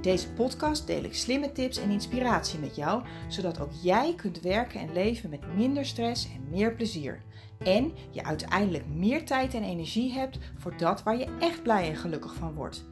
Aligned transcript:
In 0.00 0.10
deze 0.10 0.32
podcast 0.32 0.86
deel 0.86 1.04
ik 1.04 1.14
slimme 1.14 1.52
tips 1.52 1.78
en 1.78 1.90
inspiratie 1.90 2.58
met 2.58 2.76
jou, 2.76 3.02
zodat 3.28 3.60
ook 3.60 3.72
jij 3.82 4.14
kunt 4.14 4.40
werken 4.40 4.80
en 4.80 4.92
leven 4.92 5.30
met 5.30 5.54
minder 5.56 5.86
stress 5.86 6.24
en 6.34 6.48
meer 6.50 6.74
plezier. 6.74 7.22
En 7.58 7.92
je 8.10 8.24
uiteindelijk 8.24 8.86
meer 8.86 9.24
tijd 9.26 9.54
en 9.54 9.62
energie 9.62 10.12
hebt 10.12 10.38
voor 10.58 10.76
dat 10.76 11.02
waar 11.02 11.18
je 11.18 11.36
echt 11.40 11.62
blij 11.62 11.88
en 11.88 11.96
gelukkig 11.96 12.34
van 12.34 12.54
wordt. 12.54 12.84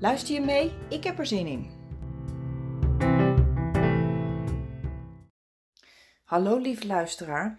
Luister 0.00 0.34
je 0.34 0.40
mee? 0.40 0.72
Ik 0.88 1.04
heb 1.04 1.18
er 1.18 1.26
zin 1.26 1.46
in. 1.46 1.70
Hallo 6.24 6.56
lieve 6.56 6.86
luisteraar. 6.86 7.58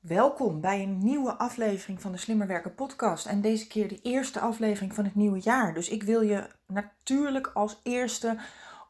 Welkom 0.00 0.60
bij 0.60 0.82
een 0.82 0.98
nieuwe 0.98 1.32
aflevering 1.32 2.00
van 2.00 2.12
de 2.12 2.18
Slimmer 2.18 2.46
Werken 2.46 2.74
podcast. 2.74 3.26
En 3.26 3.40
deze 3.40 3.66
keer 3.66 3.88
de 3.88 4.00
eerste 4.02 4.40
aflevering 4.40 4.94
van 4.94 5.04
het 5.04 5.14
nieuwe 5.14 5.40
jaar. 5.40 5.74
Dus 5.74 5.88
ik 5.88 6.02
wil 6.02 6.20
je 6.20 6.48
natuurlijk 6.72 7.46
als 7.46 7.80
eerste 7.82 8.38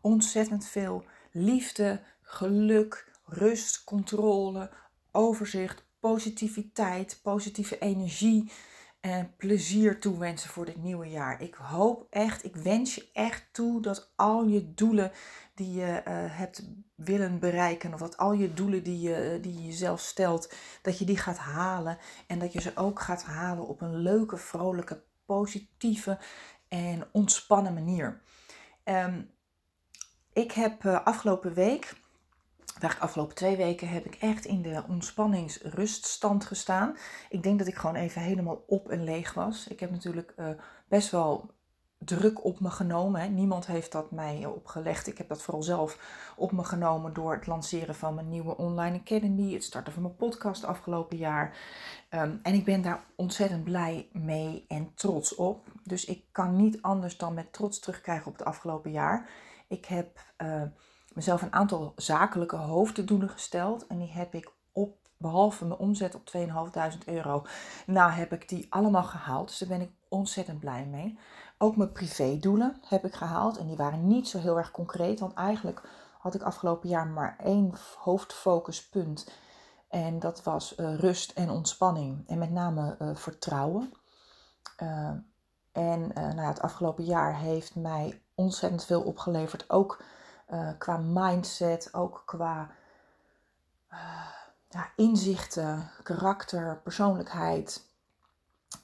ontzettend 0.01 0.67
veel 0.67 1.05
liefde, 1.33 2.01
geluk, 2.21 3.11
rust, 3.25 3.85
controle, 3.85 4.71
overzicht, 5.13 5.85
positiviteit, 6.01 7.21
positieve 7.23 7.79
energie 7.79 8.53
en 9.01 9.35
plezier 9.37 10.01
toewensen 10.01 10.51
voor 10.51 10.65
dit 10.65 10.83
nieuwe 10.83 11.07
jaar. 11.07 11.43
Ik 11.43 11.55
hoop 11.55 12.07
echt, 12.11 12.45
ik 12.45 12.57
wens 12.57 12.95
je 12.95 13.09
echt 13.13 13.49
toe 13.53 13.83
dat 13.83 14.13
al 14.17 14.45
je 14.45 14.75
doelen 14.75 15.13
die 15.55 15.73
je 15.73 16.03
uh, 16.09 16.15
hebt 16.39 16.69
willen 16.95 17.39
bereiken, 17.39 17.95
of 17.95 18.01
dat 18.01 18.17
al 18.17 18.33
je 18.33 18.55
doelen 18.55 18.83
die 18.83 19.01
je, 19.01 19.39
die 19.41 19.55
je 19.55 19.67
jezelf 19.67 20.01
stelt, 20.01 20.53
dat 20.83 20.99
je 20.99 21.05
die 21.05 21.17
gaat 21.17 21.39
halen 21.39 21.99
en 22.27 22.39
dat 22.39 22.53
je 22.53 22.61
ze 22.61 22.77
ook 22.77 23.01
gaat 23.01 23.23
halen 23.23 23.67
op 23.67 23.81
een 23.81 23.97
leuke, 23.97 24.37
vrolijke, 24.37 25.03
positieve 25.25 26.19
en 26.73 27.09
ontspannen 27.13 27.75
manier. 27.75 28.21
Um, 28.85 29.31
ik 30.33 30.53
heb 30.53 30.85
uh, 30.85 31.05
afgelopen 31.05 31.55
week 31.55 32.01
de 32.79 32.99
afgelopen 32.99 33.35
twee 33.35 33.57
weken 33.57 33.89
heb 33.89 34.05
ik 34.05 34.15
echt 34.15 34.45
in 34.45 34.63
de 34.63 34.85
ontspanningsruststand 34.89 36.45
gestaan. 36.45 36.97
Ik 37.29 37.43
denk 37.43 37.59
dat 37.59 37.69
ik 37.69 37.75
gewoon 37.75 37.97
even 37.97 38.23
helemaal 38.23 38.65
op 38.67 38.89
en 38.89 39.05
leeg 39.05 39.35
was. 39.35 39.69
Ik 39.69 39.81
heb 39.81 39.91
natuurlijk 39.91 40.33
uh, 40.37 40.49
best 40.89 41.11
wel 41.11 41.51
druk 42.05 42.45
op 42.45 42.61
me 42.61 42.71
genomen. 42.71 43.35
Niemand 43.35 43.67
heeft 43.67 43.93
dat 43.93 44.11
mij 44.11 44.47
opgelegd. 44.47 45.07
Ik 45.07 45.19
heb 45.19 45.29
dat 45.29 45.43
vooral 45.43 45.63
zelf 45.63 45.99
op 46.37 46.53
me 46.53 46.65
genomen 46.65 47.13
door 47.13 47.33
het 47.33 47.47
lanceren 47.47 47.95
van 47.95 48.15
mijn 48.15 48.29
nieuwe 48.29 48.57
online 48.57 48.99
academy, 48.99 49.53
het 49.53 49.65
starten 49.65 49.93
van 49.93 50.03
mijn 50.03 50.17
podcast 50.17 50.65
afgelopen 50.65 51.17
jaar. 51.17 51.57
Um, 52.11 52.41
en 52.43 52.55
ik 52.55 52.65
ben 52.65 52.83
daar 52.83 53.05
ontzettend 53.17 53.65
blij 53.65 54.09
mee 54.13 54.65
en 54.69 54.95
trots 54.95 55.35
op. 55.35 55.67
Dus 55.85 56.05
ik 56.05 56.25
kan 56.33 56.57
niet 56.57 56.83
anders 56.83 57.17
dan 57.17 57.35
met 57.35 57.53
trots 57.53 57.79
terugkrijgen 57.79 58.27
op 58.27 58.39
het 58.39 58.47
afgelopen 58.47 58.91
jaar. 58.91 59.29
Ik 59.69 59.85
heb 59.85 60.21
uh, 60.43 60.63
mezelf 61.13 61.43
een 61.43 61.53
aantal 61.53 61.93
zakelijke 61.97 62.57
hoofddoelen 62.57 63.29
gesteld. 63.29 63.87
En 63.87 63.99
die 63.99 64.13
heb 64.13 64.35
ik 64.35 64.53
op, 64.73 64.97
behalve 65.17 65.65
mijn 65.65 65.81
omzet 65.81 66.15
op 66.15 66.33
2.500 66.37 66.99
euro, 67.07 67.45
nou 67.87 68.11
heb 68.11 68.33
ik 68.33 68.49
die 68.49 68.67
allemaal 68.71 69.05
gehaald. 69.05 69.49
Dus 69.49 69.59
daar 69.59 69.69
ben 69.69 69.81
ik 69.81 69.91
ontzettend 70.09 70.59
blij 70.59 70.87
mee. 70.87 71.19
Ook 71.63 71.77
mijn 71.77 71.93
privédoelen 71.93 72.77
heb 72.87 73.05
ik 73.05 73.15
gehaald. 73.15 73.59
En 73.59 73.67
die 73.67 73.77
waren 73.77 74.07
niet 74.07 74.29
zo 74.29 74.39
heel 74.39 74.57
erg 74.57 74.71
concreet. 74.71 75.21
Want 75.21 75.35
eigenlijk 75.35 75.83
had 76.19 76.35
ik 76.35 76.43
afgelopen 76.43 76.89
jaar 76.89 77.07
maar 77.07 77.37
één 77.39 77.75
hoofdfocuspunt. 77.99 79.31
En 79.89 80.19
dat 80.19 80.43
was 80.43 80.79
uh, 80.79 80.99
rust 80.99 81.31
en 81.31 81.51
ontspanning. 81.51 82.29
En 82.29 82.39
met 82.39 82.51
name 82.51 82.97
uh, 82.99 83.15
vertrouwen. 83.15 83.93
Uh, 84.83 85.11
en 85.73 86.09
nou, 86.15 86.41
het 86.41 86.61
afgelopen 86.61 87.05
jaar 87.05 87.37
heeft 87.37 87.75
mij 87.75 88.23
ontzettend 88.35 88.85
veel 88.85 89.03
opgeleverd. 89.03 89.71
Ook 89.71 90.03
qua 90.79 90.97
mindset, 90.97 91.95
ook 91.95 92.23
qua 92.27 92.71
ja, 94.69 94.91
inzichten, 94.97 95.91
karakter, 96.03 96.81
persoonlijkheid. 96.83 97.87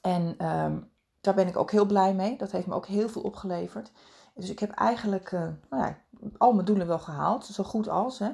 En 0.00 0.46
um, 0.46 0.90
daar 1.20 1.34
ben 1.34 1.46
ik 1.46 1.56
ook 1.56 1.70
heel 1.70 1.86
blij 1.86 2.14
mee. 2.14 2.36
Dat 2.36 2.50
heeft 2.50 2.66
me 2.66 2.74
ook 2.74 2.86
heel 2.86 3.08
veel 3.08 3.22
opgeleverd. 3.22 3.90
Dus 4.34 4.50
ik 4.50 4.58
heb 4.58 4.70
eigenlijk 4.70 5.32
uh, 5.32 5.40
nou 5.70 5.82
ja, 5.82 5.98
al 6.38 6.52
mijn 6.52 6.64
doelen 6.66 6.86
wel 6.86 6.98
gehaald, 6.98 7.44
zo 7.44 7.64
goed 7.64 7.88
als. 7.88 8.18
Hè. 8.18 8.30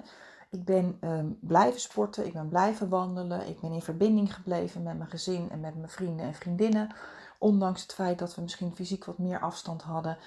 Ik 0.51 0.65
ben 0.65 0.99
um, 1.01 1.39
blijven 1.41 1.81
sporten, 1.81 2.27
ik 2.27 2.33
ben 2.33 2.49
blijven 2.49 2.89
wandelen, 2.89 3.49
ik 3.49 3.61
ben 3.61 3.73
in 3.73 3.83
verbinding 3.83 4.35
gebleven 4.35 4.83
met 4.83 4.99
mijn 4.99 5.11
gezin 5.11 5.51
en 5.51 5.61
met 5.61 5.77
mijn 5.77 5.89
vrienden 5.89 6.27
en 6.27 6.35
vriendinnen. 6.35 6.95
Ondanks 7.39 7.83
het 7.83 7.93
feit 7.93 8.19
dat 8.19 8.35
we 8.35 8.43
misschien 8.43 8.75
fysiek 8.75 9.05
wat 9.05 9.19
meer 9.19 9.41
afstand 9.41 9.83
hadden. 9.83 10.19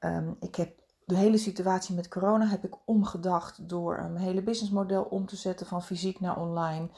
Um, 0.00 0.36
ik 0.40 0.54
heb 0.54 0.78
de 1.04 1.16
hele 1.16 1.38
situatie 1.38 1.94
met 1.94 2.08
corona 2.08 2.46
heb 2.46 2.64
ik 2.64 2.74
omgedacht 2.84 3.68
door 3.68 3.98
een 3.98 4.16
hele 4.16 4.42
businessmodel 4.42 5.02
om 5.02 5.26
te 5.26 5.36
zetten 5.36 5.66
van 5.66 5.82
fysiek 5.82 6.20
naar 6.20 6.40
online. 6.40 6.88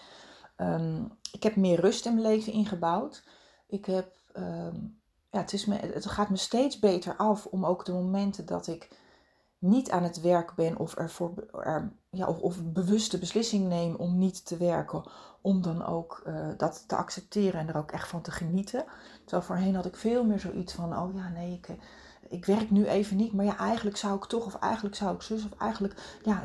Um, 0.57 1.13
ik 1.33 1.43
heb 1.43 1.57
meer 1.57 1.81
rust 1.81 2.07
in 2.07 2.15
mijn 2.15 2.27
leven 2.27 2.53
ingebouwd. 2.53 3.25
Ik 3.67 3.87
heb, 3.87 4.13
ja, 5.31 5.41
het, 5.41 5.53
is 5.53 5.65
me, 5.65 5.77
het 5.77 6.07
gaat 6.07 6.31
me 6.31 6.37
steeds 6.37 6.79
beter 6.79 7.17
af 7.17 7.47
om 7.47 7.65
ook 7.65 7.85
de 7.85 7.93
momenten 7.93 8.47
dat 8.47 8.67
ik 8.67 8.89
niet 9.59 9.91
aan 9.91 10.03
het 10.03 10.21
werk 10.21 10.55
ben 10.55 10.77
of, 10.77 10.95
ervoor, 10.95 11.33
er, 11.53 11.93
ja, 12.11 12.27
of, 12.27 12.39
of 12.41 12.65
bewuste 12.65 13.19
beslissing 13.19 13.69
neem 13.69 13.95
om 13.95 14.19
niet 14.19 14.47
te 14.47 14.57
werken, 14.57 15.11
om 15.43 15.63
dan 15.63 15.87
ook 15.87 16.23
uh, 16.27 16.49
dat 16.57 16.85
te 16.89 16.97
accepteren 16.97 17.61
en 17.61 17.69
er 17.69 17.77
ook 17.77 17.91
echt 17.91 18.09
van 18.09 18.23
te 18.23 18.31
genieten. 18.31 18.85
Terwijl 19.21 19.43
voorheen 19.43 19.75
had 19.75 19.87
ik 19.87 19.97
veel 19.97 20.25
meer 20.25 20.41
zoiets 20.41 20.73
van, 20.73 20.99
oh 20.99 21.15
ja, 21.15 21.29
nee, 21.29 21.53
ik 21.53 21.69
ik 22.31 22.45
werk 22.45 22.71
nu 22.71 22.87
even 22.87 23.17
niet, 23.17 23.33
maar 23.33 23.45
ja, 23.45 23.57
eigenlijk 23.57 23.97
zou 23.97 24.17
ik 24.17 24.25
toch, 24.25 24.47
of 24.47 24.55
eigenlijk 24.55 24.97
zou 24.97 25.15
ik 25.15 25.23
zus, 25.23 25.45
of 25.45 25.59
eigenlijk, 25.59 26.19
ja, 26.25 26.43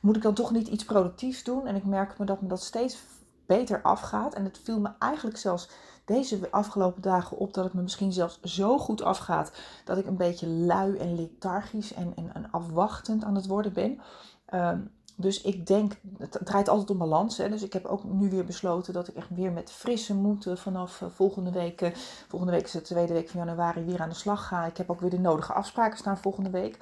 moet 0.00 0.16
ik 0.16 0.22
dan 0.22 0.34
toch 0.34 0.50
niet 0.50 0.68
iets 0.68 0.84
productiefs 0.84 1.44
doen? 1.44 1.66
En 1.66 1.76
ik 1.76 1.84
merk 1.84 2.18
me 2.18 2.24
dat 2.24 2.40
me 2.40 2.48
dat 2.48 2.62
steeds 2.62 2.98
beter 3.46 3.82
afgaat. 3.82 4.34
En 4.34 4.44
het 4.44 4.60
viel 4.62 4.80
me 4.80 4.90
eigenlijk 4.98 5.36
zelfs 5.36 5.68
deze 6.04 6.50
afgelopen 6.50 7.02
dagen 7.02 7.36
op 7.36 7.54
dat 7.54 7.64
het 7.64 7.74
me 7.74 7.82
misschien 7.82 8.12
zelfs 8.12 8.40
zo 8.40 8.78
goed 8.78 9.02
afgaat 9.02 9.52
dat 9.84 9.98
ik 9.98 10.06
een 10.06 10.16
beetje 10.16 10.46
lui 10.48 10.96
en 10.96 11.14
lethargisch 11.14 11.94
en, 11.94 12.12
en, 12.16 12.34
en 12.34 12.50
afwachtend 12.50 13.24
aan 13.24 13.34
het 13.34 13.46
worden 13.46 13.72
ben. 13.72 14.00
Um, 14.54 14.90
dus 15.16 15.40
ik 15.40 15.66
denk, 15.66 15.92
het 16.18 16.38
draait 16.44 16.68
altijd 16.68 16.90
om 16.90 16.98
balans. 16.98 17.36
Hè? 17.36 17.48
Dus 17.48 17.62
ik 17.62 17.72
heb 17.72 17.84
ook 17.84 18.04
nu 18.04 18.30
weer 18.30 18.44
besloten 18.44 18.92
dat 18.92 19.08
ik 19.08 19.14
echt 19.14 19.28
weer 19.30 19.52
met 19.52 19.72
frisse 19.72 20.14
moed 20.14 20.46
vanaf 20.54 21.02
eh, 21.02 21.08
volgende 21.08 21.50
week, 21.50 21.80
eh, 21.80 21.94
volgende 22.28 22.54
week 22.54 22.64
is 22.64 22.70
de 22.70 22.82
tweede 22.82 23.12
week 23.12 23.28
van 23.28 23.44
januari, 23.44 23.84
weer 23.84 24.00
aan 24.00 24.08
de 24.08 24.14
slag 24.14 24.46
ga. 24.46 24.66
Ik 24.66 24.76
heb 24.76 24.90
ook 24.90 25.00
weer 25.00 25.10
de 25.10 25.18
nodige 25.18 25.52
afspraken 25.52 25.98
staan 25.98 26.18
volgende 26.18 26.50
week. 26.50 26.78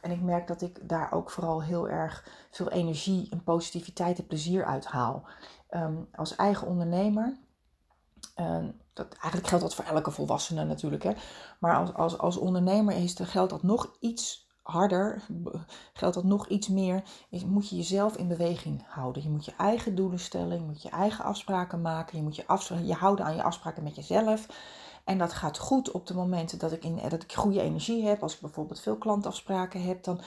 En 0.00 0.10
ik 0.10 0.22
merk 0.22 0.46
dat 0.46 0.62
ik 0.62 0.88
daar 0.88 1.12
ook 1.12 1.30
vooral 1.30 1.62
heel 1.62 1.88
erg 1.88 2.24
veel 2.50 2.70
energie 2.70 3.28
en 3.30 3.42
positiviteit 3.44 4.18
en 4.18 4.26
plezier 4.26 4.64
uit 4.64 4.84
haal. 4.84 5.22
Um, 5.70 6.08
als 6.14 6.36
eigen 6.36 6.66
ondernemer, 6.66 7.36
uh, 8.36 8.64
dat, 8.92 9.06
eigenlijk 9.08 9.46
geldt 9.46 9.64
dat 9.64 9.74
voor 9.74 9.84
elke 9.84 10.10
volwassene 10.10 10.64
natuurlijk, 10.64 11.02
hè? 11.02 11.12
maar 11.58 11.76
als, 11.76 11.94
als, 11.94 12.18
als 12.18 12.36
ondernemer 12.36 12.96
is, 12.96 13.14
geldt 13.22 13.50
dat 13.50 13.62
nog 13.62 13.96
iets 14.00 14.44
harder, 14.62 15.22
geldt 15.92 16.14
dat 16.14 16.24
nog 16.24 16.48
iets 16.48 16.68
meer, 16.68 17.02
is, 17.30 17.44
moet 17.44 17.68
je 17.68 17.76
jezelf 17.76 18.16
in 18.16 18.28
beweging 18.28 18.84
houden. 18.86 19.22
Je 19.22 19.28
moet 19.28 19.44
je 19.44 19.54
eigen 19.56 19.94
doelen 19.94 20.18
stellen, 20.18 20.58
je 20.58 20.64
moet 20.64 20.82
je 20.82 20.88
eigen 20.88 21.24
afspraken 21.24 21.82
maken, 21.82 22.18
je 22.18 22.22
moet 22.24 22.36
je, 22.36 22.44
je 22.86 22.94
houden 22.94 23.24
aan 23.24 23.36
je 23.36 23.42
afspraken 23.42 23.82
met 23.82 23.94
jezelf. 23.94 24.46
En 25.04 25.18
dat 25.18 25.32
gaat 25.32 25.58
goed 25.58 25.90
op 25.90 26.06
de 26.06 26.14
momenten 26.14 26.58
dat 26.58 26.72
ik, 26.72 26.84
in, 26.84 27.00
dat 27.08 27.22
ik 27.22 27.32
goede 27.32 27.60
energie 27.60 28.06
heb. 28.06 28.22
Als 28.22 28.34
ik 28.34 28.40
bijvoorbeeld 28.40 28.80
veel 28.80 28.96
klantafspraken 28.96 29.82
heb, 29.82 30.04
dan... 30.04 30.20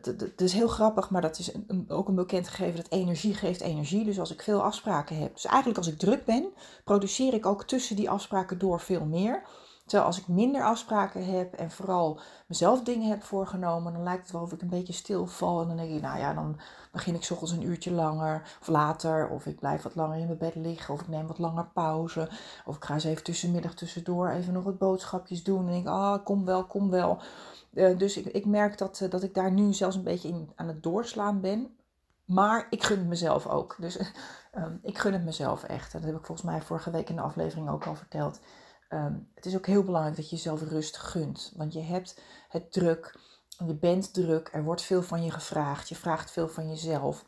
Dat 0.00 0.40
is 0.40 0.52
heel 0.52 0.68
grappig, 0.68 1.10
maar 1.10 1.22
dat 1.22 1.38
is 1.38 1.52
ook 1.88 2.08
een 2.08 2.14
bekend 2.14 2.48
gegeven 2.48 2.76
dat 2.76 2.90
energie 2.90 3.34
geeft 3.34 3.60
energie. 3.60 4.04
Dus 4.04 4.18
als 4.18 4.32
ik 4.32 4.42
veel 4.42 4.62
afspraken 4.62 5.18
heb, 5.18 5.34
dus 5.34 5.44
eigenlijk 5.44 5.78
als 5.78 5.88
ik 5.88 5.98
druk 5.98 6.24
ben, 6.24 6.48
produceer 6.84 7.34
ik 7.34 7.46
ook 7.46 7.64
tussen 7.64 7.96
die 7.96 8.10
afspraken 8.10 8.58
door 8.58 8.80
veel 8.80 9.04
meer. 9.04 9.42
Terwijl 9.86 10.10
als 10.10 10.18
ik 10.18 10.28
minder 10.28 10.64
afspraken 10.64 11.24
heb 11.24 11.52
en 11.54 11.70
vooral 11.70 12.20
mezelf 12.46 12.82
dingen 12.82 13.08
heb 13.08 13.22
voorgenomen, 13.22 13.92
dan 13.92 14.02
lijkt 14.02 14.22
het 14.22 14.32
wel 14.32 14.42
of 14.42 14.52
ik 14.52 14.62
een 14.62 14.68
beetje 14.68 14.92
stilval. 14.92 15.60
En 15.60 15.68
dan 15.68 15.76
denk 15.76 15.90
ik, 15.90 16.02
nou 16.02 16.18
ja, 16.18 16.34
dan 16.34 16.60
begin 16.92 17.14
ik 17.14 17.28
ochtends 17.30 17.52
een 17.52 17.66
uurtje 17.66 17.92
langer 17.92 18.42
of 18.60 18.66
later. 18.66 19.28
Of 19.28 19.46
ik 19.46 19.58
blijf 19.58 19.82
wat 19.82 19.94
langer 19.94 20.18
in 20.18 20.26
mijn 20.26 20.38
bed 20.38 20.54
liggen. 20.54 20.94
Of 20.94 21.00
ik 21.00 21.08
neem 21.08 21.26
wat 21.26 21.38
langer 21.38 21.66
pauze. 21.72 22.28
Of 22.64 22.76
ik 22.76 22.84
ga 22.84 22.94
eens 22.94 23.04
even 23.04 23.24
tussenmiddag 23.24 23.74
tussendoor 23.74 24.30
even 24.30 24.52
nog 24.52 24.64
wat 24.64 24.78
boodschapjes 24.78 25.42
doen. 25.42 25.66
En 25.66 25.72
denk, 25.72 25.86
ah, 25.86 26.24
kom 26.24 26.44
wel, 26.44 26.64
kom 26.64 26.90
wel. 26.90 27.18
Uh, 27.72 27.98
dus 27.98 28.16
ik, 28.16 28.26
ik 28.26 28.46
merk 28.46 28.78
dat, 28.78 29.00
uh, 29.00 29.10
dat 29.10 29.22
ik 29.22 29.34
daar 29.34 29.52
nu 29.52 29.72
zelfs 29.72 29.96
een 29.96 30.02
beetje 30.02 30.28
in 30.28 30.52
aan 30.54 30.68
het 30.68 30.82
doorslaan 30.82 31.40
ben. 31.40 31.76
Maar 32.24 32.66
ik 32.70 32.82
gun 32.82 32.98
het 32.98 33.06
mezelf 33.06 33.46
ook. 33.46 33.76
Dus 33.78 33.98
um, 34.54 34.80
ik 34.90 34.98
gun 34.98 35.12
het 35.12 35.24
mezelf 35.24 35.62
echt. 35.62 35.94
En 35.94 36.00
dat 36.00 36.10
heb 36.10 36.18
ik 36.18 36.26
volgens 36.26 36.46
mij 36.46 36.62
vorige 36.62 36.90
week 36.90 37.08
in 37.08 37.16
de 37.16 37.22
aflevering 37.22 37.68
ook 37.68 37.86
al 37.86 37.94
verteld. 37.94 38.40
Um, 38.88 39.28
het 39.34 39.46
is 39.46 39.56
ook 39.56 39.66
heel 39.66 39.84
belangrijk 39.84 40.16
dat 40.16 40.30
je 40.30 40.36
jezelf 40.36 40.62
rust 40.62 40.96
gunt. 40.96 41.52
Want 41.56 41.72
je 41.72 41.80
hebt 41.80 42.20
het 42.48 42.72
druk. 42.72 43.18
Je 43.66 43.74
bent 43.74 44.14
druk. 44.14 44.48
Er 44.52 44.64
wordt 44.64 44.82
veel 44.82 45.02
van 45.02 45.24
je 45.24 45.30
gevraagd. 45.30 45.88
Je 45.88 45.94
vraagt 45.94 46.30
veel 46.30 46.48
van 46.48 46.68
jezelf. 46.68 47.24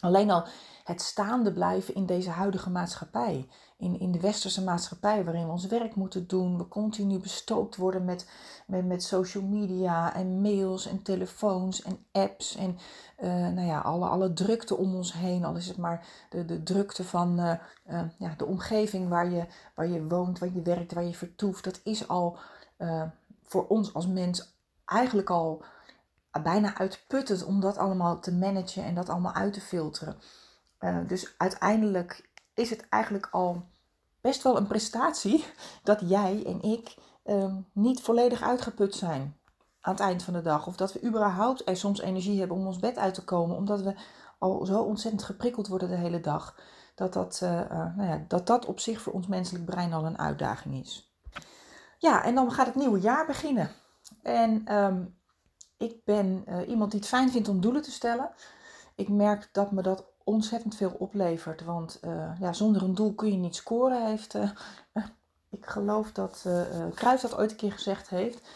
Alleen 0.00 0.30
al 0.30 0.44
het 0.84 1.02
staande 1.02 1.52
blijven 1.52 1.94
in 1.94 2.06
deze 2.06 2.30
huidige 2.30 2.70
maatschappij. 2.70 3.48
In, 3.76 4.00
in 4.00 4.12
de 4.12 4.20
westerse 4.20 4.64
maatschappij 4.64 5.24
waarin 5.24 5.44
we 5.44 5.50
ons 5.50 5.66
werk 5.66 5.94
moeten 5.94 6.26
doen. 6.26 6.58
We 6.58 6.68
continu 6.68 7.18
bestookt 7.18 7.76
worden 7.76 8.04
met, 8.04 8.30
met, 8.66 8.86
met 8.86 9.02
social 9.02 9.44
media 9.44 10.14
en 10.14 10.40
mails 10.40 10.86
en 10.86 11.02
telefoons 11.02 11.82
en 11.82 12.06
apps. 12.12 12.56
En 12.56 12.78
uh, 13.18 13.30
nou 13.30 13.66
ja, 13.66 13.80
alle, 13.80 14.06
alle 14.06 14.32
drukte 14.32 14.76
om 14.76 14.94
ons 14.94 15.12
heen. 15.12 15.44
Al 15.44 15.56
is 15.56 15.68
het 15.68 15.76
maar 15.76 16.06
de, 16.30 16.44
de 16.44 16.62
drukte 16.62 17.04
van 17.04 17.40
uh, 17.40 17.52
uh, 17.90 18.02
ja, 18.18 18.34
de 18.36 18.46
omgeving 18.46 19.08
waar 19.08 19.30
je, 19.30 19.46
waar 19.74 19.88
je 19.88 20.06
woont, 20.06 20.38
waar 20.38 20.52
je 20.52 20.62
werkt, 20.62 20.92
waar 20.92 21.04
je 21.04 21.14
vertoeft. 21.14 21.64
Dat 21.64 21.80
is 21.84 22.08
al 22.08 22.38
voor 23.44 23.66
ons 23.66 23.94
als 23.94 24.06
mens 24.06 24.58
eigenlijk 24.84 25.30
al 25.30 25.62
bijna 26.42 26.76
uitputtend 26.76 27.44
om 27.44 27.60
dat 27.60 27.76
allemaal 27.76 28.20
te 28.20 28.34
managen 28.34 28.84
en 28.84 28.94
dat 28.94 29.08
allemaal 29.08 29.32
uit 29.32 29.52
te 29.52 29.60
filteren. 29.60 30.16
Uh, 30.80 30.98
dus 31.06 31.34
uiteindelijk 31.38 32.30
is 32.54 32.70
het 32.70 32.88
eigenlijk 32.88 33.28
al 33.30 33.66
best 34.20 34.42
wel 34.42 34.56
een 34.56 34.66
prestatie 34.66 35.44
dat 35.82 36.00
jij 36.04 36.42
en 36.46 36.62
ik 36.62 36.94
um, 37.24 37.66
niet 37.72 38.00
volledig 38.00 38.42
uitgeput 38.42 38.94
zijn 38.94 39.38
aan 39.80 39.92
het 39.92 40.02
eind 40.02 40.22
van 40.22 40.32
de 40.32 40.42
dag. 40.42 40.66
Of 40.66 40.76
dat 40.76 40.92
we 40.92 41.04
überhaupt 41.04 41.68
er 41.68 41.76
soms 41.76 42.00
energie 42.00 42.38
hebben 42.38 42.56
om 42.56 42.66
ons 42.66 42.78
bed 42.78 42.98
uit 42.98 43.14
te 43.14 43.24
komen, 43.24 43.56
omdat 43.56 43.80
we 43.82 43.94
al 44.38 44.66
zo 44.66 44.82
ontzettend 44.82 45.22
geprikkeld 45.22 45.68
worden 45.68 45.88
de 45.88 45.96
hele 45.96 46.20
dag. 46.20 46.60
Dat 46.94 47.12
dat, 47.12 47.40
uh, 47.42 47.60
uh, 47.60 47.96
nou 47.96 48.08
ja, 48.08 48.24
dat 48.28 48.46
dat 48.46 48.66
op 48.66 48.80
zich 48.80 49.00
voor 49.00 49.12
ons 49.12 49.26
menselijk 49.26 49.64
brein 49.64 49.92
al 49.92 50.04
een 50.04 50.18
uitdaging 50.18 50.80
is. 50.80 51.14
Ja, 51.98 52.24
en 52.24 52.34
dan 52.34 52.52
gaat 52.52 52.66
het 52.66 52.74
nieuwe 52.74 53.00
jaar 53.00 53.26
beginnen. 53.26 53.70
En 54.22 54.74
um, 54.74 55.19
ik 55.80 56.04
ben 56.04 56.44
uh, 56.48 56.68
iemand 56.68 56.90
die 56.90 57.00
het 57.00 57.08
fijn 57.08 57.30
vindt 57.30 57.48
om 57.48 57.60
doelen 57.60 57.82
te 57.82 57.90
stellen. 57.90 58.30
Ik 58.94 59.08
merk 59.08 59.48
dat 59.52 59.70
me 59.72 59.82
dat 59.82 60.04
ontzettend 60.24 60.74
veel 60.76 60.90
oplevert. 60.98 61.64
Want 61.64 61.98
uh, 62.04 62.32
ja, 62.40 62.52
zonder 62.52 62.82
een 62.82 62.94
doel 62.94 63.14
kun 63.14 63.32
je 63.32 63.38
niet 63.38 63.56
scoren, 63.56 64.06
heeft. 64.06 64.34
Uh, 64.34 64.50
ik 65.50 65.66
geloof 65.66 66.12
dat 66.12 66.48
Kruis 66.94 67.20
dat 67.20 67.36
ooit 67.36 67.50
een 67.50 67.56
keer 67.56 67.72
gezegd 67.72 68.08
heeft. 68.08 68.48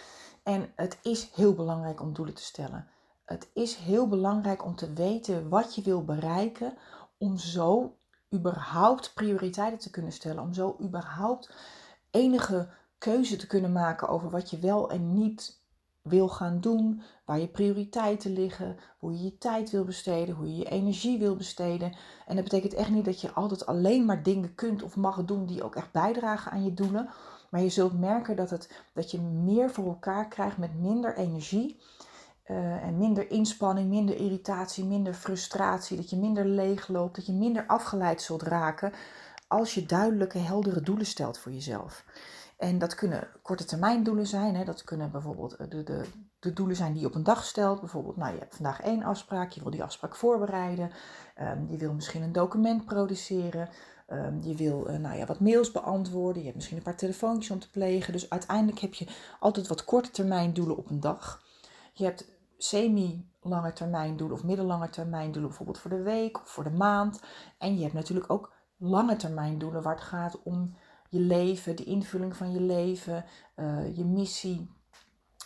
En 0.42 0.72
het 0.76 0.98
is 1.02 1.30
heel 1.34 1.54
belangrijk 1.54 2.00
om 2.00 2.12
doelen 2.12 2.34
te 2.34 2.42
stellen. 2.42 2.88
Het 3.24 3.50
is 3.52 3.74
heel 3.74 4.08
belangrijk 4.08 4.64
om 4.64 4.76
te 4.76 4.92
weten 4.92 5.48
wat 5.48 5.74
je 5.74 5.82
wil 5.82 6.04
bereiken. 6.04 6.76
Om 7.18 7.38
zo 7.38 7.96
überhaupt 8.34 9.14
prioriteiten 9.14 9.78
te 9.78 9.90
kunnen 9.90 10.12
stellen. 10.12 10.42
Om 10.42 10.54
zo 10.54 10.76
überhaupt 10.80 11.54
enige 12.10 12.68
keuze 12.98 13.36
te 13.36 13.46
kunnen 13.46 13.72
maken 13.72 14.08
over 14.08 14.30
wat 14.30 14.50
je 14.50 14.58
wel 14.58 14.90
en 14.90 15.14
niet 15.14 15.62
wil 16.04 16.28
gaan 16.28 16.60
doen, 16.60 17.02
waar 17.24 17.38
je 17.38 17.48
prioriteiten 17.48 18.32
liggen, 18.32 18.76
hoe 18.98 19.12
je 19.12 19.22
je 19.24 19.38
tijd 19.38 19.70
wil 19.70 19.84
besteden, 19.84 20.34
hoe 20.34 20.46
je 20.46 20.56
je 20.56 20.70
energie 20.70 21.18
wil 21.18 21.36
besteden. 21.36 21.96
En 22.26 22.34
dat 22.34 22.44
betekent 22.44 22.74
echt 22.74 22.90
niet 22.90 23.04
dat 23.04 23.20
je 23.20 23.32
altijd 23.32 23.66
alleen 23.66 24.04
maar 24.04 24.22
dingen 24.22 24.54
kunt 24.54 24.82
of 24.82 24.96
mag 24.96 25.24
doen 25.24 25.46
die 25.46 25.62
ook 25.62 25.76
echt 25.76 25.92
bijdragen 25.92 26.52
aan 26.52 26.64
je 26.64 26.74
doelen. 26.74 27.08
Maar 27.50 27.60
je 27.60 27.68
zult 27.68 27.98
merken 27.98 28.36
dat, 28.36 28.50
het, 28.50 28.82
dat 28.94 29.10
je 29.10 29.20
meer 29.20 29.70
voor 29.70 29.86
elkaar 29.86 30.28
krijgt 30.28 30.56
met 30.56 30.80
minder 30.80 31.16
energie. 31.16 31.80
Uh, 32.46 32.84
en 32.84 32.96
minder 32.98 33.30
inspanning, 33.30 33.88
minder 33.88 34.16
irritatie, 34.16 34.84
minder 34.84 35.14
frustratie. 35.14 35.96
Dat 35.96 36.10
je 36.10 36.16
minder 36.16 36.46
leeg 36.46 36.88
loopt, 36.88 37.16
dat 37.16 37.26
je 37.26 37.32
minder 37.32 37.66
afgeleid 37.66 38.22
zult 38.22 38.42
raken 38.42 38.92
als 39.48 39.74
je 39.74 39.86
duidelijke, 39.86 40.38
heldere 40.38 40.80
doelen 40.80 41.06
stelt 41.06 41.38
voor 41.38 41.52
jezelf. 41.52 42.04
En 42.56 42.78
dat 42.78 42.94
kunnen 42.94 43.28
korte 43.42 43.64
termijn 43.64 44.02
doelen 44.02 44.26
zijn. 44.26 44.56
Hè. 44.56 44.64
Dat 44.64 44.84
kunnen 44.84 45.10
bijvoorbeeld 45.10 45.56
eh, 45.56 45.68
de, 45.68 45.82
de, 45.82 46.04
de 46.38 46.52
doelen 46.52 46.76
zijn 46.76 46.92
die 46.92 47.00
je 47.00 47.06
op 47.06 47.14
een 47.14 47.22
dag 47.22 47.44
stelt. 47.44 47.80
Bijvoorbeeld, 47.80 48.16
nou, 48.16 48.32
je 48.32 48.38
hebt 48.38 48.54
vandaag 48.54 48.80
één 48.80 49.02
afspraak, 49.02 49.50
je 49.50 49.62
wil 49.62 49.70
die 49.70 49.82
afspraak 49.82 50.16
voorbereiden. 50.16 50.90
Um, 51.40 51.66
je 51.70 51.76
wil 51.76 51.92
misschien 51.92 52.22
een 52.22 52.32
document 52.32 52.84
produceren. 52.84 53.68
Um, 54.08 54.42
je 54.42 54.54
wil 54.54 54.90
uh, 54.90 54.96
nou 54.96 55.16
ja, 55.16 55.26
wat 55.26 55.40
mails 55.40 55.70
beantwoorden. 55.70 56.38
Je 56.38 56.44
hebt 56.44 56.54
misschien 56.54 56.76
een 56.76 56.82
paar 56.82 56.96
telefoontjes 56.96 57.50
om 57.50 57.58
te 57.58 57.70
plegen. 57.70 58.12
Dus 58.12 58.30
uiteindelijk 58.30 58.78
heb 58.78 58.94
je 58.94 59.06
altijd 59.40 59.66
wat 59.66 59.84
korte 59.84 60.10
termijn 60.10 60.52
doelen 60.52 60.76
op 60.76 60.90
een 60.90 61.00
dag. 61.00 61.42
Je 61.92 62.04
hebt 62.04 62.32
semi-lange 62.58 63.72
termijn 63.72 64.16
doelen 64.16 64.36
of 64.36 64.44
middellange 64.44 64.88
termijn 64.88 65.32
doelen, 65.32 65.48
bijvoorbeeld 65.48 65.78
voor 65.78 65.90
de 65.90 66.02
week 66.02 66.40
of 66.40 66.48
voor 66.48 66.64
de 66.64 66.70
maand. 66.70 67.20
En 67.58 67.76
je 67.76 67.82
hebt 67.82 67.94
natuurlijk 67.94 68.30
ook 68.30 68.52
lange 68.76 69.16
termijn 69.16 69.58
doelen 69.58 69.82
waar 69.82 69.94
het 69.94 70.04
gaat 70.04 70.42
om 70.42 70.76
je 71.14 71.20
leven, 71.20 71.76
de 71.76 71.84
invulling 71.84 72.36
van 72.36 72.52
je 72.52 72.60
leven, 72.60 73.24
uh, 73.56 73.96
je 73.96 74.04
missie, 74.04 74.70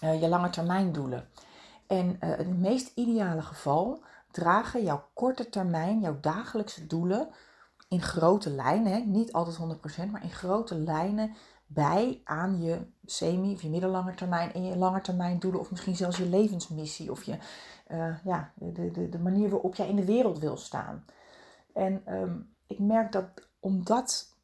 uh, 0.05 0.21
je 0.21 0.29
lange 0.29 0.51
termijn 0.51 0.93
doelen. 0.93 1.29
En 1.87 2.07
in 2.21 2.29
het 2.29 2.59
meest 2.59 2.93
ideale 2.95 3.43
geval 3.43 4.03
dragen 4.31 4.85
jouw 4.85 5.09
korte 5.15 5.49
termijn, 5.49 6.01
jouw 6.01 6.21
dagelijkse 6.21 6.87
doelen 6.87 7.29
in 7.89 8.03
grote 8.03 8.51
lijnen, 8.51 8.93
hè, 8.93 8.99
niet 8.99 9.33
altijd 9.33 9.57
100%, 9.57 10.11
maar 10.11 10.23
in 10.23 10.31
grote 10.31 10.75
lijnen 10.75 11.35
bij 11.67 12.21
aan 12.25 12.63
je 12.63 12.87
semi- 13.05 13.53
of 13.53 13.63
je 13.63 13.71
middellange 13.71 14.15
termijn 14.15 14.53
en 14.53 14.65
je 14.65 14.77
lange 14.77 15.01
termijn 15.01 15.39
doelen, 15.39 15.61
of 15.61 15.71
misschien 15.71 15.97
zelfs 15.97 16.17
je 16.17 16.29
levensmissie 16.29 17.11
of 17.11 17.23
je, 17.23 17.39
ja, 18.25 18.53
de, 18.55 18.91
de, 18.91 19.09
de 19.09 19.19
manier 19.19 19.49
waarop 19.49 19.75
jij 19.75 19.89
in 19.89 19.97
de 19.97 20.05
wereld 20.05 20.39
wil 20.39 20.57
staan. 20.57 21.05
En 21.75 22.03
um, 22.15 22.55
ik 22.67 22.79
merk 22.79 23.13
dat 23.13 23.49
omdat 23.61 24.38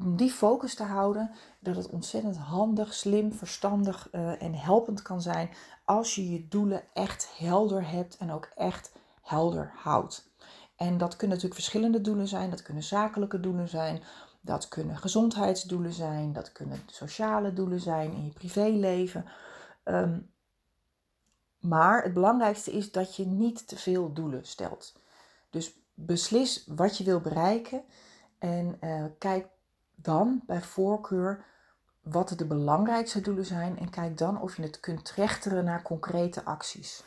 om 0.00 0.16
die 0.16 0.30
focus 0.30 0.74
te 0.74 0.82
houden, 0.82 1.30
dat 1.58 1.76
het 1.76 1.88
ontzettend 1.88 2.36
handig, 2.36 2.94
slim, 2.94 3.32
verstandig 3.32 4.08
uh, 4.12 4.42
en 4.42 4.54
helpend 4.54 5.02
kan 5.02 5.22
zijn 5.22 5.50
als 5.84 6.14
je 6.14 6.30
je 6.30 6.48
doelen 6.48 6.82
echt 6.92 7.32
helder 7.38 7.90
hebt 7.90 8.16
en 8.16 8.32
ook 8.32 8.50
echt 8.54 8.92
helder 9.22 9.72
houdt. 9.74 10.28
En 10.76 10.98
dat 10.98 11.16
kunnen 11.16 11.36
natuurlijk 11.36 11.62
verschillende 11.62 12.00
doelen 12.00 12.28
zijn, 12.28 12.50
dat 12.50 12.62
kunnen 12.62 12.82
zakelijke 12.82 13.40
doelen 13.40 13.68
zijn, 13.68 14.02
dat 14.40 14.68
kunnen 14.68 14.96
gezondheidsdoelen 14.96 15.92
zijn, 15.92 16.32
dat 16.32 16.52
kunnen 16.52 16.78
sociale 16.86 17.52
doelen 17.52 17.80
zijn 17.80 18.12
in 18.12 18.24
je 18.24 18.32
privéleven. 18.32 19.24
Um, 19.84 20.30
maar 21.60 22.02
het 22.02 22.14
belangrijkste 22.14 22.72
is 22.72 22.92
dat 22.92 23.16
je 23.16 23.26
niet 23.26 23.68
te 23.68 23.76
veel 23.76 24.12
doelen 24.12 24.46
stelt. 24.46 24.98
Dus 25.50 25.72
beslis 25.94 26.64
wat 26.66 26.96
je 26.98 27.04
wil 27.04 27.20
bereiken 27.20 27.82
en 28.38 28.76
uh, 28.80 29.04
kijk 29.18 29.48
dan 30.02 30.42
bij 30.46 30.62
voorkeur 30.62 31.44
wat 32.02 32.28
de 32.36 32.46
belangrijkste 32.46 33.20
doelen 33.20 33.46
zijn 33.46 33.78
en 33.78 33.90
kijk 33.90 34.18
dan 34.18 34.40
of 34.40 34.56
je 34.56 34.62
het 34.62 34.80
kunt 34.80 35.04
trechteren 35.04 35.64
naar 35.64 35.82
concrete 35.82 36.44
acties. 36.44 37.04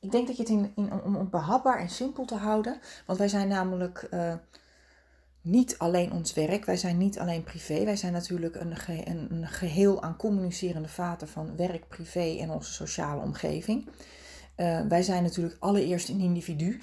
Ik 0.00 0.10
denk 0.10 0.26
dat 0.26 0.36
je 0.36 0.42
het 0.42 0.50
in, 0.76 0.92
om 1.04 1.14
het 1.14 1.30
behapbaar 1.30 1.78
en 1.78 1.90
simpel 1.90 2.24
te 2.24 2.34
houden, 2.34 2.80
want 3.06 3.18
wij 3.18 3.28
zijn 3.28 3.48
namelijk 3.48 4.08
uh, 4.10 4.34
niet 5.40 5.78
alleen 5.78 6.12
ons 6.12 6.34
werk, 6.34 6.64
wij 6.64 6.76
zijn 6.76 6.98
niet 6.98 7.18
alleen 7.18 7.42
privé, 7.42 7.84
wij 7.84 7.96
zijn 7.96 8.12
natuurlijk 8.12 8.54
een, 8.54 8.74
een, 8.86 9.32
een 9.32 9.46
geheel 9.46 10.02
aan 10.02 10.16
communicerende 10.16 10.88
vaten 10.88 11.28
van 11.28 11.56
werk, 11.56 11.88
privé 11.88 12.36
en 12.40 12.50
onze 12.50 12.72
sociale 12.72 13.22
omgeving. 13.22 13.88
Uh, 14.56 14.80
wij 14.80 15.02
zijn 15.02 15.22
natuurlijk 15.22 15.56
allereerst 15.60 16.08
een 16.08 16.20
individu. 16.20 16.82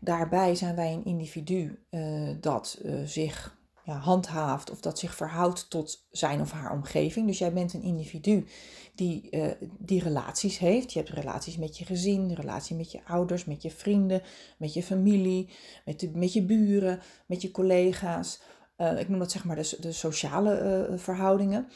Daarbij 0.00 0.54
zijn 0.54 0.76
wij 0.76 0.92
een 0.92 1.04
individu 1.04 1.84
uh, 1.90 2.30
dat 2.40 2.80
zich 3.04 3.60
ja, 3.84 3.96
handhaaft 3.98 4.70
of 4.70 4.80
dat 4.80 4.98
zich 4.98 5.14
verhoudt 5.14 5.70
tot 5.70 6.06
zijn 6.10 6.40
of 6.40 6.52
haar 6.52 6.72
omgeving. 6.72 7.26
Dus 7.26 7.38
jij 7.38 7.52
bent 7.52 7.74
een 7.74 7.82
individu 7.82 8.46
die, 8.94 9.28
uh, 9.30 9.50
die 9.78 10.02
relaties 10.02 10.58
heeft. 10.58 10.92
Je 10.92 10.98
hebt 10.98 11.10
relaties 11.10 11.56
met 11.56 11.78
je 11.78 11.84
gezin, 11.84 12.32
relatie 12.32 12.76
met 12.76 12.92
je 12.92 13.00
ouders, 13.04 13.44
met 13.44 13.62
je 13.62 13.70
vrienden, 13.70 14.22
met 14.58 14.74
je 14.74 14.82
familie, 14.82 15.48
met, 15.84 16.00
de, 16.00 16.10
met 16.14 16.32
je 16.32 16.42
buren, 16.42 17.00
met 17.26 17.42
je 17.42 17.50
collega's. 17.50 18.40
Uh, 18.78 19.00
ik 19.00 19.08
noem 19.08 19.18
dat 19.18 19.32
zeg 19.32 19.44
maar 19.44 19.56
de, 19.56 19.76
de 19.80 19.92
sociale 19.92 20.88
uh, 20.90 20.98
verhoudingen. 20.98 21.68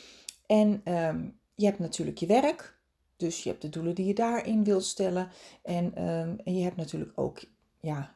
En 0.46 0.80
ehm, 0.84 1.28
je 1.54 1.64
hebt 1.64 1.78
natuurlijk 1.78 2.18
je 2.18 2.26
werk. 2.26 2.78
Dus 3.16 3.42
je 3.42 3.48
hebt 3.48 3.62
de 3.62 3.68
doelen 3.68 3.94
die 3.94 4.06
je 4.06 4.14
daarin 4.14 4.64
wilt 4.64 4.84
stellen. 4.84 5.28
En, 5.62 5.84
um, 5.84 6.40
en 6.44 6.56
je 6.56 6.62
hebt 6.62 6.76
natuurlijk 6.76 7.12
ook 7.14 7.44
ja, 7.80 8.14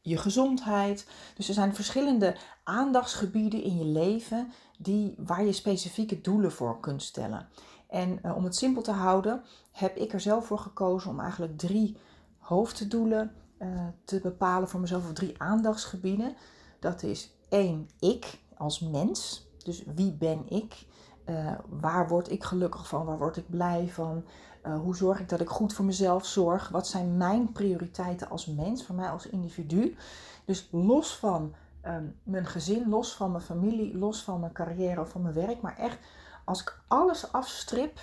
je 0.00 0.16
gezondheid. 0.16 1.06
Dus 1.36 1.48
er 1.48 1.54
zijn 1.54 1.74
verschillende 1.74 2.36
aandachtsgebieden 2.64 3.62
in 3.62 3.78
je 3.78 3.84
leven 3.84 4.52
die, 4.78 5.14
waar 5.18 5.44
je 5.44 5.52
specifieke 5.52 6.20
doelen 6.20 6.52
voor 6.52 6.80
kunt 6.80 7.02
stellen. 7.02 7.48
En 7.88 8.22
eh, 8.22 8.36
om 8.36 8.44
het 8.44 8.56
simpel 8.56 8.82
te 8.82 8.90
houden, 8.90 9.42
heb 9.72 9.96
ik 9.96 10.12
er 10.12 10.20
zelf 10.20 10.46
voor 10.46 10.58
gekozen 10.58 11.10
om 11.10 11.20
eigenlijk 11.20 11.58
drie 11.58 11.96
hoofddoelen 12.38 13.34
uh, 13.58 13.86
te 14.04 14.20
bepalen 14.20 14.68
voor 14.68 14.80
mezelf, 14.80 15.04
of 15.04 15.12
drie 15.12 15.34
aandachtsgebieden. 15.38 16.36
Dat 16.78 17.02
is 17.02 17.30
één, 17.48 17.88
ik 17.98 18.38
als 18.56 18.80
mens. 18.80 19.48
Dus 19.64 19.82
wie 19.94 20.12
ben 20.12 20.48
ik? 20.48 20.86
Uh, 21.30 21.52
waar 21.68 22.08
word 22.08 22.30
ik 22.30 22.44
gelukkig 22.44 22.88
van? 22.88 23.06
Waar 23.06 23.18
word 23.18 23.36
ik 23.36 23.50
blij 23.50 23.88
van? 23.88 24.24
Uh, 24.66 24.78
hoe 24.78 24.96
zorg 24.96 25.20
ik 25.20 25.28
dat 25.28 25.40
ik 25.40 25.48
goed 25.48 25.72
voor 25.72 25.84
mezelf 25.84 26.26
zorg? 26.26 26.68
Wat 26.68 26.86
zijn 26.86 27.16
mijn 27.16 27.52
prioriteiten 27.52 28.30
als 28.30 28.46
mens, 28.46 28.84
voor 28.84 28.94
mij 28.94 29.08
als 29.08 29.26
individu? 29.26 29.96
Dus 30.44 30.68
los 30.72 31.16
van 31.16 31.54
um, 31.86 32.18
mijn 32.22 32.46
gezin, 32.46 32.88
los 32.88 33.16
van 33.16 33.30
mijn 33.30 33.42
familie, 33.42 33.98
los 33.98 34.22
van 34.22 34.40
mijn 34.40 34.52
carrière 34.52 35.06
van 35.06 35.22
mijn 35.22 35.34
werk, 35.34 35.60
maar 35.60 35.76
echt 35.76 35.98
als 36.44 36.60
ik 36.60 36.80
alles 36.88 37.32
afstrip, 37.32 37.98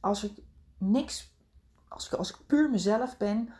als 0.00 0.24
ik 0.24 0.42
niks, 0.78 1.36
als 1.88 2.06
ik, 2.06 2.12
als 2.12 2.30
ik 2.30 2.46
puur 2.46 2.70
mezelf 2.70 3.16
ben, 3.16 3.52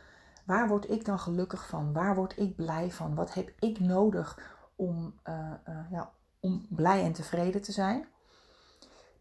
waar 0.46 0.68
word 0.68 0.90
ik 0.90 1.04
dan 1.04 1.18
gelukkig 1.18 1.66
van? 1.66 1.92
Waar 1.92 2.14
word 2.14 2.38
ik 2.38 2.56
blij 2.56 2.90
van? 2.90 3.14
Wat 3.14 3.34
heb 3.34 3.52
ik 3.58 3.80
nodig 3.80 4.38
om, 4.76 5.14
uh, 5.24 5.52
ja, 5.90 6.10
om 6.40 6.66
blij 6.68 7.04
en 7.04 7.12
tevreden 7.12 7.62
te 7.62 7.72
zijn? 7.72 8.06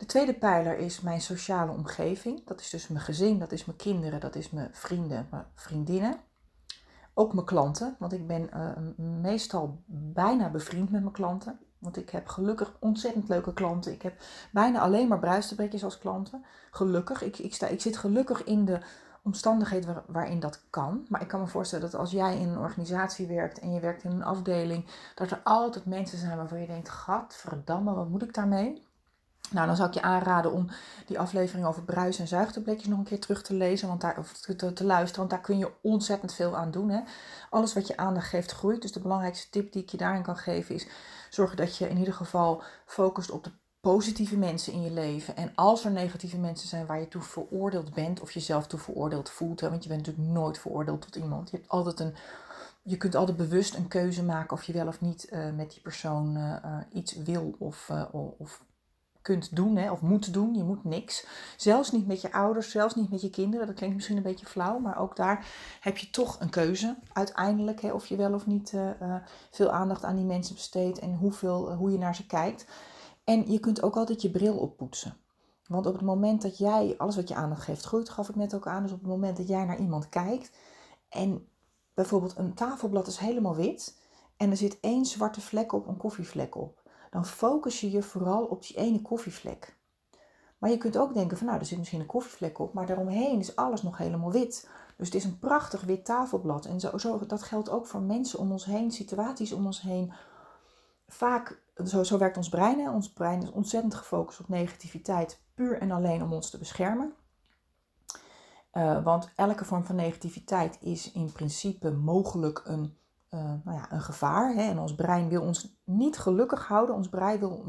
De 0.04 0.10
tweede 0.10 0.34
pijler 0.34 0.78
is 0.78 1.02
mijn 1.02 1.22
sociale 1.22 1.72
omgeving. 1.72 2.46
Dat 2.46 2.60
is 2.60 2.70
dus 2.70 2.88
mijn 2.88 3.04
gezin, 3.04 3.40
dat 3.40 3.52
is 3.52 3.66
mijn 3.66 3.78
kinderen, 3.78 4.20
dat 4.20 4.36
is 4.36 4.50
mijn 4.50 4.70
vrienden, 4.72 5.28
mijn 5.32 5.46
vriendinnen. 5.56 6.20
Ook 7.14 7.34
mijn 7.34 7.46
klanten, 7.46 7.96
want 8.00 8.14
ik 8.14 8.28
ben 8.28 8.50
uh, 8.54 8.72
meestal 9.22 9.84
bijna 9.88 10.50
bevriend 10.50 10.92
met 10.92 11.02
mijn 11.02 11.14
klanten. 11.14 11.60
Want 11.78 11.98
ik 11.98 12.10
heb 12.10 12.28
gelukkig 12.28 12.78
ontzettend 12.80 13.30
leuke 13.30 13.54
klanten. 13.54 13.92
Ik 13.92 14.02
heb 14.02 14.22
bijna 14.52 14.80
alleen 14.80 15.08
maar 15.08 15.20
bruistebrekjes 15.20 15.84
als 15.84 15.98
klanten. 15.98 16.46
Gelukkig. 16.72 17.22
Ik, 17.22 17.38
ik, 17.38 17.54
sta, 17.54 17.68
ik 17.68 17.82
zit 17.82 17.98
gelukkig 17.98 18.44
in 18.44 18.66
de 18.66 18.80
omstandigheden 19.22 20.04
waarin 20.08 20.40
dat 20.40 20.64
kan. 20.70 21.06
Maar 21.10 21.22
ik 21.22 21.28
kan 21.28 21.40
me 21.40 21.48
voorstellen 21.48 21.92
dat 21.92 22.00
als 22.00 22.12
jij 22.12 22.40
in 22.40 22.48
een 22.48 22.58
organisatie 22.58 23.28
werkt 23.28 23.60
en 23.60 23.74
je 23.74 23.80
werkt 23.80 24.04
in 24.04 24.12
een 24.12 24.24
afdeling, 24.24 24.86
dat 25.16 25.32
er 25.32 25.42
altijd 25.44 25.86
mensen 25.86 26.18
zijn 26.18 26.38
waarvan 26.38 26.60
je 26.60 26.68
denkt: 26.68 26.90
Gadverdamme, 26.90 27.94
wat 27.94 28.10
moet 28.10 28.24
ik 28.24 28.34
daarmee? 28.34 28.92
Nou, 29.52 29.68
dan 29.68 29.76
zou 29.76 29.88
ik 29.88 29.94
je 29.94 30.02
aanraden 30.02 30.52
om 30.52 30.68
die 31.06 31.20
aflevering 31.20 31.66
over 31.66 31.84
bruis- 31.84 32.20
en 32.20 32.28
zuigtabletjes 32.28 32.88
nog 32.88 32.98
een 32.98 33.04
keer 33.04 33.20
terug 33.20 33.44
te 33.44 33.54
lezen 33.54 33.88
want 33.88 34.02
daar, 34.02 34.18
of 34.18 34.34
te, 34.34 34.74
te, 34.74 34.84
luisteren. 34.84 35.18
Want 35.18 35.30
daar 35.30 35.42
kun 35.42 35.58
je 35.58 35.72
ontzettend 35.82 36.34
veel 36.34 36.56
aan 36.56 36.72
doen. 36.72 36.90
Hè? 36.90 37.00
Alles 37.50 37.74
wat 37.74 37.88
je 37.88 37.98
aandacht 37.98 38.28
geeft 38.28 38.52
groeit. 38.52 38.82
Dus 38.82 38.92
de 38.92 39.00
belangrijkste 39.00 39.50
tip 39.50 39.72
die 39.72 39.82
ik 39.82 39.90
je 39.90 39.98
daarin 39.98 40.24
kan 40.24 40.38
geven 40.38 40.76
is 40.76 40.88
zorgen 41.30 41.58
dat 41.58 41.78
je 41.78 41.90
in 41.90 41.98
ieder 41.98 42.14
geval 42.14 42.64
focust 42.86 43.32
op 43.32 43.44
de 43.44 43.52
positieve 43.82 44.38
mensen 44.38 44.74
in 44.74 44.82
je 44.82 44.92
leven. 44.92 45.36
En 45.36 45.52
als 45.56 45.86
er 45.86 45.92
negatieve 45.92 46.38
mensen 46.38 46.68
zijn 46.68 46.86
waar 46.86 47.00
je 47.00 47.08
toe 47.08 47.22
veroordeeld 47.22 47.94
bent 47.94 48.22
of 48.22 48.32
jezelf 48.32 48.68
toe 48.68 48.80
veroordeeld 48.80 49.30
voelt. 49.30 49.62
Want 49.62 49.84
je 49.84 49.90
bent 49.90 50.06
natuurlijk 50.06 50.34
nooit 50.34 50.60
veroordeeld 50.60 51.02
tot 51.02 51.16
iemand. 51.16 51.50
Je 51.50 51.58
hebt 51.58 51.70
altijd 51.70 52.00
een 52.00 52.16
je 52.86 52.98
kunt 52.98 53.16
altijd 53.16 53.38
bewust 53.38 53.76
een 53.76 53.88
keuze 53.88 54.24
maken 54.24 54.58
of 54.58 54.64
je 54.64 54.74
wel 54.74 54.88
of 54.88 55.02
niet 55.02 55.28
uh, 55.32 55.52
met 55.56 55.72
die 55.72 55.82
persoon 55.82 56.38
uh, 56.38 56.78
iets 56.92 57.14
wil 57.14 57.56
of, 57.60 57.92
of 58.38 58.64
kunt 59.24 59.56
doen 59.56 59.76
hè, 59.76 59.92
of 59.92 60.02
moet 60.02 60.34
doen. 60.34 60.56
Je 60.56 60.64
moet 60.64 60.84
niks. 60.84 61.28
Zelfs 61.58 61.92
niet 61.92 62.08
met 62.08 62.22
je 62.22 62.32
ouders, 62.32 62.72
zelfs 62.72 62.96
niet 62.96 63.10
met 63.10 63.22
je 63.22 63.30
kinderen. 63.30 63.68
Dat 63.68 63.76
klinkt 63.76 63.96
misschien 63.96 64.18
een 64.18 64.24
beetje 64.24 64.46
flauw, 64.46 64.80
maar 64.80 64.98
ook 64.98 65.16
daar 65.16 65.48
heb 65.80 65.98
je 65.98 66.10
toch 66.10 66.40
een 66.40 66.50
keuze 66.50 66.96
uiteindelijk. 67.14 67.82
Hè, 67.82 67.92
of 67.92 68.06
je 68.06 68.16
wel 68.16 68.34
of 68.34 68.46
niet 68.46 68.72
uh, 68.72 68.90
uh, 69.02 69.16
veel 69.52 69.72
aandacht 69.72 70.04
aan 70.04 70.16
die 70.16 70.26
mensen 70.26 70.56
besteedt 70.56 71.00
en 71.00 71.16
hoeveel, 71.16 71.72
uh, 71.72 71.78
hoe 71.78 71.92
je 71.92 71.98
naar 71.98 72.16
ze 72.16 72.26
kijkt. 72.26 72.66
En 73.24 73.52
je 73.52 73.60
kunt 73.60 73.82
ook 73.82 73.96
altijd 73.96 74.22
je 74.22 74.32
bril 74.32 74.58
oppoetsen. 74.58 75.18
Want 75.68 75.86
op 75.86 75.94
het 75.94 76.04
moment 76.04 76.42
dat 76.42 76.58
jij, 76.58 76.96
alles 76.98 77.16
wat 77.16 77.28
je 77.28 77.36
aandacht 77.36 77.64
geeft 77.64 77.84
groeit, 77.84 78.10
gaf 78.10 78.30
ik 78.30 78.36
net 78.36 78.56
ook 78.56 78.68
aan. 78.68 78.84
Dus 78.84 78.92
op 78.92 79.00
het 79.00 79.10
moment 79.10 79.38
dat 79.38 79.48
jij 79.48 79.66
naar 79.66 79.80
iemand 79.80 80.10
kijkt 80.10 80.52
en 81.10 81.48
bijvoorbeeld 81.94 82.38
een 82.38 82.54
tafelblad 82.54 83.08
is 83.08 83.18
helemaal 83.18 83.56
wit 83.56 83.98
en 84.38 84.50
er 84.50 84.58
zit 84.58 84.80
één 84.80 85.06
zwarte 85.06 85.42
vlek 85.42 85.74
op, 85.74 85.88
een 85.88 85.98
koffievlek 85.98 86.56
op 86.56 86.83
dan 87.14 87.26
focus 87.26 87.82
je 87.82 87.92
je 87.92 88.04
vooral 88.04 88.46
op 88.46 88.62
die 88.62 88.78
ene 88.78 89.02
koffievlek. 89.02 89.78
Maar 90.58 90.70
je 90.70 90.78
kunt 90.78 90.98
ook 90.98 91.14
denken 91.14 91.38
van 91.38 91.48
nou, 91.48 91.60
er 91.60 91.66
zit 91.66 91.78
misschien 91.78 92.00
een 92.00 92.06
koffievlek 92.06 92.60
op, 92.60 92.74
maar 92.74 92.86
daaromheen 92.86 93.40
is 93.40 93.56
alles 93.56 93.82
nog 93.82 93.98
helemaal 93.98 94.32
wit. 94.32 94.70
Dus 94.98 95.08
het 95.08 95.16
is 95.16 95.24
een 95.24 95.40
prachtig 95.40 95.82
wit 95.82 96.06
tafelblad. 96.06 96.66
En 96.66 96.80
zo, 96.80 96.98
zo, 96.98 97.26
dat 97.26 97.44
geldt 97.44 97.70
ook 97.70 97.86
voor 97.86 98.02
mensen 98.02 98.40
om 98.40 98.52
ons 98.52 98.66
heen, 98.66 98.92
situaties 98.92 99.52
om 99.52 99.66
ons 99.66 99.82
heen. 99.82 100.14
Vaak, 101.08 101.62
zo, 101.86 102.04
zo 102.04 102.18
werkt 102.18 102.38
ons 102.38 102.50
brein. 102.50 102.80
Hè? 102.80 102.92
Ons 102.92 103.14
brein 103.14 103.42
is 103.42 103.52
ontzettend 103.52 103.94
gefocust 103.94 104.40
op 104.40 104.48
negativiteit, 104.48 105.42
puur 105.54 105.80
en 105.80 105.92
alleen 105.92 106.24
om 106.24 106.34
ons 106.34 106.50
te 106.50 106.58
beschermen. 106.58 107.14
Uh, 108.74 109.04
want 109.04 109.32
elke 109.36 109.66
vorm 109.66 109.86
van 109.86 109.96
negativiteit 109.96 110.78
is 110.82 111.12
in 111.12 111.32
principe 111.32 111.92
mogelijk 111.92 112.62
een 112.66 112.98
uh, 113.34 113.40
nou 113.64 113.78
ja, 113.78 113.92
een 113.92 114.02
gevaar. 114.02 114.54
Hè? 114.54 114.62
En 114.62 114.80
ons 114.80 114.96
brein 114.96 115.30
wil 115.30 115.42
ons 115.42 115.78
niet 115.84 116.18
gelukkig 116.18 116.68
houden. 116.68 116.96
Ons 116.96 117.10
brein, 117.10 117.40
wil, 117.40 117.66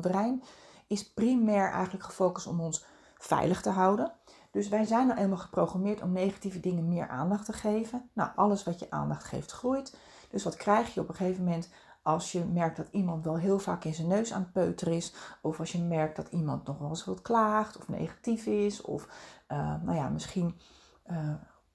is 0.87 1.12
primair 1.12 1.71
eigenlijk 1.71 2.04
gefocust 2.04 2.47
om 2.47 2.61
ons 2.61 2.85
veilig 3.18 3.62
te 3.62 3.71
houden. 3.71 4.12
Dus 4.50 4.68
wij 4.68 4.85
zijn 4.85 5.06
nou 5.06 5.21
eenmaal 5.21 5.38
geprogrammeerd 5.38 6.02
om 6.02 6.12
negatieve 6.12 6.61
dingen 6.61 6.88
meer 6.88 7.09
aandacht 7.09 7.44
te 7.44 7.52
geven. 7.52 8.11
Nou, 8.12 8.30
alles 8.37 8.64
wat 8.64 8.78
je 8.78 8.90
aandacht 8.90 9.25
geeft 9.25 9.52
groeit. 9.52 9.97
Dus 10.30 10.44
wat 10.44 10.56
krijg 10.56 10.94
je 10.94 11.00
op 11.00 11.09
een 11.09 11.14
gegeven 11.14 11.44
moment 11.44 11.68
als 12.02 12.33
je 12.33 12.44
merkt 12.44 12.76
dat 12.76 12.88
iemand 12.90 13.25
wel 13.25 13.37
heel 13.37 13.59
vaak 13.59 13.85
in 13.85 13.94
zijn 13.94 14.09
neus 14.09 14.33
aan 14.33 14.40
het 14.40 14.52
peuteren 14.52 14.94
is. 14.94 15.14
Of 15.42 15.61
als 15.61 15.73
je 15.73 15.83
merkt 15.83 16.16
dat 16.16 16.28
iemand 16.28 16.66
nog 16.66 16.78
wel 16.78 16.88
eens 16.88 17.04
wat 17.04 17.23
klaagt 17.23 17.78
of 17.78 17.88
negatief 17.88 18.47
is. 18.47 18.80
Of 18.80 19.09
uh, 19.49 19.75
nou 19.83 19.97
ja, 19.97 20.09
misschien 20.09 20.59
uh, 21.11 21.35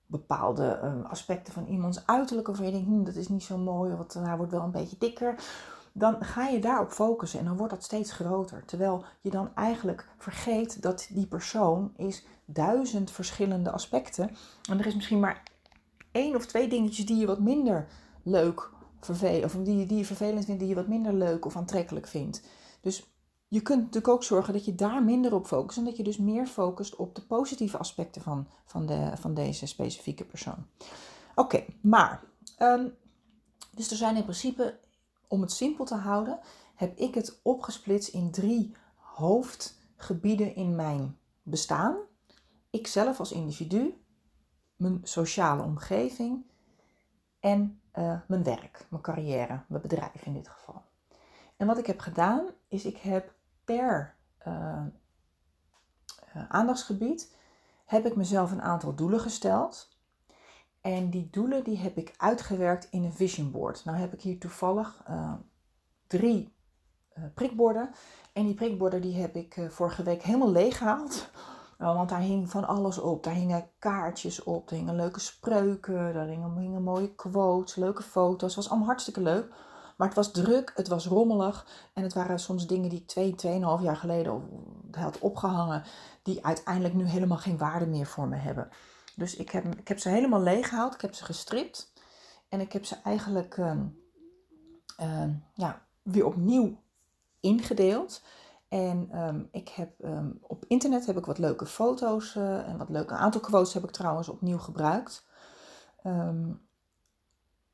bepaalde 0.10 0.80
uh, 0.84 1.10
aspecten 1.10 1.54
van 1.54 1.66
iemands 1.66 2.06
uiterlijk, 2.06 2.48
waarvan 2.48 2.66
je 2.66 2.72
denkt, 2.72 3.06
dat 3.06 3.16
is 3.16 3.28
niet 3.28 3.44
zo 3.44 3.58
mooi, 3.58 3.94
of 3.94 4.14
hij 4.14 4.38
wordt 4.38 4.52
wel 4.52 4.64
een 4.64 4.72
beetje 4.72 4.96
dikker, 5.00 5.36
dan 5.92 6.24
ga 6.24 6.48
je 6.48 6.60
daarop 6.60 6.92
focussen 6.92 7.40
en 7.40 7.46
dan 7.46 7.58
wordt 7.58 7.74
dat 7.74 7.84
steeds 7.84 8.12
groter. 8.12 8.66
Terwijl 8.66 9.04
je 9.22 9.30
dan 9.30 9.56
eigenlijk 9.56 10.08
vergeet 10.18 10.82
dat 10.82 11.08
die 11.12 11.28
persoon 11.28 11.94
is 11.96 12.26
duizend 12.46 13.12
verschillende 13.12 13.72
aspecten. 13.72 14.36
En 14.70 14.80
er 14.80 14.86
is 14.86 14.96
misschien 14.96 15.20
maar 15.20 15.44
één 16.12 16.36
of 16.36 16.46
twee 16.46 16.70
dingetjes 16.70 17.06
die 17.06 17.18
je 17.18 17.26
wat 17.26 17.40
minder 17.40 17.88
leuk 18.24 18.70
vervelend, 19.00 19.44
of 19.44 19.64
die, 19.64 19.86
die 19.86 19.98
je 19.98 20.06
vervelend 20.06 20.46
vindt, 20.46 20.60
die 20.60 20.70
je 20.70 20.76
wat 20.76 20.88
minder 20.88 21.14
leuk 21.14 21.46
of 21.46 21.56
aantrekkelijk 21.56 22.08
vindt. 22.08 22.44
Dus 22.82 23.19
je 23.50 23.62
kunt 23.62 23.80
natuurlijk 23.80 24.08
ook 24.08 24.24
zorgen 24.24 24.54
dat 24.54 24.66
je 24.66 24.76
daar 24.76 25.04
minder 25.04 25.34
op 25.34 25.46
focust 25.46 25.78
en 25.78 25.86
dat 25.86 25.98
je 25.98 26.04
dus 26.04 26.18
meer 26.18 26.48
focust 26.48 26.96
op 26.96 27.16
de 27.16 27.22
positieve 27.22 27.78
aspecten 27.78 28.22
van, 28.22 28.48
van, 28.66 28.86
de, 28.86 29.12
van 29.16 29.34
deze 29.34 29.66
specifieke 29.66 30.26
persoon. 30.26 30.66
Oké, 31.36 31.66
maar, 31.82 32.24
um, 32.60 32.96
dus 33.72 33.92
er 33.92 33.98
zijn 33.98 34.16
in 34.16 34.24
principe, 34.24 34.80
om 35.28 35.42
het 35.42 35.52
simpel 35.52 35.86
te 35.86 35.96
houden, 35.96 36.40
heb 36.76 36.98
ik 36.98 37.16
het 37.16 37.40
opgesplitst 37.44 38.14
in 38.14 38.32
drie 38.32 38.76
hoofdgebieden 38.96 40.56
in 40.56 40.76
mijn 40.76 41.18
bestaan. 41.44 41.98
Ikzelf 42.70 43.20
als 43.20 43.32
individu, 43.32 44.04
mijn 44.76 45.00
sociale 45.04 45.64
omgeving 45.64 46.46
en 47.40 47.82
uh, 47.98 48.20
mijn 48.28 48.44
werk, 48.44 48.86
mijn 48.90 49.02
carrière, 49.02 49.64
mijn 49.68 49.82
bedrijf 49.82 50.26
in 50.26 50.34
dit 50.34 50.48
geval. 50.48 50.82
En 51.58 51.68
wat 51.68 51.78
ik 51.78 51.86
heb 51.86 52.00
gedaan, 52.00 52.48
is 52.68 52.86
ik 52.86 52.98
heb 52.98 53.38
per 53.74 54.16
uh, 54.48 54.84
aandachtsgebied 56.48 57.36
heb 57.86 58.06
ik 58.06 58.16
mezelf 58.16 58.52
een 58.52 58.62
aantal 58.62 58.96
doelen 58.96 59.20
gesteld. 59.20 59.98
En 60.82 61.10
die 61.10 61.30
doelen 61.32 61.64
die 61.64 61.78
heb 61.78 61.98
ik 61.98 62.14
uitgewerkt 62.18 62.88
in 62.92 63.04
een 63.04 63.14
vision 63.14 63.52
board. 63.52 63.86
Nou 63.86 63.98
heb 63.98 64.14
ik 64.14 64.22
hier 64.22 64.40
toevallig 64.40 65.04
uh, 65.10 65.34
drie 66.08 66.54
prikborden. 67.34 67.90
En 68.34 68.46
die 68.46 68.54
prikborden 68.54 69.02
die 69.02 69.16
heb 69.16 69.36
ik 69.36 69.68
vorige 69.70 70.04
week 70.04 70.24
helemaal 70.24 70.52
leeg 70.52 70.78
gehaald. 70.78 71.30
want 71.78 72.10
daar 72.10 72.20
hing 72.20 72.50
van 72.50 72.68
alles 72.68 72.98
op. 72.98 73.24
Daar 73.24 73.34
hingen 73.34 73.70
kaartjes 73.80 74.44
op, 74.44 74.70
er 74.70 74.76
hingen 74.76 74.96
leuke 74.96 75.20
spreuken, 75.20 76.14
daar 76.14 76.28
hingen, 76.28 76.58
hingen 76.58 76.84
mooie 76.84 77.16
quotes, 77.16 77.76
leuke 77.76 78.04
foto's. 78.04 78.56
Het 78.56 78.56
was 78.56 78.70
allemaal 78.70 78.88
hartstikke 78.88 79.22
leuk. 79.22 79.54
Maar 80.00 80.08
het 80.08 80.18
was 80.18 80.32
druk, 80.32 80.72
het 80.76 80.88
was 80.88 81.06
rommelig 81.06 81.66
en 81.94 82.04
het 82.04 82.14
waren 82.14 82.40
soms 82.40 82.68
dingen 82.68 82.90
die 82.90 83.00
ik 83.00 83.08
twee, 83.08 83.36
tweeënhalf 83.36 83.82
jaar 83.82 83.96
geleden 83.96 84.50
had 84.92 85.20
opgehangen, 85.20 85.84
die 86.24 86.46
uiteindelijk 86.46 86.94
nu 86.94 87.06
helemaal 87.06 87.38
geen 87.38 87.58
waarde 87.58 87.86
meer 87.86 88.06
voor 88.06 88.28
me 88.28 88.36
hebben. 88.36 88.70
Dus 89.16 89.36
ik 89.36 89.50
heb, 89.50 89.66
ik 89.66 89.88
heb 89.88 90.00
ze 90.00 90.10
helemaal 90.10 90.42
leeggehaald, 90.42 90.94
ik 90.94 91.02
heb 91.02 91.14
ze 91.14 91.26
gestript 91.26 91.94
en 92.50 92.60
ik 92.60 92.74
heb 92.74 92.86
ze 92.86 92.96
eigenlijk 93.04 93.58
uh, 93.58 93.74
uh, 95.00 95.30
ja, 95.54 95.86
weer 96.02 96.26
opnieuw 96.26 96.82
ingedeeld. 97.40 98.22
En 98.68 99.20
um, 99.28 99.48
ik 99.52 99.70
heb 99.70 99.92
op 100.42 100.66
internet 100.68 101.06
heb 101.06 101.18
ik 101.18 101.26
wat 101.26 101.38
leuke 101.38 101.66
foto's 101.66 102.36
uh, 102.36 102.68
en 102.68 102.78
wat 102.78 102.90
leuke 102.90 103.14
aantal 103.14 103.42
quotes 103.42 103.74
heb 103.74 103.84
ik 103.84 103.92
trouwens 103.92 104.30
opnieuw 104.30 104.60
gebruikt. 104.60 105.28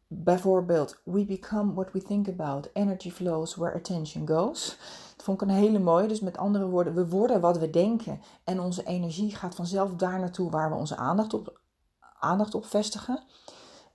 Bijvoorbeeld, 0.08 1.02
we 1.04 1.26
become 1.26 1.74
what 1.74 1.92
we 1.92 2.02
think 2.02 2.28
about, 2.28 2.70
energy 2.74 3.12
flows 3.12 3.56
where 3.56 3.76
attention 3.76 4.28
goes. 4.28 4.78
Dat 5.16 5.26
vond 5.26 5.42
ik 5.42 5.48
een 5.48 5.54
hele 5.54 5.80
mooie. 5.80 6.08
Dus 6.08 6.20
met 6.20 6.38
andere 6.38 6.66
woorden, 6.66 6.94
we 6.94 7.08
worden 7.08 7.42
wat 7.42 7.58
we 7.58 7.70
denken. 7.70 8.22
En 8.44 8.60
onze 8.60 8.84
energie 8.84 9.36
gaat 9.36 9.56
vanzelf 9.56 9.96
daar 9.96 10.20
naartoe 10.20 10.50
waar 10.50 10.70
we 10.70 10.76
onze 10.76 10.96
aandacht 10.96 11.34
op, 11.34 11.60
aandacht 12.20 12.56
op 12.56 12.66
vestigen. 12.66 13.24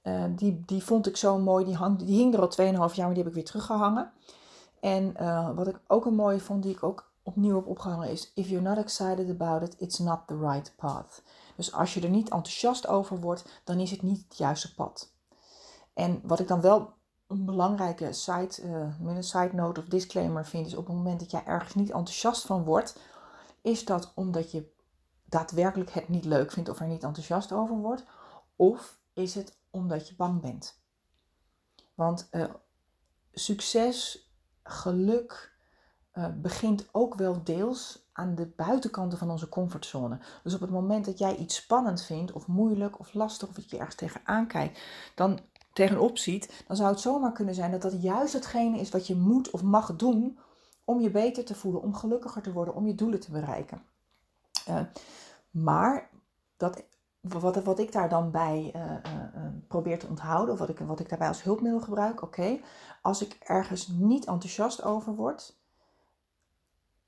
Uh, 0.02 0.24
die, 0.30 0.62
die 0.66 0.84
vond 0.84 1.06
ik 1.06 1.16
zo 1.16 1.38
mooi. 1.38 1.64
Die, 1.64 1.74
hang, 1.74 1.98
die 1.98 2.16
hing 2.16 2.34
er 2.34 2.40
al 2.40 2.50
2,5 2.50 2.94
jaar, 2.94 3.06
maar 3.06 3.14
die 3.14 3.22
heb 3.22 3.26
ik 3.26 3.34
weer 3.34 3.44
teruggehangen. 3.44 4.12
En 4.80 5.14
uh, 5.20 5.50
wat 5.56 5.66
ik 5.66 5.80
ook 5.86 6.04
een 6.04 6.14
mooie 6.14 6.40
vond, 6.40 6.62
die 6.62 6.72
ik 6.72 6.82
ook 6.82 7.12
opnieuw 7.22 7.54
heb 7.54 7.66
opgehangen, 7.66 8.10
is: 8.10 8.32
If 8.34 8.48
you're 8.48 8.68
not 8.68 8.78
excited 8.78 9.30
about 9.30 9.62
it, 9.62 9.74
it's 9.78 9.98
not 9.98 10.20
the 10.26 10.38
right 10.38 10.72
path. 10.76 11.22
Dus 11.56 11.72
als 11.72 11.94
je 11.94 12.00
er 12.00 12.08
niet 12.08 12.30
enthousiast 12.30 12.86
over 12.86 13.20
wordt, 13.20 13.60
dan 13.64 13.80
is 13.80 13.90
het 13.90 14.02
niet 14.02 14.24
het 14.28 14.38
juiste 14.38 14.74
pad. 14.74 15.12
En 16.00 16.20
wat 16.22 16.40
ik 16.40 16.48
dan 16.48 16.60
wel 16.60 16.92
een 17.26 17.44
belangrijke 17.44 18.12
side, 18.12 18.50
uh, 19.04 19.16
side 19.20 19.50
note 19.52 19.80
of 19.80 19.86
disclaimer 19.86 20.46
vind, 20.46 20.66
is 20.66 20.74
op 20.74 20.86
het 20.86 20.96
moment 20.96 21.20
dat 21.20 21.30
jij 21.30 21.44
ergens 21.44 21.74
niet 21.74 21.90
enthousiast 21.90 22.46
van 22.46 22.64
wordt, 22.64 22.98
is 23.62 23.84
dat 23.84 24.12
omdat 24.14 24.50
je 24.50 24.72
daadwerkelijk 25.24 25.90
het 25.90 26.08
niet 26.08 26.24
leuk 26.24 26.52
vindt 26.52 26.68
of 26.68 26.80
er 26.80 26.86
niet 26.86 27.02
enthousiast 27.02 27.52
over 27.52 27.76
wordt, 27.76 28.04
of 28.56 28.98
is 29.12 29.34
het 29.34 29.58
omdat 29.70 30.08
je 30.08 30.14
bang 30.16 30.40
bent. 30.40 30.80
Want 31.94 32.28
uh, 32.32 32.44
succes, 33.32 34.28
geluk 34.62 35.52
uh, 36.14 36.26
begint 36.36 36.88
ook 36.92 37.14
wel 37.14 37.44
deels 37.44 38.08
aan 38.12 38.34
de 38.34 38.46
buitenkanten 38.46 39.18
van 39.18 39.30
onze 39.30 39.48
comfortzone. 39.48 40.18
Dus 40.42 40.54
op 40.54 40.60
het 40.60 40.70
moment 40.70 41.04
dat 41.04 41.18
jij 41.18 41.36
iets 41.36 41.56
spannend 41.56 42.02
vindt, 42.02 42.32
of 42.32 42.46
moeilijk, 42.46 42.98
of 42.98 43.14
lastig, 43.14 43.48
of 43.48 43.54
dat 43.54 43.70
je 43.70 43.76
ergens 43.78 43.94
tegenaan 43.94 44.46
kijkt, 44.46 44.80
dan 45.14 45.40
tegenop 45.72 46.18
ziet, 46.18 46.64
dan 46.66 46.76
zou 46.76 46.90
het 46.90 47.00
zomaar 47.00 47.32
kunnen 47.32 47.54
zijn 47.54 47.70
dat 47.70 47.82
dat 47.82 48.02
juist 48.02 48.32
hetgene 48.32 48.78
is 48.78 48.90
wat 48.90 49.06
je 49.06 49.16
moet 49.16 49.50
of 49.50 49.62
mag 49.62 49.96
doen 49.96 50.38
om 50.84 51.00
je 51.00 51.10
beter 51.10 51.44
te 51.44 51.54
voelen, 51.54 51.82
om 51.82 51.94
gelukkiger 51.94 52.42
te 52.42 52.52
worden, 52.52 52.74
om 52.74 52.86
je 52.86 52.94
doelen 52.94 53.20
te 53.20 53.30
bereiken. 53.30 53.82
Uh, 54.68 54.80
maar 55.50 56.10
dat, 56.56 56.82
wat, 57.20 57.62
wat 57.62 57.78
ik 57.78 57.92
daar 57.92 58.08
dan 58.08 58.30
bij 58.30 58.72
uh, 58.76 58.82
probeer 59.68 59.98
te 59.98 60.06
onthouden, 60.06 60.52
of 60.52 60.58
wat 60.60 60.68
ik, 60.68 60.78
wat 60.78 61.00
ik 61.00 61.08
daarbij 61.08 61.28
als 61.28 61.42
hulpmiddel 61.42 61.80
gebruik, 61.80 62.22
oké, 62.22 62.60
als 63.02 63.22
ik 63.22 63.36
ergens 63.40 63.88
niet 63.88 64.26
enthousiast 64.26 64.82
over 64.82 65.14
word, 65.14 65.56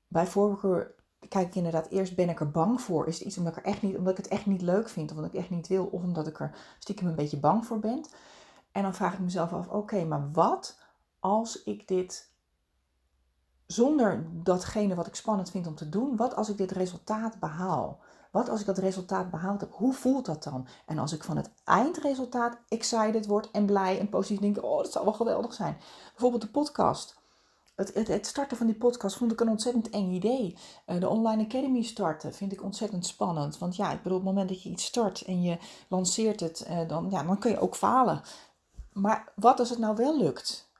bijvoorbeeld 0.07 0.85
kijk 1.27 1.47
ik 1.47 1.55
inderdaad 1.55 1.87
eerst, 1.87 2.15
ben 2.15 2.29
ik 2.29 2.39
er 2.39 2.51
bang 2.51 2.81
voor? 2.81 3.07
Is 3.07 3.17
het 3.17 3.27
iets 3.27 3.37
omdat 3.37 3.57
ik, 3.57 3.65
er 3.65 3.71
echt 3.71 3.81
niet, 3.81 3.97
omdat 3.97 4.17
ik 4.17 4.23
het 4.23 4.33
echt 4.33 4.45
niet 4.45 4.61
leuk 4.61 4.89
vind, 4.89 5.11
of 5.11 5.15
omdat 5.17 5.33
ik 5.33 5.39
echt 5.39 5.49
niet 5.49 5.67
wil, 5.67 5.85
of 5.85 6.03
omdat 6.03 6.27
ik 6.27 6.39
er 6.39 6.55
stiekem 6.79 7.07
een 7.07 7.15
beetje 7.15 7.39
bang 7.39 7.65
voor 7.65 7.79
ben? 7.79 8.05
En 8.73 8.81
dan 8.81 8.93
vraag 8.93 9.13
ik 9.13 9.19
mezelf 9.19 9.53
af, 9.53 9.67
oké, 9.67 10.03
maar 10.03 10.31
wat 10.31 10.77
als 11.19 11.63
ik 11.63 11.87
dit 11.87 12.31
zonder 13.65 14.27
datgene 14.31 14.95
wat 14.95 15.07
ik 15.07 15.15
spannend 15.15 15.51
vind 15.51 15.67
om 15.67 15.75
te 15.75 15.89
doen, 15.89 16.15
wat 16.15 16.35
als 16.35 16.49
ik 16.49 16.57
dit 16.57 16.71
resultaat 16.71 17.39
behaal? 17.39 17.99
Wat 18.31 18.49
als 18.49 18.59
ik 18.59 18.65
dat 18.65 18.77
resultaat 18.77 19.31
behaald 19.31 19.61
heb? 19.61 19.73
Hoe 19.73 19.93
voelt 19.93 20.25
dat 20.25 20.43
dan? 20.43 20.67
En 20.85 20.97
als 20.97 21.13
ik 21.13 21.23
van 21.23 21.37
het 21.37 21.51
eindresultaat 21.63 22.57
excited 22.67 23.25
word 23.25 23.51
en 23.51 23.65
blij 23.65 23.99
en 23.99 24.09
positief 24.09 24.39
denk, 24.39 24.63
oh, 24.63 24.77
dat 24.77 24.91
zou 24.91 25.05
wel 25.05 25.13
geweldig 25.13 25.53
zijn. 25.53 25.77
Bijvoorbeeld 26.11 26.41
de 26.41 26.49
podcast. 26.49 27.21
Het, 27.75 27.93
het, 27.93 28.07
het, 28.07 28.27
starten 28.27 28.57
van 28.57 28.65
die 28.65 28.75
podcast 28.75 29.17
vond 29.17 29.31
ik 29.31 29.39
een 29.39 29.49
ontzettend 29.49 29.89
eng 29.89 30.11
idee. 30.11 30.57
Uh, 30.87 30.99
de 30.99 31.09
Online 31.09 31.43
Academy 31.43 31.83
starten 31.83 32.33
vind 32.33 32.51
ik 32.51 32.63
ontzettend 32.63 33.05
spannend. 33.05 33.57
Want 33.57 33.75
ja, 33.75 33.91
ik 33.91 34.01
bedoel, 34.03 34.17
op 34.17 34.23
het 34.23 34.33
moment 34.33 34.49
dat 34.49 34.63
je 34.63 34.69
iets 34.69 34.85
start 34.85 35.21
en 35.21 35.41
je 35.41 35.57
lanceert 35.87 36.39
het, 36.39 36.67
uh, 36.69 36.87
dan, 36.87 37.07
ja, 37.09 37.23
dan 37.23 37.39
kun 37.39 37.51
je 37.51 37.59
ook 37.59 37.75
falen. 37.75 38.21
Maar 38.93 39.31
wat 39.35 39.59
als 39.59 39.69
het 39.69 39.79
nou 39.79 39.95
wel 39.95 40.17
lukt? 40.17 40.71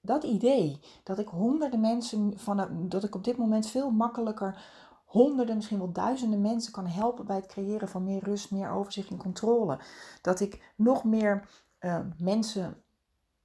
Dat 0.00 0.24
idee 0.24 0.80
dat 1.02 1.18
ik 1.18 1.28
honderden 1.28 1.80
mensen 1.80 2.38
van 2.38 2.88
dat 2.88 3.04
ik 3.04 3.14
op 3.14 3.24
dit 3.24 3.36
moment 3.36 3.66
veel 3.66 3.90
makkelijker 3.90 4.64
honderden, 5.04 5.56
misschien 5.56 5.78
wel 5.78 5.92
duizenden 5.92 6.40
mensen 6.40 6.72
kan 6.72 6.86
helpen 6.86 7.26
bij 7.26 7.36
het 7.36 7.46
creëren 7.46 7.88
van 7.88 8.04
meer 8.04 8.24
rust, 8.24 8.50
meer 8.50 8.70
overzicht 8.70 9.10
en 9.10 9.16
controle. 9.16 9.78
Dat 10.22 10.40
ik 10.40 10.72
nog 10.76 11.04
meer 11.04 11.48
uh, 11.80 11.98
mensen 12.18 12.82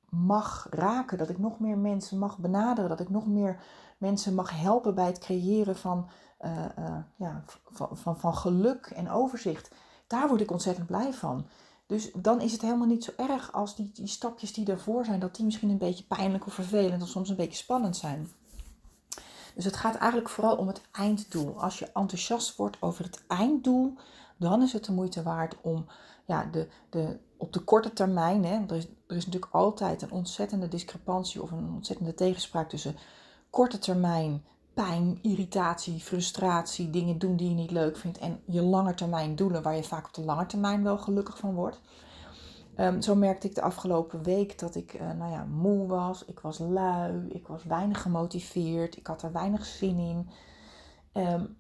mag 0.10 0.68
raken, 0.70 1.18
dat 1.18 1.30
ik 1.30 1.38
nog 1.38 1.60
meer 1.60 1.78
mensen 1.78 2.18
mag 2.18 2.38
benaderen, 2.38 2.90
dat 2.90 3.00
ik 3.00 3.10
nog 3.10 3.28
meer 3.28 3.60
mensen 3.98 4.36
mag 4.36 4.60
helpen 4.60 4.96
bij 4.96 5.06
het 5.06 5.20
creëren 5.20 5.76
van, 5.76 6.10
uh, 6.42 6.66
uh, 6.80 6.98
ja, 7.16 7.44
van, 7.66 7.98
van, 7.98 8.20
van 8.20 8.36
geluk 8.36 8.86
en 8.86 9.10
overzicht. 9.10 9.72
Daar 10.08 10.28
word 10.28 10.42
ik 10.42 10.52
ontzettend 10.52 10.88
blij 10.88 11.14
van. 11.14 11.48
Dus 11.88 12.12
dan 12.14 12.42
is 12.42 12.52
het 12.52 12.62
helemaal 12.62 12.88
niet 12.88 13.04
zo 13.04 13.12
erg 13.18 13.54
als 13.54 13.76
die, 13.76 13.92
die 13.94 14.08
stapjes 14.08 14.54
die 14.54 14.66
ervoor 14.66 15.06
zijn, 15.06 15.20
dat 15.20 15.36
die 15.36 15.46
misschien 15.46 15.70
een 15.70 15.78
beetje 15.78 16.04
pijnlijk 16.04 16.46
of 16.46 16.54
vervelend 16.54 17.02
of 17.02 17.10
soms 17.10 17.30
een 17.30 17.36
beetje 17.36 17.58
spannend 17.58 17.98
zijn. 17.98 18.32
Dus 19.56 19.66
het 19.66 19.76
gaat 19.76 19.96
eigenlijk 19.96 20.30
vooral 20.30 20.56
om 20.56 20.68
het 20.68 20.82
einddoel. 20.92 21.62
Als 21.62 21.80
je 21.80 21.86
enthousiast 21.86 22.56
wordt 22.56 22.78
over 22.82 23.04
het 23.04 23.24
einddoel, 23.28 23.94
dan 24.38 24.62
is 24.62 24.74
het 24.74 24.86
de 24.86 24.92
moeite 24.92 25.24
waard 25.24 25.56
om 25.62 25.86
ja, 26.26 26.44
de, 26.52 26.68
de, 26.90 27.18
op 27.38 27.54
de 27.54 27.60
korte 27.60 27.94
termijn, 27.94 28.46
hè, 28.46 28.66
er, 28.68 28.76
is, 28.76 28.88
er 29.08 29.16
is 29.16 29.26
natuurlijk 29.26 29.54
altijd 29.54 30.02
een 30.02 30.12
ontzettende 30.12 30.68
discrepantie 30.68 31.42
of 31.42 31.52
een 31.52 31.72
ontzettende 31.76 32.14
tegenspraak 32.14 32.70
tussen 32.70 32.96
korte 33.50 33.80
termijn 33.80 34.44
pijn, 34.84 35.20
irritatie, 35.22 36.00
frustratie, 36.00 36.90
dingen 36.90 37.18
doen 37.18 37.36
die 37.36 37.50
je 37.50 37.56
niet 37.56 37.72
leuk 37.72 37.98
vindt 37.98 38.18
en 38.18 38.42
je 38.46 38.62
langetermijn 38.62 39.36
doelen 39.36 39.62
waar 39.62 39.76
je 39.76 39.84
vaak 39.84 40.08
op 40.08 40.14
de 40.14 40.22
lange 40.22 40.46
termijn 40.46 40.84
wel 40.84 40.98
gelukkig 40.98 41.38
van 41.38 41.54
wordt. 41.54 41.80
Um, 42.80 43.02
zo 43.02 43.16
merkte 43.16 43.48
ik 43.48 43.56
de 43.56 43.62
afgelopen 43.62 44.24
week 44.24 44.60
dat 44.60 44.76
ik 44.76 44.94
uh, 44.94 45.12
nou 45.12 45.32
ja, 45.32 45.44
moe 45.44 45.88
was, 45.88 46.26
ik 46.26 46.40
was 46.40 46.60
lui, 46.60 47.28
ik 47.30 47.48
was 47.48 47.64
weinig 47.64 48.02
gemotiveerd, 48.02 48.98
ik 48.98 49.08
had 49.08 49.24
er 49.24 49.32
weinig 49.32 49.66
zin 49.66 50.00
in. 50.00 50.30
Um, 51.24 51.58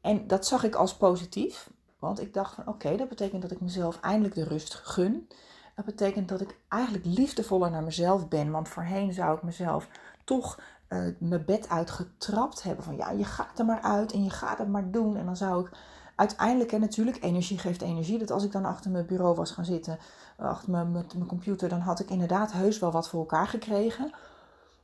en 0.00 0.26
dat 0.26 0.46
zag 0.46 0.64
ik 0.64 0.74
als 0.74 0.96
positief, 0.96 1.70
want 1.98 2.20
ik 2.20 2.34
dacht 2.34 2.54
van 2.54 2.66
oké, 2.66 2.96
dat 2.96 3.08
betekent 3.08 3.42
dat 3.42 3.50
ik 3.50 3.60
mezelf 3.60 4.00
eindelijk 4.00 4.34
de 4.34 4.44
rust 4.44 4.74
gun. 4.74 5.28
Dat 5.74 5.84
betekent 5.84 6.28
dat 6.28 6.40
ik 6.40 6.58
eigenlijk 6.68 7.04
liefdevoller 7.04 7.70
naar 7.70 7.84
mezelf 7.84 8.28
ben, 8.28 8.50
want 8.50 8.68
voorheen 8.68 9.12
zou 9.12 9.36
ik 9.36 9.42
mezelf 9.42 9.88
toch 10.24 10.58
uh, 10.92 11.14
mijn 11.18 11.44
bed 11.44 11.68
uitgetrapt 11.68 12.62
hebben. 12.62 12.84
Van 12.84 12.96
ja, 12.96 13.10
je 13.10 13.24
gaat 13.24 13.58
er 13.58 13.64
maar 13.64 13.80
uit 13.80 14.12
en 14.12 14.24
je 14.24 14.30
gaat 14.30 14.58
het 14.58 14.68
maar 14.68 14.90
doen. 14.90 15.16
En 15.16 15.24
dan 15.24 15.36
zou 15.36 15.66
ik 15.66 15.70
uiteindelijk, 16.16 16.72
en 16.72 16.80
natuurlijk, 16.80 17.22
energie 17.22 17.58
geeft 17.58 17.82
energie. 17.82 18.18
Dat 18.18 18.30
als 18.30 18.44
ik 18.44 18.52
dan 18.52 18.64
achter 18.64 18.90
mijn 18.90 19.06
bureau 19.06 19.34
was 19.36 19.50
gaan 19.50 19.64
zitten, 19.64 19.98
eh, 20.36 20.46
achter 20.46 20.70
mijn, 20.70 20.90
mijn, 20.92 21.26
computer, 21.26 21.68
dan 21.68 21.80
had 21.80 22.00
ik 22.00 22.10
inderdaad 22.10 22.52
heus 22.52 22.78
wel 22.78 22.90
wat 22.90 23.08
voor 23.08 23.20
elkaar 23.20 23.46
gekregen. 23.46 24.10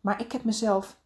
Maar 0.00 0.20
ik 0.20 0.32
heb 0.32 0.44
mezelf 0.44 0.96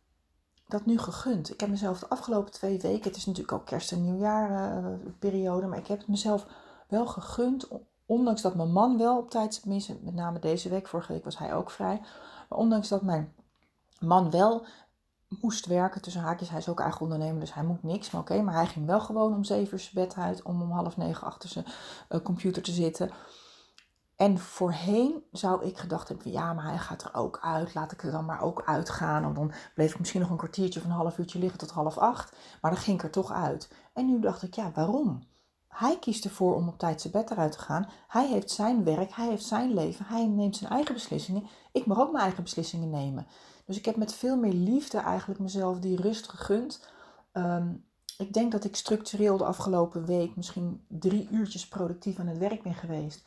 dat 0.67 0.87
nu 0.87 0.99
gegund. 0.99 1.51
Ik 1.51 1.61
heb 1.61 1.69
mezelf 1.69 1.99
de 1.99 2.09
afgelopen 2.09 2.53
twee 2.53 2.81
weken, 2.81 3.05
het 3.05 3.17
is 3.17 3.27
natuurlijk 3.27 3.53
ook 3.53 3.67
kerst- 3.67 3.93
en 3.93 4.03
nieuwjaarperiode, 4.03 5.63
uh, 5.63 5.69
maar 5.69 5.79
ik 5.79 5.87
heb 5.87 5.99
het 5.99 6.09
mezelf 6.09 6.47
wel 6.89 7.07
gegund. 7.07 7.69
Ondanks 8.07 8.43
dat 8.43 8.55
mijn 8.55 8.73
man 8.73 8.99
wel 8.99 9.19
op 9.19 9.31
tijd, 9.31 9.61
tenminste 9.61 9.99
met 10.03 10.15
name 10.15 10.39
deze 10.39 10.69
week, 10.69 10.89
vorige 10.89 11.13
week 11.13 11.25
was 11.25 11.39
hij 11.39 11.55
ook 11.55 11.71
vrij. 11.71 12.01
Maar 12.49 12.59
ondanks 12.59 12.89
dat 12.89 13.03
mijn 13.03 13.33
man 14.01 14.31
wel 14.31 14.67
moest 15.41 15.67
werken 15.67 16.03
tussen 16.03 16.23
haakjes. 16.23 16.49
Hij 16.49 16.59
is 16.59 16.69
ook 16.69 16.81
eigen 16.81 17.01
ondernemer, 17.01 17.41
dus 17.41 17.55
hij 17.55 17.65
moet 17.65 17.83
niks. 17.83 18.11
Maar 18.11 18.21
oké, 18.21 18.43
maar 18.43 18.55
hij 18.55 18.67
ging 18.67 18.87
wel 18.87 19.01
gewoon 19.01 19.35
om 19.35 19.45
zeven 19.45 19.73
uur 19.73 19.81
zijn 19.81 20.07
bed 20.07 20.17
uit 20.17 20.43
om 20.43 20.63
om 20.63 20.71
half 20.71 20.97
negen 20.97 21.27
achter 21.27 21.49
zijn 21.49 21.67
uh, 22.09 22.21
computer 22.21 22.63
te 22.63 22.73
zitten. 22.73 23.11
En 24.17 24.39
voorheen 24.39 25.23
zou 25.33 25.65
ik 25.65 25.79
gedacht 25.79 26.09
hebben, 26.09 26.31
ja, 26.31 26.53
maar 26.53 26.65
hij 26.65 26.79
gaat 26.79 27.03
er 27.03 27.15
ook 27.15 27.39
uit. 27.43 27.75
Laat 27.75 27.93
ik 27.93 28.03
er 28.03 28.11
dan 28.11 28.25
maar 28.25 28.41
ook 28.41 28.63
uitgaan. 28.67 29.25
En 29.25 29.35
dan 29.35 29.53
bleef 29.75 29.93
ik 29.93 29.99
misschien 29.99 30.21
nog 30.21 30.31
een 30.31 30.37
kwartiertje 30.37 30.81
of 30.81 30.87
een 30.87 30.93
half 30.93 31.19
uurtje 31.19 31.39
liggen 31.39 31.59
tot 31.59 31.71
half 31.71 31.99
acht. 31.99 32.37
Maar 32.61 32.71
dan 32.71 32.81
ging 32.81 32.97
ik 32.99 33.05
er 33.05 33.11
toch 33.11 33.33
uit. 33.33 33.73
En 33.93 34.07
nu 34.07 34.21
dacht 34.21 34.43
ik, 34.43 34.55
ja, 34.55 34.71
waarom? 34.75 35.23
Hij 35.69 35.99
kiest 35.99 36.25
ervoor 36.25 36.55
om 36.55 36.69
op 36.69 36.79
tijd 36.79 37.01
zijn 37.01 37.13
bed 37.13 37.31
eruit 37.31 37.53
te 37.53 37.59
gaan. 37.59 37.89
Hij 38.09 38.29
heeft 38.29 38.51
zijn 38.51 38.85
werk, 38.85 39.15
hij 39.15 39.29
heeft 39.29 39.45
zijn 39.45 39.75
leven, 39.75 40.05
hij 40.05 40.27
neemt 40.27 40.57
zijn 40.57 40.71
eigen 40.71 40.95
beslissingen. 40.95 41.47
Ik 41.73 41.87
mag 41.87 41.99
ook 41.99 42.13
mijn 42.13 42.25
eigen 42.25 42.43
beslissingen 42.43 42.91
nemen. 42.91 43.27
Dus 43.65 43.77
ik 43.77 43.85
heb 43.85 43.97
met 43.97 44.15
veel 44.15 44.37
meer 44.37 44.53
liefde 44.53 44.99
eigenlijk 44.99 45.41
mezelf 45.41 45.79
die 45.79 46.01
rust 46.01 46.29
gegund. 46.29 46.89
Um, 47.33 47.85
ik 48.19 48.33
denk 48.33 48.53
dat 48.53 48.65
ik 48.65 48.77
structureel 48.77 49.37
de 49.37 49.45
afgelopen 49.45 50.05
week 50.05 50.37
misschien 50.37 50.85
drie 50.89 51.29
uurtjes 51.31 51.69
productief 51.69 52.19
aan 52.19 52.27
het 52.27 52.39
werk 52.39 52.63
ben 52.63 52.75
geweest. 52.75 53.25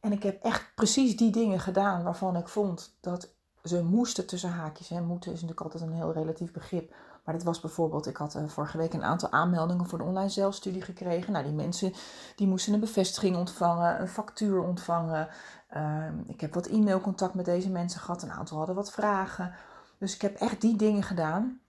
En 0.00 0.12
ik 0.12 0.22
heb 0.22 0.42
echt 0.42 0.72
precies 0.74 1.16
die 1.16 1.30
dingen 1.30 1.60
gedaan 1.60 2.02
waarvan 2.02 2.36
ik 2.36 2.48
vond 2.48 2.96
dat 3.00 3.36
ze 3.64 3.82
moesten 3.82 4.26
tussen 4.26 4.50
haakjes. 4.50 4.88
Hè. 4.88 5.00
Moeten 5.00 5.32
is 5.32 5.40
natuurlijk 5.40 5.72
altijd 5.72 5.90
een 5.90 5.96
heel 5.96 6.12
relatief 6.12 6.52
begrip. 6.52 6.94
Maar 7.24 7.34
dit 7.34 7.46
was 7.46 7.60
bijvoorbeeld, 7.60 8.06
ik 8.06 8.16
had 8.16 8.34
uh, 8.36 8.48
vorige 8.48 8.78
week 8.78 8.92
een 8.92 9.04
aantal 9.04 9.30
aanmeldingen 9.30 9.86
voor 9.86 9.98
de 9.98 10.04
online 10.04 10.28
zelfstudie 10.28 10.82
gekregen. 10.82 11.32
Nou, 11.32 11.44
die 11.44 11.54
mensen 11.54 11.92
die 12.36 12.46
moesten 12.46 12.72
een 12.74 12.80
bevestiging 12.80 13.36
ontvangen, 13.36 14.00
een 14.00 14.08
factuur 14.08 14.62
ontvangen. 14.62 15.28
Uh, 15.76 16.06
ik 16.26 16.40
heb 16.40 16.54
wat 16.54 16.66
e-mailcontact 16.66 17.34
met 17.34 17.44
deze 17.44 17.70
mensen 17.70 18.00
gehad. 18.00 18.22
Een 18.22 18.32
aantal 18.32 18.56
hadden 18.56 18.74
wat 18.74 18.92
vragen. 18.92 19.54
Dus 19.98 20.14
ik 20.14 20.20
heb 20.20 20.36
echt 20.36 20.60
die 20.60 20.76
dingen 20.76 21.02
gedaan. 21.02 21.60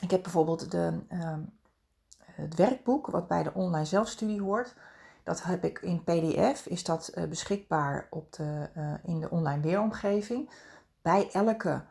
Ik 0.00 0.10
heb 0.10 0.22
bijvoorbeeld 0.22 0.70
de, 0.70 0.98
uh, 1.12 1.34
het 2.24 2.54
werkboek, 2.54 3.06
wat 3.06 3.28
bij 3.28 3.42
de 3.42 3.54
online 3.54 3.84
zelfstudie 3.84 4.42
hoort. 4.42 4.74
Dat 5.22 5.42
heb 5.42 5.64
ik 5.64 5.78
in 5.78 6.04
PDF, 6.04 6.66
is 6.66 6.84
dat 6.84 7.12
uh, 7.14 7.24
beschikbaar 7.24 8.06
op 8.10 8.32
de, 8.32 8.70
uh, 8.76 8.94
in 9.02 9.20
de 9.20 9.30
online 9.30 9.62
leeromgeving. 9.62 10.50
Bij 11.02 11.30
elke 11.32 11.82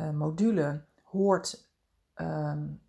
uh, 0.00 0.10
module 0.10 0.84
hoort, 1.02 1.68
um, 2.16 2.80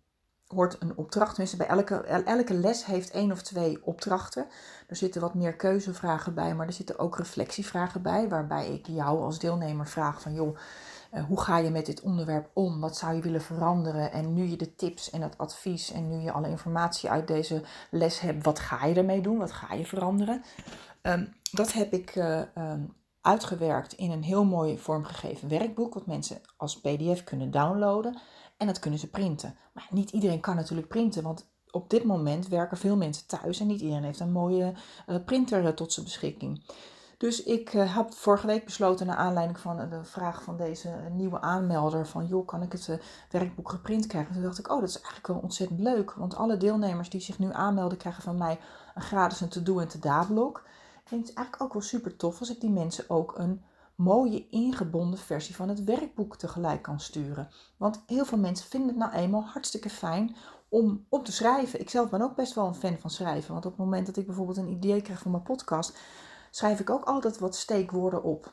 hoort 0.48 0.76
een 0.78 0.96
opdracht. 0.96 1.28
Tenminste, 1.28 1.56
bij 1.56 1.66
elke, 1.66 1.94
elke 2.24 2.54
les 2.54 2.84
heeft 2.84 3.10
één 3.10 3.32
of 3.32 3.42
twee 3.42 3.78
opdrachten. 3.84 4.46
Er 4.86 4.96
zitten 4.96 5.20
wat 5.20 5.34
meer 5.34 5.56
keuzevragen 5.56 6.34
bij, 6.34 6.54
maar 6.54 6.66
er 6.66 6.72
zitten 6.72 6.98
ook 6.98 7.16
reflectievragen 7.16 8.02
bij. 8.02 8.28
Waarbij 8.28 8.72
ik 8.72 8.86
jou 8.86 9.22
als 9.22 9.38
deelnemer 9.38 9.86
vraag 9.86 10.20
van 10.20 10.34
joh 10.34 10.56
uh, 11.12 11.24
hoe 11.24 11.40
ga 11.40 11.58
je 11.58 11.70
met 11.70 11.86
dit 11.86 12.00
onderwerp 12.00 12.50
om? 12.52 12.80
Wat 12.80 12.96
zou 12.96 13.14
je 13.14 13.22
willen 13.22 13.42
veranderen? 13.42 14.12
En 14.12 14.34
nu 14.34 14.44
je 14.44 14.56
de 14.56 14.74
tips 14.74 15.10
en 15.10 15.22
het 15.22 15.38
advies 15.38 15.92
en 15.92 16.08
nu 16.08 16.16
je 16.16 16.32
alle 16.32 16.48
informatie 16.48 17.10
uit 17.10 17.28
deze 17.28 17.62
les 17.90 18.20
hebt, 18.20 18.44
wat 18.44 18.58
ga 18.58 18.86
je 18.86 18.94
ermee 18.94 19.20
doen? 19.20 19.38
Wat 19.38 19.52
ga 19.52 19.74
je 19.74 19.86
veranderen? 19.86 20.42
Um, 21.02 21.34
dat 21.52 21.72
heb 21.72 21.92
ik 21.92 22.16
uh, 22.16 22.40
um, 22.56 22.94
uitgewerkt 23.20 23.92
in 23.92 24.10
een 24.10 24.22
heel 24.22 24.44
mooi 24.44 24.78
vormgegeven 24.78 25.48
werkboek, 25.48 25.94
wat 25.94 26.06
mensen 26.06 26.40
als 26.56 26.80
PDF 26.80 27.24
kunnen 27.24 27.50
downloaden. 27.50 28.18
En 28.58 28.66
dat 28.66 28.78
kunnen 28.78 28.98
ze 28.98 29.10
printen. 29.10 29.56
Maar 29.72 29.86
niet 29.90 30.10
iedereen 30.10 30.40
kan 30.40 30.56
natuurlijk 30.56 30.88
printen, 30.88 31.22
want 31.22 31.46
op 31.70 31.90
dit 31.90 32.04
moment 32.04 32.48
werken 32.48 32.76
veel 32.76 32.96
mensen 32.96 33.26
thuis 33.26 33.60
en 33.60 33.66
niet 33.66 33.80
iedereen 33.80 34.04
heeft 34.04 34.20
een 34.20 34.32
mooie 34.32 34.74
uh, 35.08 35.16
printer 35.24 35.74
tot 35.74 35.92
zijn 35.92 36.06
beschikking. 36.06 36.64
Dus 37.18 37.42
ik 37.42 37.72
uh, 37.72 37.96
heb 37.96 38.12
vorige 38.12 38.46
week 38.46 38.64
besloten, 38.64 39.06
naar 39.06 39.16
aanleiding 39.16 39.58
van 39.58 39.76
de 39.90 40.04
vraag 40.04 40.42
van 40.42 40.56
deze 40.56 40.88
nieuwe 41.10 41.40
aanmelder, 41.40 42.06
van 42.06 42.26
joh, 42.26 42.46
kan 42.46 42.62
ik 42.62 42.72
het 42.72 43.00
werkboek 43.30 43.70
geprint 43.70 44.06
krijgen? 44.06 44.32
toen 44.32 44.42
dacht 44.42 44.58
ik, 44.58 44.70
oh, 44.70 44.80
dat 44.80 44.88
is 44.88 44.94
eigenlijk 44.94 45.26
wel 45.26 45.38
ontzettend 45.38 45.80
leuk. 45.80 46.12
Want 46.12 46.36
alle 46.36 46.56
deelnemers 46.56 47.10
die 47.10 47.20
zich 47.20 47.38
nu 47.38 47.52
aanmelden, 47.52 47.98
krijgen 47.98 48.22
van 48.22 48.38
mij 48.38 48.58
een 48.94 49.02
gratis 49.02 49.40
een 49.40 49.48
to-do 49.48 49.78
en 49.78 49.88
to-da-blok. 49.88 50.62
Ik 51.04 51.10
denk 51.10 51.20
het 51.20 51.30
is 51.30 51.36
eigenlijk 51.36 51.62
ook 51.62 51.72
wel 51.72 51.82
super 51.82 52.16
tof 52.16 52.40
als 52.40 52.50
ik 52.50 52.60
die 52.60 52.70
mensen 52.70 53.04
ook 53.10 53.38
een 53.38 53.62
mooie 53.98 54.48
ingebonden 54.48 55.18
versie 55.18 55.54
van 55.54 55.68
het 55.68 55.84
werkboek 55.84 56.36
tegelijk 56.36 56.82
kan 56.82 57.00
sturen. 57.00 57.48
Want 57.76 58.02
heel 58.06 58.24
veel 58.24 58.38
mensen 58.38 58.68
vinden 58.68 58.88
het 58.88 58.98
nou 58.98 59.12
eenmaal 59.12 59.44
hartstikke 59.44 59.90
fijn 59.90 60.36
om, 60.68 61.06
om 61.08 61.22
te 61.22 61.32
schrijven. 61.32 61.80
Ik 61.80 61.90
zelf 61.90 62.10
ben 62.10 62.22
ook 62.22 62.34
best 62.34 62.54
wel 62.54 62.66
een 62.66 62.74
fan 62.74 62.98
van 62.98 63.10
schrijven. 63.10 63.52
Want 63.52 63.64
op 63.64 63.70
het 63.70 63.80
moment 63.80 64.06
dat 64.06 64.16
ik 64.16 64.26
bijvoorbeeld 64.26 64.56
een 64.56 64.70
idee 64.70 65.02
krijg 65.02 65.18
voor 65.18 65.30
mijn 65.30 65.42
podcast, 65.42 65.98
schrijf 66.50 66.80
ik 66.80 66.90
ook 66.90 67.04
altijd 67.04 67.38
wat 67.38 67.56
steekwoorden 67.56 68.22
op. 68.22 68.52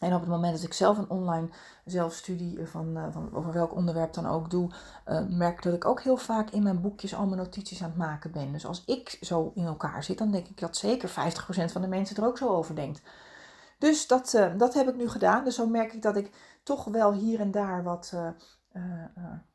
En 0.00 0.14
op 0.14 0.20
het 0.20 0.30
moment 0.30 0.54
dat 0.54 0.62
ik 0.62 0.72
zelf 0.72 0.98
een 0.98 1.10
online 1.10 1.48
zelfstudie 1.84 2.66
van, 2.66 2.96
uh, 2.96 3.04
van 3.10 3.34
over 3.34 3.52
welk 3.52 3.74
onderwerp 3.74 4.12
dan 4.12 4.26
ook 4.26 4.50
doe, 4.50 4.70
uh, 5.08 5.20
merk 5.28 5.62
dat 5.62 5.74
ik 5.74 5.84
ook 5.84 6.02
heel 6.02 6.16
vaak 6.16 6.50
in 6.50 6.62
mijn 6.62 6.80
boekjes 6.80 7.14
al 7.14 7.26
mijn 7.26 7.40
notities 7.40 7.82
aan 7.82 7.88
het 7.88 7.98
maken 7.98 8.32
ben. 8.32 8.52
Dus 8.52 8.66
als 8.66 8.82
ik 8.86 9.18
zo 9.20 9.52
in 9.54 9.64
elkaar 9.64 10.04
zit, 10.04 10.18
dan 10.18 10.30
denk 10.30 10.48
ik 10.48 10.60
dat 10.60 10.76
zeker 10.76 11.08
50% 11.08 11.12
van 11.72 11.82
de 11.82 11.88
mensen 11.88 12.16
er 12.16 12.26
ook 12.26 12.38
zo 12.38 12.48
over 12.48 12.74
denkt. 12.74 13.02
Dus 13.78 14.06
dat, 14.06 14.32
uh, 14.34 14.52
dat 14.56 14.74
heb 14.74 14.88
ik 14.88 14.96
nu 14.96 15.08
gedaan. 15.08 15.44
Dus 15.44 15.54
zo 15.54 15.66
merk 15.66 15.92
ik 15.92 16.02
dat 16.02 16.16
ik 16.16 16.30
toch 16.62 16.84
wel 16.84 17.12
hier 17.12 17.40
en 17.40 17.50
daar 17.50 17.82
wat, 17.82 18.14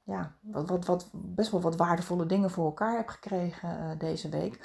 ja, 0.04 0.36
wat, 0.42 0.70
wat, 0.70 0.86
wat, 0.86 1.10
best 1.14 1.52
wel 1.52 1.62
wat 1.62 1.76
waardevolle 1.76 2.26
dingen 2.26 2.52
voor 2.52 2.66
elkaar 2.66 2.98
heb 2.98 3.08
gekregen 3.08 3.98
deze 3.98 4.30
week. 4.30 4.60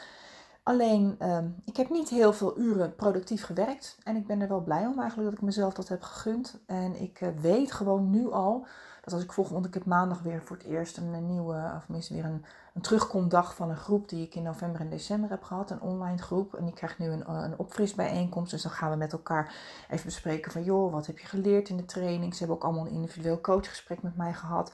Alleen, 0.64 1.16
uh, 1.18 1.38
ik 1.64 1.76
heb 1.76 1.90
niet 1.90 2.08
heel 2.08 2.32
veel 2.32 2.58
uren 2.58 2.94
productief 2.94 3.44
gewerkt. 3.44 3.98
En 4.02 4.16
ik 4.16 4.26
ben 4.26 4.40
er 4.40 4.48
wel 4.48 4.62
blij 4.62 4.86
om 4.86 4.98
eigenlijk 4.98 5.30
dat 5.30 5.38
ik 5.38 5.44
mezelf 5.44 5.74
dat 5.74 5.88
heb 5.88 6.02
gegund. 6.02 6.62
En 6.66 7.00
ik 7.00 7.18
weet 7.40 7.72
gewoon 7.72 8.10
nu 8.10 8.32
al 8.32 8.66
dat 9.02 9.14
als 9.14 9.22
ik 9.22 9.32
volgende, 9.32 9.60
want 9.60 9.74
ik 9.74 9.74
heb 9.74 9.84
maandag 9.84 10.22
weer 10.22 10.42
voor 10.42 10.56
het 10.56 10.66
eerst 10.66 10.96
een, 10.96 11.12
een 11.12 11.26
nieuwe, 11.26 11.72
of 11.76 11.84
tenminste 11.84 12.14
weer 12.14 12.24
een, 12.24 12.44
een 12.74 12.82
terugkomdag 12.82 13.54
van 13.54 13.70
een 13.70 13.76
groep 13.76 14.08
die 14.08 14.26
ik 14.26 14.34
in 14.34 14.42
november 14.42 14.80
en 14.80 14.88
december 14.88 15.30
heb 15.30 15.42
gehad. 15.42 15.70
Een 15.70 15.80
online 15.80 16.18
groep. 16.18 16.54
En 16.54 16.64
die 16.64 16.74
krijgt 16.74 16.98
nu 16.98 17.06
een, 17.06 17.30
een 17.30 17.58
opfrisbijeenkomst. 17.58 18.50
Dus 18.50 18.62
dan 18.62 18.72
gaan 18.72 18.90
we 18.90 18.96
met 18.96 19.12
elkaar 19.12 19.54
even 19.90 20.04
bespreken 20.04 20.52
van, 20.52 20.64
joh, 20.64 20.92
wat 20.92 21.06
heb 21.06 21.18
je 21.18 21.26
geleerd 21.26 21.68
in 21.68 21.76
de 21.76 21.84
training? 21.84 22.32
Ze 22.32 22.38
hebben 22.38 22.56
ook 22.56 22.64
allemaal 22.64 22.86
een 22.86 22.92
individueel 22.92 23.40
coachgesprek 23.40 24.02
met 24.02 24.16
mij 24.16 24.32
gehad. 24.32 24.72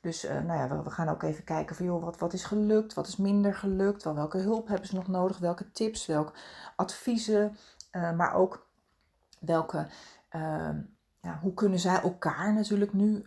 Dus 0.00 0.24
uh, 0.24 0.30
nou 0.30 0.58
ja, 0.58 0.82
we, 0.82 0.90
gaan 0.90 1.08
ook 1.08 1.22
even 1.22 1.44
kijken 1.44 1.76
van 1.76 1.86
joh, 1.86 2.02
wat, 2.02 2.18
wat 2.18 2.32
is 2.32 2.44
gelukt, 2.44 2.94
wat 2.94 3.06
is 3.06 3.16
minder 3.16 3.54
gelukt, 3.54 4.02
wel, 4.02 4.14
welke 4.14 4.38
hulp 4.38 4.68
hebben 4.68 4.86
ze 4.86 4.94
nog 4.94 5.08
nodig, 5.08 5.38
welke 5.38 5.72
tips, 5.72 6.06
welke 6.06 6.32
adviezen, 6.76 7.56
uh, 7.92 8.12
maar 8.12 8.34
ook 8.34 8.66
welke, 9.38 9.86
ja, 11.20 11.38
hoe 11.42 11.54
kunnen 11.54 11.78
zij 11.78 12.00
elkaar 12.00 12.54
natuurlijk 12.54 12.92
nu 12.92 13.26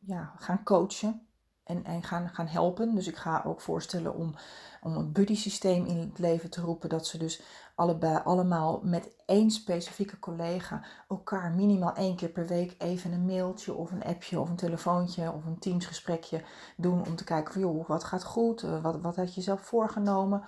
ja, 0.00 0.32
gaan 0.36 0.62
coachen 0.62 1.26
en, 1.70 1.84
en 1.84 2.02
gaan, 2.02 2.28
gaan 2.32 2.46
helpen. 2.46 2.94
Dus 2.94 3.06
ik 3.06 3.16
ga 3.16 3.42
ook 3.46 3.60
voorstellen 3.60 4.14
om, 4.14 4.34
om 4.82 4.96
een 4.96 5.12
buddy 5.12 5.36
systeem 5.36 5.86
in 5.86 5.98
het 5.98 6.18
leven 6.18 6.50
te 6.50 6.60
roepen, 6.60 6.88
dat 6.88 7.06
ze 7.06 7.18
dus 7.18 7.42
allebei, 7.74 8.20
allemaal 8.24 8.80
met 8.82 9.10
één 9.26 9.50
specifieke 9.50 10.18
collega 10.18 10.84
elkaar 11.08 11.50
minimaal 11.50 11.94
één 11.94 12.16
keer 12.16 12.28
per 12.28 12.46
week 12.46 12.74
even 12.78 13.12
een 13.12 13.26
mailtje 13.26 13.74
of 13.74 13.90
een 13.90 14.04
appje 14.04 14.40
of 14.40 14.48
een 14.48 14.56
telefoontje 14.56 15.32
of 15.32 15.44
een 15.44 15.58
teamsgesprekje 15.58 16.42
doen 16.76 17.06
om 17.06 17.16
te 17.16 17.24
kijken 17.24 17.52
van 17.52 17.62
joh, 17.62 17.88
wat 17.88 18.04
gaat 18.04 18.24
goed, 18.24 18.62
eh, 18.62 18.82
wat, 18.82 19.00
wat 19.00 19.16
had 19.16 19.34
je 19.34 19.40
zelf 19.40 19.60
voorgenomen. 19.60 20.42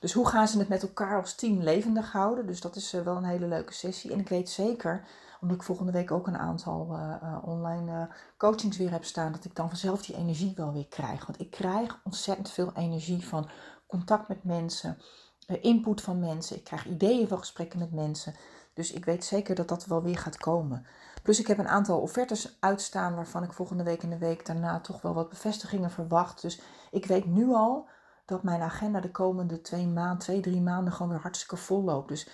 Dus 0.00 0.12
hoe 0.12 0.28
gaan 0.28 0.48
ze 0.48 0.58
het 0.58 0.68
met 0.68 0.82
elkaar 0.82 1.20
als 1.20 1.34
team 1.34 1.60
levendig 1.62 2.12
houden? 2.12 2.46
Dus 2.46 2.60
dat 2.60 2.76
is 2.76 2.92
eh, 2.92 3.00
wel 3.00 3.16
een 3.16 3.24
hele 3.24 3.46
leuke 3.46 3.72
sessie. 3.72 4.12
En 4.12 4.18
ik 4.18 4.28
weet 4.28 4.50
zeker, 4.50 5.04
omdat 5.40 5.56
ik 5.56 5.62
volgende 5.62 5.92
week 5.92 6.10
ook 6.10 6.26
een 6.26 6.38
aantal 6.38 6.98
uh, 6.98 7.36
online 7.42 8.08
coachings 8.36 8.76
weer 8.76 8.90
heb 8.90 9.04
staan, 9.04 9.32
dat 9.32 9.44
ik 9.44 9.54
dan 9.54 9.68
vanzelf 9.68 10.02
die 10.02 10.16
energie 10.16 10.52
wel 10.56 10.72
weer 10.72 10.88
krijg. 10.88 11.26
Want 11.26 11.40
ik 11.40 11.50
krijg 11.50 12.00
ontzettend 12.04 12.50
veel 12.50 12.72
energie 12.74 13.26
van 13.26 13.48
contact 13.86 14.28
met 14.28 14.44
mensen, 14.44 14.98
input 15.46 16.00
van 16.00 16.18
mensen. 16.18 16.56
Ik 16.56 16.64
krijg 16.64 16.86
ideeën 16.86 17.28
van 17.28 17.38
gesprekken 17.38 17.78
met 17.78 17.92
mensen. 17.92 18.34
Dus 18.74 18.92
ik 18.92 19.04
weet 19.04 19.24
zeker 19.24 19.54
dat 19.54 19.68
dat 19.68 19.86
wel 19.86 20.02
weer 20.02 20.18
gaat 20.18 20.36
komen. 20.36 20.86
Plus 21.22 21.40
ik 21.40 21.46
heb 21.46 21.58
een 21.58 21.68
aantal 21.68 22.00
offertes 22.00 22.56
uitstaan 22.60 23.14
waarvan 23.14 23.42
ik 23.42 23.52
volgende 23.52 23.82
week 23.82 24.02
en 24.02 24.10
de 24.10 24.18
week 24.18 24.46
daarna 24.46 24.80
toch 24.80 25.02
wel 25.02 25.14
wat 25.14 25.28
bevestigingen 25.28 25.90
verwacht. 25.90 26.42
Dus 26.42 26.60
ik 26.90 27.06
weet 27.06 27.26
nu 27.26 27.52
al 27.52 27.88
dat 28.24 28.42
mijn 28.42 28.60
agenda 28.60 29.00
de 29.00 29.10
komende 29.10 29.60
twee 29.60 29.86
maanden, 29.86 30.18
twee, 30.18 30.40
drie 30.40 30.60
maanden 30.60 30.92
gewoon 30.92 31.10
weer 31.10 31.20
hartstikke 31.20 31.56
vol 31.56 31.82
loopt. 31.82 32.08
Dus 32.08 32.28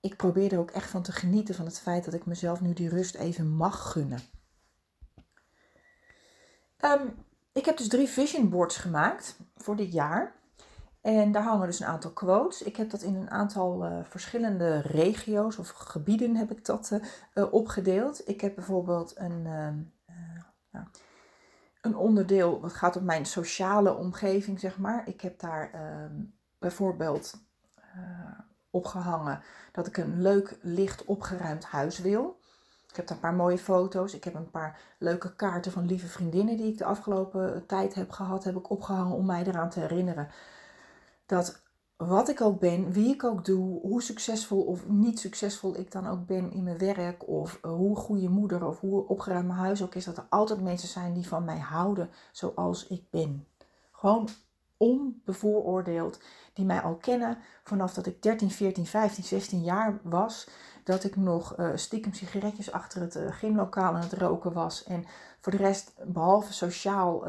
ik 0.00 0.16
probeer 0.16 0.52
er 0.52 0.58
ook 0.58 0.70
echt 0.70 0.90
van 0.90 1.02
te 1.02 1.12
genieten 1.12 1.54
van 1.54 1.64
het 1.64 1.80
feit 1.80 2.04
dat 2.04 2.14
ik 2.14 2.26
mezelf 2.26 2.60
nu 2.60 2.72
die 2.72 2.88
rust 2.88 3.14
even 3.14 3.48
mag 3.48 3.90
gunnen. 3.90 4.20
Um, 6.84 7.14
ik 7.52 7.64
heb 7.64 7.76
dus 7.76 7.88
drie 7.88 8.08
vision 8.08 8.48
boards 8.48 8.76
gemaakt 8.76 9.40
voor 9.56 9.76
dit 9.76 9.92
jaar. 9.92 10.36
En 11.00 11.32
daar 11.32 11.42
hangen 11.42 11.66
dus 11.66 11.80
een 11.80 11.86
aantal 11.86 12.10
quotes. 12.10 12.62
Ik 12.62 12.76
heb 12.76 12.90
dat 12.90 13.02
in 13.02 13.14
een 13.14 13.30
aantal 13.30 13.84
uh, 13.84 13.98
verschillende 14.04 14.80
regio's 14.80 15.58
of 15.58 15.68
gebieden 15.70 16.36
heb 16.36 16.50
ik 16.50 16.64
dat 16.64 16.98
uh, 17.34 17.52
opgedeeld. 17.52 18.28
Ik 18.28 18.40
heb 18.40 18.54
bijvoorbeeld 18.54 19.12
een, 19.16 19.42
ja, 20.70 20.90
een 21.80 21.96
onderdeel 21.96 22.60
wat 22.60 22.72
gaat 22.72 22.96
om 22.96 23.04
mijn 23.04 23.26
sociale 23.26 23.94
omgeving, 23.96 24.60
zeg 24.60 24.78
maar. 24.78 25.08
Ik 25.08 25.20
heb 25.20 25.40
daar 25.40 25.72
ehm, 25.72 26.22
bijvoorbeeld 26.58 27.34
opgehangen 28.70 29.42
dat 29.72 29.86
ik 29.86 29.96
een 29.96 30.22
leuk, 30.22 30.58
licht 30.60 31.04
opgeruimd 31.04 31.64
huis 31.64 31.98
wil. 31.98 32.40
Ik 32.88 32.96
heb 32.96 33.06
daar 33.06 33.16
een 33.16 33.22
paar 33.22 33.34
mooie 33.34 33.58
foto's. 33.58 34.14
Ik 34.14 34.24
heb 34.24 34.34
een 34.34 34.50
paar 34.50 34.80
leuke 34.98 35.34
kaarten 35.34 35.72
van 35.72 35.86
lieve 35.86 36.06
vriendinnen 36.06 36.56
die 36.56 36.72
ik 36.72 36.78
de 36.78 36.84
afgelopen 36.84 37.66
tijd 37.66 37.94
heb 37.94 38.10
gehad, 38.10 38.44
heb 38.44 38.56
ik 38.56 38.70
opgehangen 38.70 39.16
om 39.16 39.26
mij 39.26 39.44
eraan 39.44 39.70
te 39.70 39.80
herinneren 39.80 40.28
dat 41.26 41.62
wat 41.96 42.28
ik 42.28 42.40
ook 42.40 42.60
ben, 42.60 42.92
wie 42.92 43.14
ik 43.14 43.24
ook 43.24 43.44
doe, 43.44 43.80
hoe 43.80 44.02
succesvol 44.02 44.62
of 44.62 44.88
niet 44.88 45.18
succesvol 45.18 45.78
ik 45.78 45.92
dan 45.92 46.06
ook 46.06 46.26
ben 46.26 46.52
in 46.52 46.62
mijn 46.62 46.78
werk, 46.78 47.28
of 47.28 47.58
uh, 47.64 47.72
hoe 47.72 47.96
goede 47.96 48.28
moeder 48.28 48.66
of 48.66 48.80
hoe 48.80 49.08
opgeruimd 49.08 49.46
mijn 49.46 49.58
huis 49.58 49.82
ook 49.82 49.94
is, 49.94 50.04
dat 50.04 50.16
er 50.16 50.26
altijd 50.28 50.60
mensen 50.60 50.88
zijn 50.88 51.14
die 51.14 51.28
van 51.28 51.44
mij 51.44 51.58
houden 51.58 52.10
zoals 52.32 52.86
ik 52.86 53.10
ben. 53.10 53.46
Gewoon 53.92 54.28
onbevooroordeeld, 54.78 56.20
die 56.52 56.64
mij 56.64 56.80
al 56.80 56.96
kennen 56.96 57.38
vanaf 57.62 57.94
dat 57.94 58.06
ik 58.06 58.22
13, 58.22 58.50
14, 58.50 58.86
15, 58.86 59.24
16 59.24 59.62
jaar 59.62 60.00
was. 60.02 60.48
Dat 60.84 61.04
ik 61.04 61.16
nog 61.16 61.58
uh, 61.58 61.70
stiekem 61.74 62.12
sigaretjes 62.12 62.72
achter 62.72 63.00
het 63.00 63.16
uh, 63.16 63.32
gymlokaal 63.32 63.94
aan 63.94 64.00
het 64.00 64.12
roken 64.12 64.52
was. 64.52 64.84
En 64.84 65.04
voor 65.40 65.52
de 65.52 65.58
rest, 65.58 65.94
behalve 66.06 66.52
sociaal, 66.52 67.26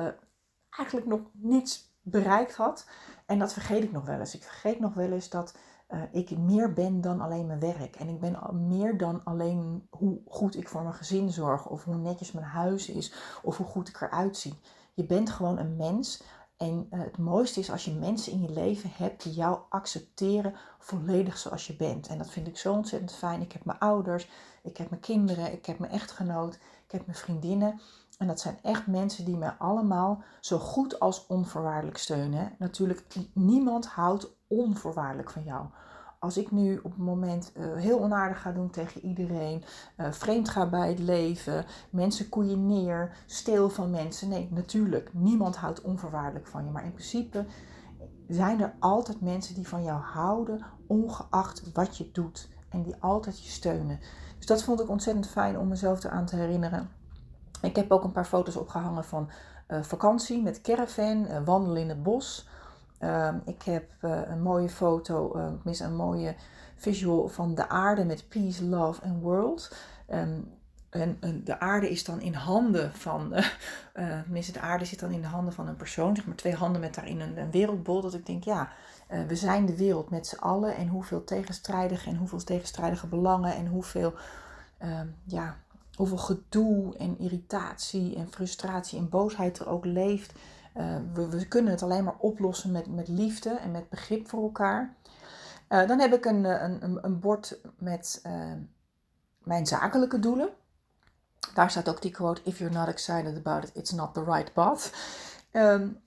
eigenlijk 0.69 1.07
nog 1.07 1.19
niets 1.33 1.93
bereikt 2.01 2.55
had. 2.55 2.87
En 3.25 3.39
dat 3.39 3.53
vergeet 3.53 3.83
ik 3.83 3.91
nog 3.91 4.05
wel 4.05 4.19
eens. 4.19 4.35
Ik 4.35 4.43
vergeet 4.43 4.79
nog 4.79 4.93
wel 4.93 5.11
eens 5.11 5.29
dat 5.29 5.57
ik 6.11 6.37
meer 6.37 6.73
ben 6.73 7.01
dan 7.01 7.21
alleen 7.21 7.45
mijn 7.45 7.59
werk. 7.59 7.95
En 7.95 8.07
ik 8.07 8.19
ben 8.19 8.67
meer 8.67 8.97
dan 8.97 9.23
alleen 9.23 9.87
hoe 9.89 10.21
goed 10.27 10.55
ik 10.55 10.67
voor 10.67 10.81
mijn 10.81 10.93
gezin 10.93 11.31
zorg. 11.31 11.67
Of 11.69 11.83
hoe 11.83 11.95
netjes 11.95 12.31
mijn 12.31 12.45
huis 12.45 12.89
is. 12.89 13.13
Of 13.41 13.57
hoe 13.57 13.65
goed 13.65 13.87
ik 13.87 14.01
eruit 14.01 14.37
zie. 14.37 14.59
Je 14.93 15.05
bent 15.05 15.29
gewoon 15.29 15.57
een 15.57 15.75
mens. 15.75 16.23
En 16.59 16.87
uh, 16.91 16.99
het 16.99 17.17
mooiste 17.17 17.59
is 17.59 17.71
als 17.71 17.85
je 17.85 17.91
mensen 17.91 18.31
in 18.31 18.41
je 18.41 18.49
leven 18.49 18.89
hebt 18.93 19.23
die 19.23 19.33
jou 19.33 19.59
accepteren 19.69 20.53
volledig 20.79 21.37
zoals 21.37 21.67
je 21.67 21.75
bent. 21.75 22.07
En 22.07 22.17
dat 22.17 22.29
vind 22.29 22.47
ik 22.47 22.57
zo 22.57 22.73
ontzettend 22.73 23.13
fijn. 23.13 23.41
Ik 23.41 23.51
heb 23.51 23.65
mijn 23.65 23.79
ouders, 23.79 24.29
ik 24.63 24.77
heb 24.77 24.89
mijn 24.89 25.01
kinderen, 25.01 25.53
ik 25.53 25.65
heb 25.65 25.79
mijn 25.79 25.91
echtgenoot, 25.91 26.53
ik 26.85 26.91
heb 26.91 27.05
mijn 27.05 27.17
vriendinnen. 27.17 27.81
En 28.17 28.27
dat 28.27 28.39
zijn 28.39 28.59
echt 28.61 28.87
mensen 28.87 29.25
die 29.25 29.37
mij 29.37 29.55
allemaal 29.57 30.23
zo 30.39 30.57
goed 30.57 30.99
als 30.99 31.27
onvoorwaardelijk 31.27 31.97
steunen. 31.97 32.55
Natuurlijk, 32.57 33.03
niemand 33.33 33.85
houdt 33.85 34.31
onvoorwaardelijk 34.47 35.29
van 35.29 35.43
jou. 35.43 35.65
Als 36.19 36.37
ik 36.37 36.51
nu 36.51 36.77
op 36.77 36.91
het 36.91 37.01
moment 37.01 37.51
uh, 37.57 37.75
heel 37.75 37.99
onaardig 37.99 38.41
ga 38.41 38.51
doen 38.51 38.69
tegen 38.69 39.05
iedereen, 39.05 39.63
uh, 39.97 40.11
vreemd 40.11 40.49
ga 40.49 40.69
bij 40.69 40.89
het 40.89 40.99
leven, 40.99 41.65
mensen 41.89 42.29
koeien 42.29 42.65
neer, 42.65 43.17
steel 43.25 43.69
van 43.69 43.89
mensen. 43.89 44.29
Nee, 44.29 44.47
natuurlijk, 44.51 45.09
niemand 45.13 45.55
houdt 45.55 45.81
onvoorwaardelijk 45.81 46.47
van 46.47 46.65
je. 46.65 46.71
Maar 46.71 46.85
in 46.85 46.93
principe 46.93 47.45
zijn 48.27 48.61
er 48.61 48.73
altijd 48.79 49.21
mensen 49.21 49.55
die 49.55 49.67
van 49.67 49.83
jou 49.83 50.01
houden, 50.01 50.65
ongeacht 50.87 51.71
wat 51.73 51.97
je 51.97 52.11
doet. 52.11 52.49
En 52.69 52.83
die 52.83 52.95
altijd 52.99 53.43
je 53.43 53.49
steunen. 53.49 53.99
Dus 54.37 54.45
dat 54.45 54.63
vond 54.63 54.79
ik 54.79 54.89
ontzettend 54.89 55.27
fijn 55.27 55.59
om 55.59 55.67
mezelf 55.67 56.03
eraan 56.03 56.25
te 56.25 56.35
herinneren. 56.35 56.89
Ik 57.61 57.75
heb 57.75 57.91
ook 57.91 58.03
een 58.03 58.11
paar 58.11 58.25
foto's 58.25 58.55
opgehangen 58.55 59.03
van 59.03 59.29
uh, 59.67 59.83
vakantie 59.83 60.41
met 60.41 60.61
caravan, 60.61 61.43
wandelen 61.45 61.81
in 61.81 61.89
het 61.89 62.03
bos. 62.03 62.47
Uh, 62.99 63.33
ik 63.45 63.61
heb 63.61 63.91
uh, 64.01 64.21
een 64.25 64.41
mooie 64.41 64.69
foto, 64.69 65.37
uh, 65.37 65.47
mis 65.63 65.79
een 65.79 65.95
mooie 65.95 66.35
visual 66.75 67.27
van 67.27 67.55
de 67.55 67.69
aarde 67.69 68.05
met 68.05 68.29
peace, 68.29 68.65
love 68.65 69.01
and 69.03 69.21
world. 69.21 69.75
Um, 70.13 70.57
en, 70.89 71.17
de 71.43 71.59
aarde 71.59 71.89
is 71.89 72.03
dan 72.03 72.21
in 72.21 72.33
handen 72.33 72.93
van, 72.93 73.33
tenminste 74.23 74.51
de 74.51 74.59
aarde 74.59 74.85
zit 74.85 74.99
dan 74.99 75.11
in 75.11 75.21
de 75.21 75.27
handen 75.27 75.53
van 75.53 75.67
een 75.67 75.75
persoon, 75.75 76.15
zeg 76.15 76.25
maar 76.25 76.35
twee 76.35 76.55
handen 76.55 76.81
met 76.81 76.95
daarin 76.95 77.19
een, 77.19 77.37
een 77.37 77.51
wereldbol. 77.51 78.01
Dat 78.01 78.13
ik 78.13 78.25
denk, 78.25 78.43
ja, 78.43 78.69
we 79.27 79.35
zijn 79.35 79.65
de 79.65 79.75
wereld 79.75 80.09
met 80.09 80.27
z'n 80.27 80.39
allen 80.39 80.75
en 80.75 80.87
hoeveel 80.87 81.23
tegenstrijdige 81.23 82.09
en 82.09 82.15
hoeveel 82.15 82.43
tegenstrijdige 82.43 83.07
belangen 83.07 83.55
en 83.55 83.67
hoeveel, 83.67 84.13
ehm, 84.77 85.07
ja, 85.23 85.57
hoeveel 85.95 86.17
gedoe 86.17 86.97
en 86.97 87.19
irritatie 87.19 88.15
en 88.15 88.31
frustratie 88.31 88.99
en 88.99 89.09
boosheid 89.09 89.59
er 89.59 89.67
ook 89.67 89.85
leeft. 89.85 90.33
Uh, 90.77 90.95
we, 91.13 91.47
kunnen 91.47 91.71
het 91.71 91.83
alleen 91.83 92.03
maar 92.03 92.17
oplossen 92.17 92.71
met, 92.71 92.87
met 92.87 93.07
liefde 93.07 93.49
en 93.49 93.71
met 93.71 93.89
begrip 93.89 94.29
voor 94.29 94.43
elkaar. 94.43 94.95
Uh, 95.69 95.87
dan 95.87 95.99
heb 95.99 96.13
ik 96.13 96.25
een, 96.25 96.43
een, 96.43 97.05
een 97.05 97.19
bord 97.19 97.59
met 97.77 98.21
mijn 99.43 99.67
zakelijke 99.67 100.19
doelen. 100.19 100.49
Daar 101.53 101.71
staat 101.71 101.89
ook 101.89 102.01
die 102.01 102.11
quote: 102.11 102.41
If 102.43 102.57
you're 102.57 102.73
not 102.73 102.87
excited 102.87 103.37
about 103.37 103.63
it, 103.63 103.71
it's 103.73 103.91
not 103.91 104.13
the 104.13 104.23
right 104.23 104.53
path. 104.53 104.91
Um, 105.51 106.01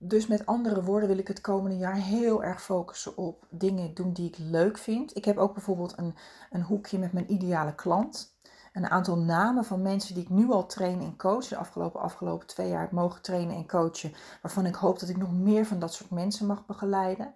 dus 0.00 0.26
met 0.26 0.46
andere 0.46 0.82
woorden 0.82 1.08
wil 1.08 1.18
ik 1.18 1.28
het 1.28 1.40
komende 1.40 1.76
jaar 1.76 1.94
heel 1.94 2.44
erg 2.44 2.62
focussen 2.62 3.16
op 3.16 3.46
dingen 3.50 3.94
doen 3.94 4.12
die 4.12 4.28
ik 4.28 4.38
leuk 4.38 4.78
vind. 4.78 5.16
Ik 5.16 5.24
heb 5.24 5.36
ook 5.36 5.54
bijvoorbeeld 5.54 5.98
een, 5.98 6.14
een 6.50 6.62
hoekje 6.62 6.98
met 6.98 7.12
mijn 7.12 7.32
ideale 7.32 7.74
klant 7.74 8.37
een 8.78 8.90
aantal 8.90 9.18
namen 9.18 9.64
van 9.64 9.82
mensen 9.82 10.14
die 10.14 10.22
ik 10.22 10.28
nu 10.28 10.50
al 10.50 10.66
train 10.66 11.00
en 11.00 11.16
coach. 11.16 11.48
De 11.48 11.56
afgelopen, 11.56 12.00
afgelopen 12.00 12.46
twee 12.46 12.68
jaar 12.68 12.88
mogen 12.90 13.22
trainen 13.22 13.56
en 13.56 13.66
coachen. 13.66 14.14
Waarvan 14.42 14.66
ik 14.66 14.74
hoop 14.74 14.98
dat 14.98 15.08
ik 15.08 15.16
nog 15.16 15.32
meer 15.32 15.66
van 15.66 15.78
dat 15.78 15.94
soort 15.94 16.10
mensen 16.10 16.46
mag 16.46 16.66
begeleiden. 16.66 17.34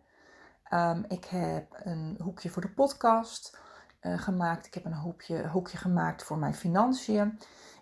Um, 0.72 1.04
ik 1.08 1.24
heb 1.24 1.80
een 1.82 2.16
hoekje 2.22 2.50
voor 2.50 2.62
de 2.62 2.70
podcast 2.70 3.58
uh, 4.02 4.18
gemaakt. 4.18 4.66
Ik 4.66 4.74
heb 4.74 4.84
een 4.84 4.94
hoekje, 4.94 5.48
hoekje 5.48 5.76
gemaakt 5.76 6.22
voor 6.22 6.38
mijn 6.38 6.54
financiën. 6.54 7.38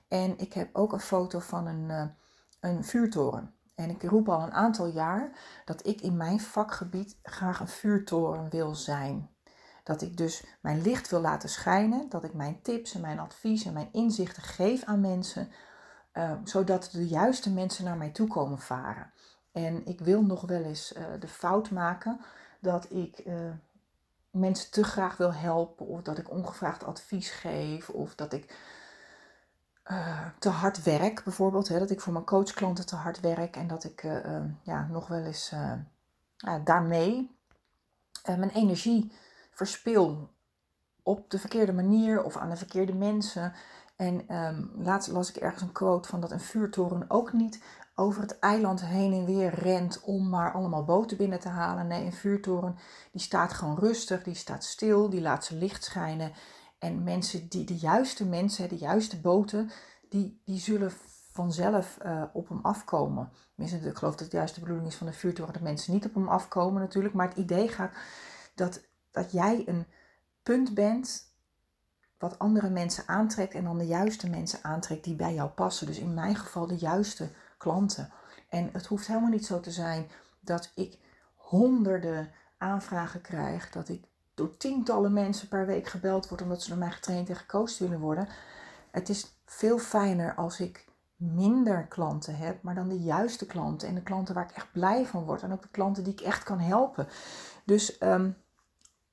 En 0.09 0.38
ik 0.38 0.53
heb 0.53 0.68
ook 0.73 0.92
een 0.92 1.01
foto 1.01 1.38
van 1.38 1.66
een, 1.66 1.88
uh, 1.88 2.05
een 2.61 2.85
vuurtoren. 2.85 3.55
En 3.75 3.90
ik 3.90 4.03
roep 4.03 4.29
al 4.29 4.42
een 4.42 4.53
aantal 4.53 4.87
jaar 4.87 5.31
dat 5.64 5.87
ik 5.87 6.01
in 6.01 6.16
mijn 6.16 6.40
vakgebied 6.40 7.18
graag 7.23 7.61
een 7.61 7.68
vuurtoren 7.68 8.51
wil 8.51 8.75
zijn. 8.75 9.31
Dat 9.85 10.03
ik 10.03 10.16
dus 10.16 10.45
mijn 10.61 10.83
licht 10.83 11.11
wil 11.11 11.21
laten 11.21 11.49
schijnen, 11.49 12.09
dat 12.09 12.25
ik 12.25 12.35
mijn 12.35 12.62
tips 12.62 12.95
en 12.95 13.01
mijn 13.01 13.19
advies 13.19 13.64
en 13.64 13.73
mijn 13.73 13.88
inzichten 13.93 14.43
geef 14.43 14.85
aan 14.85 15.01
mensen, 15.01 15.49
uh, 16.12 16.33
zodat 16.45 16.88
de 16.93 17.09
juiste 17.09 17.53
mensen 17.53 17.85
naar 17.85 17.97
mij 17.97 18.11
toe 18.11 18.29
komen 18.29 18.59
varen. 18.59 19.12
En 19.53 19.87
ik 19.87 20.01
wil 20.01 20.23
nog 20.23 20.40
wel 20.40 20.62
eens 20.62 20.97
uh, 20.97 21.05
de 21.21 21.29
fout 21.29 21.71
maken 21.71 22.21
dat 22.61 22.90
ik 22.90 23.27
uh, 23.27 23.35
mensen 24.31 24.71
te 24.71 24.85
graag 24.85 25.16
wil 25.16 25.35
helpen, 25.35 25.87
of 25.87 26.03
dat 26.03 26.19
ik 26.19 26.31
ongevraagd 26.31 26.85
advies 26.85 27.31
geef, 27.31 27.88
of 27.88 28.14
dat 28.14 28.33
ik 28.33 28.69
te 30.38 30.49
hard 30.49 30.83
werk, 30.83 31.25
bijvoorbeeld. 31.25 31.69
Hè, 31.69 31.79
dat 31.79 31.90
ik 31.90 32.01
voor 32.01 32.12
mijn 32.12 32.25
coachklanten 32.25 32.87
te 32.87 32.97
hard 32.97 33.21
werk 33.21 33.57
en 33.57 33.66
dat 33.66 33.85
ik 33.85 34.03
ja, 34.62 34.87
nog 34.90 35.07
wel 35.07 35.25
eens 35.25 35.53
daarmee 36.64 37.37
mijn 38.25 38.51
energie 38.51 39.12
verspil 39.66 40.31
op 41.03 41.31
de 41.31 41.38
verkeerde 41.38 41.73
manier 41.73 42.23
of 42.23 42.37
aan 42.37 42.51
de 42.51 42.57
verkeerde 42.57 42.94
mensen. 42.94 43.53
En 43.96 44.37
um, 44.37 44.70
laatst 44.77 45.11
las 45.11 45.29
ik 45.29 45.37
ergens 45.37 45.62
een 45.62 45.73
quote 45.73 46.09
van 46.09 46.20
dat 46.20 46.31
een 46.31 46.40
vuurtoren 46.40 47.05
ook 47.09 47.33
niet 47.33 47.62
over 47.94 48.23
het 48.23 48.38
eiland 48.38 48.85
heen 48.85 49.12
en 49.12 49.25
weer 49.25 49.55
rent 49.55 50.01
om 50.01 50.29
maar 50.29 50.53
allemaal 50.53 50.85
boten 50.85 51.16
binnen 51.16 51.40
te 51.40 51.49
halen. 51.49 51.87
Nee, 51.87 52.05
een 52.05 52.12
vuurtoren 52.12 52.77
die 53.12 53.20
staat 53.20 53.53
gewoon 53.53 53.79
rustig, 53.79 54.23
die 54.23 54.35
staat 54.35 54.64
stil, 54.64 55.11
die 55.11 55.20
laat 55.20 55.44
zijn 55.44 55.59
licht 55.59 55.85
schijnen. 55.85 56.33
En 56.79 57.03
mensen 57.03 57.49
die, 57.49 57.64
de 57.64 57.77
juiste 57.77 58.27
mensen, 58.27 58.68
de 58.68 58.79
juiste 58.79 59.20
boten, 59.20 59.70
die, 60.09 60.40
die 60.44 60.61
zullen 60.61 60.92
vanzelf 61.33 61.99
uh, 62.05 62.23
op 62.33 62.49
hem 62.49 62.61
afkomen. 62.62 63.33
Ik 63.57 63.68
geloof 63.68 64.14
dat 64.14 64.20
het 64.20 64.33
juiste 64.33 64.61
bedoeling 64.61 64.87
is 64.87 64.96
van 64.96 65.07
de 65.07 65.12
vuurtoren 65.12 65.53
dat 65.53 65.62
mensen 65.62 65.92
niet 65.92 66.05
op 66.05 66.14
hem 66.14 66.29
afkomen 66.29 66.81
natuurlijk. 66.81 67.14
Maar 67.14 67.29
het 67.29 67.38
idee 67.38 67.68
gaat 67.68 67.92
dat 68.55 68.88
dat 69.11 69.33
jij 69.33 69.62
een 69.66 69.87
punt 70.42 70.75
bent 70.75 71.29
wat 72.18 72.38
andere 72.38 72.70
mensen 72.70 73.05
aantrekt 73.07 73.55
en 73.55 73.64
dan 73.64 73.79
de 73.79 73.87
juiste 73.87 74.29
mensen 74.29 74.59
aantrekt 74.62 75.05
die 75.05 75.14
bij 75.14 75.35
jou 75.35 75.51
passen. 75.51 75.87
Dus 75.87 75.99
in 75.99 76.14
mijn 76.14 76.37
geval 76.37 76.66
de 76.66 76.77
juiste 76.77 77.31
klanten. 77.59 78.12
En 78.49 78.68
het 78.73 78.87
hoeft 78.87 79.07
helemaal 79.07 79.31
niet 79.31 79.46
zo 79.46 79.61
te 79.61 79.70
zijn 79.70 80.11
dat 80.40 80.73
ik 80.75 80.99
honderden 81.35 82.31
aanvragen 82.59 83.20
krijg, 83.20 83.70
dat 83.70 83.88
ik 83.88 84.05
door 84.35 84.57
tientallen 84.57 85.12
mensen 85.12 85.49
per 85.49 85.66
week 85.66 85.87
gebeld 85.87 86.29
word 86.29 86.42
omdat 86.42 86.62
ze 86.62 86.68
door 86.68 86.79
mij 86.79 86.90
getraind 86.90 87.29
en 87.29 87.37
gecoacht 87.37 87.79
willen 87.79 88.01
worden. 88.01 88.29
Het 88.90 89.09
is 89.09 89.35
veel 89.44 89.79
fijner 89.79 90.35
als 90.35 90.61
ik 90.61 90.85
minder 91.16 91.87
klanten 91.87 92.37
heb, 92.37 92.62
maar 92.62 92.75
dan 92.75 92.88
de 92.88 93.01
juiste 93.01 93.46
klanten 93.46 93.88
en 93.88 93.94
de 93.94 94.03
klanten 94.03 94.35
waar 94.35 94.44
ik 94.51 94.57
echt 94.57 94.73
blij 94.73 95.07
van 95.07 95.25
word 95.25 95.42
en 95.42 95.53
ook 95.53 95.62
de 95.62 95.68
klanten 95.68 96.05
die 96.05 96.12
ik 96.12 96.20
echt 96.20 96.42
kan 96.42 96.59
helpen. 96.59 97.09
Dus 97.64 98.03
um, 98.03 98.37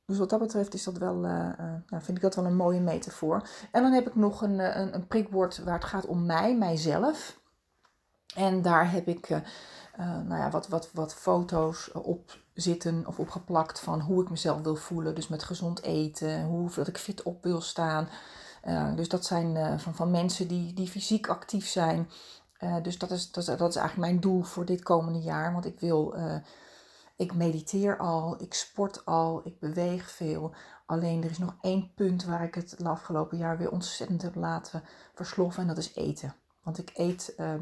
dus 0.08 0.18
wat 0.18 0.30
dat 0.30 0.40
betreft 0.40 0.74
is 0.74 0.84
dat 0.84 0.98
wel, 0.98 1.26
uh, 1.26 1.50
uh, 1.60 2.00
vind 2.00 2.18
ik 2.18 2.22
dat 2.22 2.36
wel 2.36 2.46
een 2.46 2.56
mooie 2.56 2.80
metafoor. 2.80 3.50
En 3.72 3.84
dan 3.84 3.92
heb 3.92 4.08
ik 4.08 4.16
nog 4.16 4.42
een, 4.42 4.60
eh, 4.60 4.82
een, 4.82 4.94
een 4.94 5.08
prikbord 5.08 5.64
waar 5.64 5.74
het 5.74 5.86
gaat 5.86 6.06
om 6.06 6.26
mij, 6.26 6.58
mijzelf. 6.58 7.40
En 8.36 8.62
daar 8.62 8.92
heb 8.92 9.08
ik 9.08 9.30
nou 9.98 10.36
ja, 10.36 10.50
wat, 10.50 10.68
wat, 10.68 10.90
wat 10.94 11.14
foto's 11.14 11.92
op 11.94 12.38
zitten 12.54 13.04
of 13.08 13.20
opgeplakt 13.20 13.80
van 13.80 14.02
hoe 14.02 14.22
ik 14.22 14.30
mezelf 14.30 14.62
wil 14.62 14.76
voelen. 14.76 15.16
Dus 15.16 15.28
met 15.28 15.44
gezond 15.44 15.82
eten, 15.82 16.44
hoe 16.44 16.70
ik 16.86 16.98
fit 16.98 17.24
op 17.24 17.44
wil 17.44 17.62
staan. 17.62 18.10
dus 18.96 19.10
dat 19.10 19.26
zijn 19.26 19.80
van, 19.80 19.96
van 19.96 20.12
mensen 20.12 20.48
die, 20.48 20.74
die 20.74 20.88
fysiek 20.88 21.28
actief 21.28 21.68
zijn. 21.68 22.10
dus 22.82 22.98
dat 22.98 23.12
is, 23.12 23.32
dat, 23.32 23.48
is, 23.48 23.58
dat 23.58 23.70
is 23.70 23.76
eigenlijk 23.76 24.10
mijn 24.10 24.20
doel 24.20 24.42
voor 24.42 24.66
dit 24.66 24.84
komende 24.84 25.20
jaar. 25.20 25.54
Want 25.54 25.66
ik 25.66 25.80
wil 25.80 26.16
ik 27.18 27.34
mediteer 27.34 27.98
al, 27.98 28.42
ik 28.42 28.54
sport 28.54 29.06
al, 29.06 29.42
ik 29.44 29.60
beweeg 29.60 30.12
veel. 30.12 30.54
Alleen 30.86 31.24
er 31.24 31.30
is 31.30 31.38
nog 31.38 31.56
één 31.62 31.92
punt 31.96 32.26
waar 32.26 32.44
ik 32.44 32.56
het 32.56 32.84
afgelopen 32.84 33.38
jaar 33.38 33.58
weer 33.58 33.72
ontzettend 33.72 34.22
heb 34.22 34.36
laten 34.36 34.84
versloffen 35.14 35.62
en 35.62 35.68
dat 35.68 35.78
is 35.78 35.96
eten. 35.96 36.36
Want 36.64 36.78
ik 36.78 36.92
eet 36.94 37.34
uh, 37.38 37.54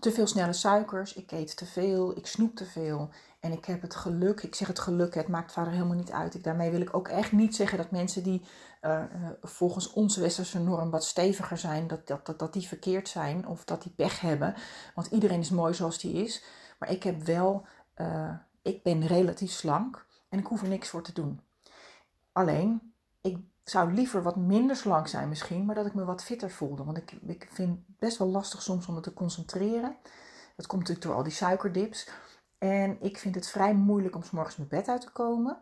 te 0.00 0.12
veel 0.12 0.26
snelle 0.26 0.52
suikers, 0.52 1.14
ik 1.14 1.32
eet 1.32 1.56
te 1.56 1.66
veel, 1.66 2.16
ik 2.16 2.26
snoep 2.26 2.56
te 2.56 2.64
veel. 2.64 3.10
En 3.40 3.52
ik 3.52 3.64
heb 3.64 3.82
het 3.82 3.94
geluk, 3.94 4.42
ik 4.42 4.54
zeg 4.54 4.68
het 4.68 4.78
geluk, 4.78 5.14
het 5.14 5.28
maakt 5.28 5.52
vader 5.52 5.72
helemaal 5.72 5.96
niet 5.96 6.12
uit. 6.12 6.34
Ik, 6.34 6.44
daarmee 6.44 6.70
wil 6.70 6.80
ik 6.80 6.94
ook 6.94 7.08
echt 7.08 7.32
niet 7.32 7.56
zeggen 7.56 7.78
dat 7.78 7.90
mensen 7.90 8.22
die 8.22 8.42
uh, 8.82 9.02
volgens 9.42 9.92
onze 9.92 10.20
westerse 10.20 10.58
norm 10.58 10.90
wat 10.90 11.04
steviger 11.04 11.58
zijn, 11.58 11.86
dat, 11.86 12.06
dat, 12.06 12.26
dat, 12.26 12.38
dat 12.38 12.52
die 12.52 12.68
verkeerd 12.68 13.08
zijn 13.08 13.46
of 13.46 13.64
dat 13.64 13.82
die 13.82 13.92
pech 13.92 14.20
hebben. 14.20 14.54
Want 14.94 15.06
iedereen 15.06 15.40
is 15.40 15.50
mooi 15.50 15.74
zoals 15.74 15.98
die 15.98 16.12
is. 16.12 16.44
Maar 16.78 16.90
ik 16.90 17.02
heb 17.02 17.22
wel 17.22 17.66
uh, 18.00 18.32
ik 18.62 18.82
ben 18.82 19.06
relatief 19.06 19.50
slank 19.50 20.06
en 20.28 20.38
ik 20.38 20.46
hoef 20.46 20.62
er 20.62 20.68
niks 20.68 20.88
voor 20.88 21.02
te 21.02 21.12
doen. 21.12 21.40
Alleen, 22.32 22.94
ik 23.20 23.38
zou 23.64 23.92
liever 23.92 24.22
wat 24.22 24.36
minder 24.36 24.76
slank 24.76 25.08
zijn 25.08 25.28
misschien, 25.28 25.64
maar 25.64 25.74
dat 25.74 25.86
ik 25.86 25.94
me 25.94 26.04
wat 26.04 26.22
fitter 26.22 26.50
voelde. 26.50 26.84
Want 26.84 26.96
ik, 26.96 27.12
ik 27.12 27.48
vind 27.52 27.78
het 27.86 27.98
best 27.98 28.18
wel 28.18 28.28
lastig 28.28 28.62
soms 28.62 28.86
om 28.86 28.94
me 28.94 29.00
te 29.00 29.12
concentreren. 29.12 29.96
Dat 30.56 30.66
komt 30.66 30.80
natuurlijk 30.80 31.06
door 31.06 31.16
al 31.16 31.22
die 31.22 31.32
suikerdips. 31.32 32.08
En 32.58 32.96
ik 33.00 33.18
vind 33.18 33.34
het 33.34 33.48
vrij 33.48 33.74
moeilijk 33.74 34.14
om 34.14 34.22
s 34.22 34.30
morgens 34.30 34.56
mijn 34.56 34.68
bed 34.68 34.88
uit 34.88 35.00
te 35.00 35.10
komen. 35.10 35.58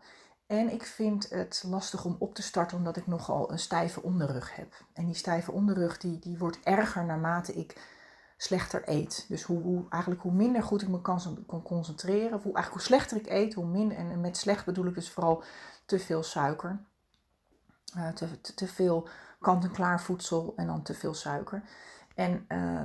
En 0.47 0.73
ik 0.73 0.83
vind 0.83 1.31
het 1.31 1.65
lastig 1.67 2.05
om 2.05 2.17
op 2.19 2.35
te 2.35 2.43
starten 2.43 2.77
omdat 2.77 2.97
ik 2.97 3.07
nogal 3.07 3.53
een 3.53 3.59
stijve 3.59 4.03
onderrug 4.03 4.57
heb. 4.57 4.75
En 4.93 5.07
die 5.07 5.15
stijve 5.15 5.53
onderrug 5.53 5.99
die, 5.99 6.19
die 6.19 6.39
wordt 6.39 6.61
erger 6.63 7.05
naarmate 7.05 7.55
ik 7.55 7.97
slechter 8.41 8.83
eet. 8.89 9.25
Dus 9.29 9.43
hoe, 9.43 9.85
eigenlijk 9.89 10.23
hoe 10.23 10.33
minder 10.33 10.63
goed 10.63 10.83
ik 10.83 10.89
me 10.89 11.01
kan, 11.01 11.45
concentreren, 11.47 12.31
hoe, 12.31 12.55
eigenlijk 12.55 12.71
hoe 12.71 12.81
slechter 12.81 13.17
ik 13.17 13.27
eet, 13.27 13.55
hoe 13.55 13.67
minder. 13.67 13.97
En 13.97 14.21
met 14.21 14.37
slecht 14.37 14.65
bedoel 14.65 14.87
ik 14.87 14.95
dus 14.95 15.11
vooral 15.11 15.43
te 15.85 15.99
veel 15.99 16.23
suiker. 16.23 16.81
Uh, 17.97 18.09
te, 18.09 18.41
te, 18.41 18.67
veel 18.67 19.09
kant-en-klaar 19.41 20.01
voedsel 20.01 20.53
en 20.57 20.67
dan 20.67 20.83
te 20.83 20.95
veel 20.95 21.15
suiker. 21.15 21.63
En 22.15 22.45
uh, 22.49 22.83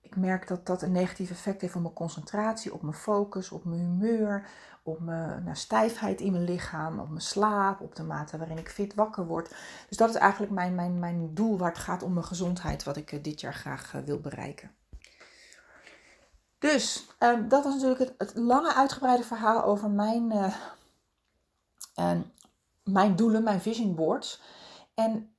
ik 0.00 0.16
merk 0.16 0.48
dat 0.48 0.66
dat 0.66 0.82
een 0.82 0.92
negatief 0.92 1.30
effect 1.30 1.60
heeft 1.60 1.76
op 1.76 1.82
mijn 1.82 1.94
concentratie, 1.94 2.72
op 2.74 2.82
mijn 2.82 2.94
focus, 2.94 3.50
op 3.50 3.64
mijn 3.64 3.80
humeur, 3.80 4.48
op 4.82 5.00
mijn 5.00 5.44
nou, 5.44 5.56
stijfheid 5.56 6.20
in 6.20 6.32
mijn 6.32 6.44
lichaam, 6.44 7.00
op 7.00 7.08
mijn 7.08 7.20
slaap, 7.20 7.80
op 7.80 7.94
de 7.94 8.02
mate 8.02 8.38
waarin 8.38 8.58
ik 8.58 8.68
fit 8.68 8.94
wakker 8.94 9.26
word. 9.26 9.54
Dus 9.88 9.96
dat 9.96 10.08
is 10.08 10.14
eigenlijk 10.14 10.52
mijn, 10.52 10.74
mijn, 10.74 10.98
mijn 10.98 11.34
doel 11.34 11.58
waar 11.58 11.70
het 11.70 11.78
gaat 11.78 12.02
om 12.02 12.12
mijn 12.12 12.26
gezondheid, 12.26 12.84
wat 12.84 12.96
ik 12.96 13.24
dit 13.24 13.40
jaar 13.40 13.54
graag 13.54 13.92
wil 14.04 14.20
bereiken. 14.20 14.70
Dus 16.58 17.06
um, 17.18 17.48
dat 17.48 17.64
was 17.64 17.74
natuurlijk 17.74 18.14
het, 18.18 18.34
lange 18.34 18.74
uitgebreide 18.74 19.24
verhaal 19.24 19.64
over 19.64 19.90
mijn, 19.90 20.32
uh, 21.96 22.20
mijn 22.82 23.16
doelen, 23.16 23.42
mijn 23.42 23.60
vision 23.60 23.94
boards. 23.94 24.40
En 24.94 25.34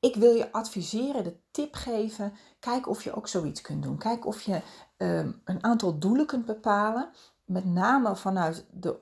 ik 0.00 0.14
wil 0.14 0.34
je 0.34 0.52
adviseren, 0.52 1.24
de 1.24 1.36
tip 1.50 1.74
geven, 1.74 2.34
kijk 2.60 2.88
of 2.88 3.04
je 3.04 3.14
ook 3.14 3.28
zoiets 3.28 3.60
kunt 3.60 3.82
doen. 3.82 3.98
Kijk 3.98 4.26
of 4.26 4.40
je 4.40 4.60
uh, 4.98 5.18
een 5.44 5.64
aantal 5.64 5.98
doelen 5.98 6.26
kunt 6.26 6.46
bepalen, 6.46 7.10
met 7.48 7.64
name 7.64 8.16
vanuit 8.16 8.66
de 8.70 9.00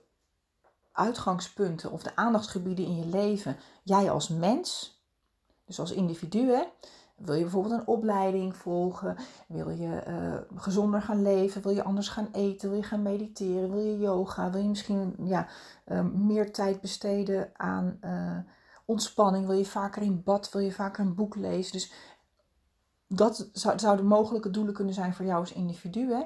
uitgangspunten 0.92 1.90
of 1.90 2.02
de 2.02 2.16
aandachtsgebieden 2.16 2.84
in 2.84 2.96
je 2.96 3.06
leven, 3.06 3.56
jij 3.82 4.10
als 4.10 4.28
mens, 4.28 5.00
dus 5.64 5.80
als 5.80 5.92
individu, 5.92 6.50
hè, 6.50 6.62
wil 7.16 7.34
je 7.34 7.42
bijvoorbeeld 7.42 7.74
een 7.74 7.86
opleiding 7.86 8.56
volgen? 8.56 9.16
Wil 9.48 9.70
je 9.70 10.04
uh, 10.08 10.60
gezonder 10.60 11.02
gaan 11.02 11.22
leven? 11.22 11.62
Wil 11.62 11.72
je 11.72 11.82
anders 11.82 12.08
gaan 12.08 12.28
eten? 12.32 12.68
Wil 12.68 12.78
je 12.78 12.84
gaan 12.84 13.02
mediteren? 13.02 13.70
Wil 13.70 13.80
je 13.80 13.98
yoga? 13.98 14.50
Wil 14.50 14.62
je 14.62 14.68
misschien 14.68 15.14
ja, 15.24 15.48
uh, 15.86 16.00
meer 16.00 16.52
tijd 16.52 16.80
besteden 16.80 17.50
aan 17.52 17.98
uh, 18.00 18.38
ontspanning? 18.84 19.46
Wil 19.46 19.56
je 19.56 19.64
vaker 19.64 20.02
in 20.02 20.22
bad? 20.22 20.52
Wil 20.52 20.60
je 20.60 20.72
vaker 20.72 21.04
een 21.04 21.14
boek 21.14 21.34
lezen? 21.34 21.72
Dus 21.72 21.92
dat 23.08 23.48
zou, 23.52 23.78
zouden 23.78 24.06
mogelijke 24.06 24.50
doelen 24.50 24.74
kunnen 24.74 24.94
zijn 24.94 25.14
voor 25.14 25.24
jou 25.24 25.40
als 25.40 25.52
individu. 25.52 26.12
Hè? 26.12 26.22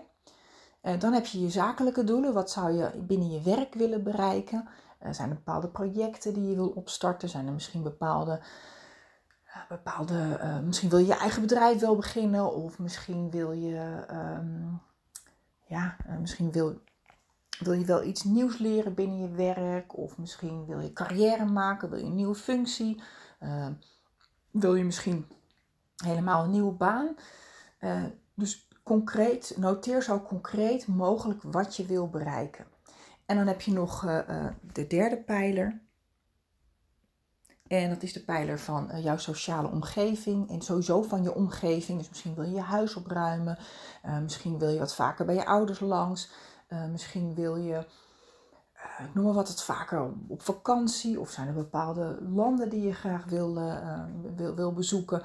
Dan 0.98 1.12
heb 1.12 1.26
je 1.26 1.40
je 1.40 1.50
zakelijke 1.50 2.04
doelen. 2.04 2.32
Wat 2.32 2.50
zou 2.50 2.72
je 2.72 2.90
binnen 3.06 3.30
je 3.30 3.42
werk 3.42 3.74
willen 3.74 4.02
bereiken? 4.02 4.68
zijn 5.10 5.28
er 5.28 5.34
bepaalde 5.34 5.68
projecten 5.68 6.34
die 6.34 6.48
je 6.48 6.54
wil 6.54 6.68
opstarten? 6.68 7.28
Zijn 7.28 7.46
er 7.46 7.52
misschien 7.52 7.82
bepaalde 7.82 8.40
bepaalde, 9.68 10.38
uh, 10.42 10.58
misschien 10.58 10.88
wil 10.88 10.98
je 10.98 11.06
je 11.06 11.16
eigen 11.16 11.42
bedrijf 11.42 11.80
wel 11.80 11.96
beginnen, 11.96 12.54
of 12.54 12.78
misschien 12.78 13.30
wil 13.30 13.52
je, 13.52 14.04
um, 14.10 14.80
ja, 15.66 15.96
misschien 16.20 16.52
wil, 16.52 16.80
wil 17.58 17.72
je 17.72 17.84
wel 17.84 18.02
iets 18.02 18.24
nieuws 18.24 18.58
leren 18.58 18.94
binnen 18.94 19.18
je 19.18 19.28
werk, 19.28 19.96
of 19.98 20.18
misschien 20.18 20.66
wil 20.66 20.80
je 20.80 20.92
carrière 20.92 21.44
maken, 21.44 21.90
wil 21.90 21.98
je 21.98 22.04
een 22.04 22.14
nieuwe 22.14 22.34
functie, 22.34 23.02
uh, 23.40 23.66
wil 24.50 24.74
je 24.74 24.84
misschien 24.84 25.26
helemaal 25.96 26.44
een 26.44 26.50
nieuwe 26.50 26.72
baan. 26.72 27.16
dus 28.34 28.68
concreet, 28.96 29.54
noteer 29.56 30.02
zo 30.02 30.20
concreet 30.20 30.86
mogelijk 30.86 31.42
wat 31.42 31.76
je 31.76 31.86
wil 31.86 32.08
bereiken. 32.08 32.66
En 33.26 33.36
dan 33.36 33.46
heb 33.46 33.60
je 33.60 33.72
nog 33.72 34.00
de 34.72 34.86
derde 34.86 35.16
pijler. 35.16 35.80
En 37.66 37.88
dat 37.88 38.02
is 38.02 38.12
de 38.12 38.24
pijler 38.24 38.58
van 38.58 38.90
uh, 38.90 39.04
jouw 39.04 39.16
sociale 39.16 39.68
omgeving 39.68 40.50
en 40.50 40.62
sowieso 40.62 41.02
van 41.02 41.22
je 41.22 41.34
omgeving. 41.34 41.98
Dus 41.98 42.08
misschien 42.08 42.34
wil 42.34 42.44
je 42.44 42.54
je 42.54 42.60
huis 42.60 42.94
opruimen, 42.94 43.58
misschien 44.22 44.58
wil 44.58 44.68
je 44.68 44.78
wat 44.78 44.94
vaker 44.94 45.24
bij 45.24 45.34
je 45.34 45.46
ouders 45.46 45.80
langs, 45.80 46.30
misschien 46.90 47.34
wil 47.34 47.56
je, 47.56 47.86
ik 48.98 49.14
noem 49.14 49.24
maar 49.24 49.34
wat, 49.34 49.48
het 49.48 49.62
vaker 49.62 50.12
op 50.28 50.42
vakantie 50.42 51.20
of 51.20 51.30
zijn 51.30 51.48
er 51.48 51.54
bepaalde 51.54 52.18
landen 52.22 52.68
die 52.68 52.82
je 52.82 52.94
graag 52.94 53.24
wil, 53.24 53.54
wil, 54.36 54.54
wil 54.54 54.72
bezoeken. 54.72 55.22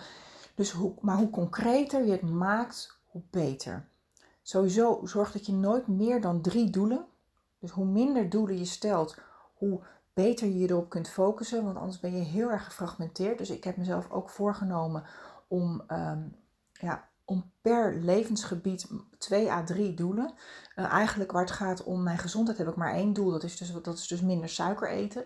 Dus 0.55 0.71
hoe, 0.71 0.93
maar 1.01 1.17
hoe 1.17 1.29
concreter 1.29 2.05
je 2.05 2.11
het 2.11 2.29
maakt, 2.29 2.94
hoe 3.15 3.23
beter. 3.29 3.87
Sowieso 4.41 5.01
zorg 5.03 5.31
dat 5.31 5.45
je 5.45 5.53
nooit 5.53 5.87
meer 5.87 6.21
dan 6.21 6.41
drie 6.41 6.69
doelen, 6.69 7.05
dus 7.59 7.71
hoe 7.71 7.85
minder 7.85 8.29
doelen 8.29 8.57
je 8.57 8.65
stelt, 8.65 9.17
hoe 9.53 9.81
beter 10.13 10.47
je 10.47 10.69
erop 10.69 10.89
kunt 10.89 11.09
focussen, 11.09 11.63
want 11.63 11.77
anders 11.77 11.99
ben 11.99 12.17
je 12.17 12.23
heel 12.23 12.49
erg 12.49 12.65
gefragmenteerd. 12.65 13.37
Dus 13.37 13.49
ik 13.49 13.63
heb 13.63 13.77
mezelf 13.77 14.11
ook 14.11 14.29
voorgenomen 14.29 15.03
om, 15.47 15.83
um, 15.91 16.35
ja, 16.71 17.07
om 17.25 17.51
per 17.61 17.95
levensgebied 17.95 18.87
twee 19.17 19.51
à 19.51 19.63
drie 19.63 19.93
doelen. 19.93 20.33
Uh, 20.75 20.85
eigenlijk 20.85 21.31
waar 21.31 21.41
het 21.41 21.51
gaat 21.51 21.83
om 21.83 22.03
mijn 22.03 22.17
gezondheid 22.17 22.57
heb 22.57 22.67
ik 22.67 22.75
maar 22.75 22.93
één 22.93 23.13
doel, 23.13 23.31
dat 23.31 23.43
is 23.43 23.57
dus, 23.57 23.73
dat 23.81 23.97
is 23.97 24.07
dus 24.07 24.21
minder 24.21 24.49
suiker 24.49 24.89
eten. 24.89 25.25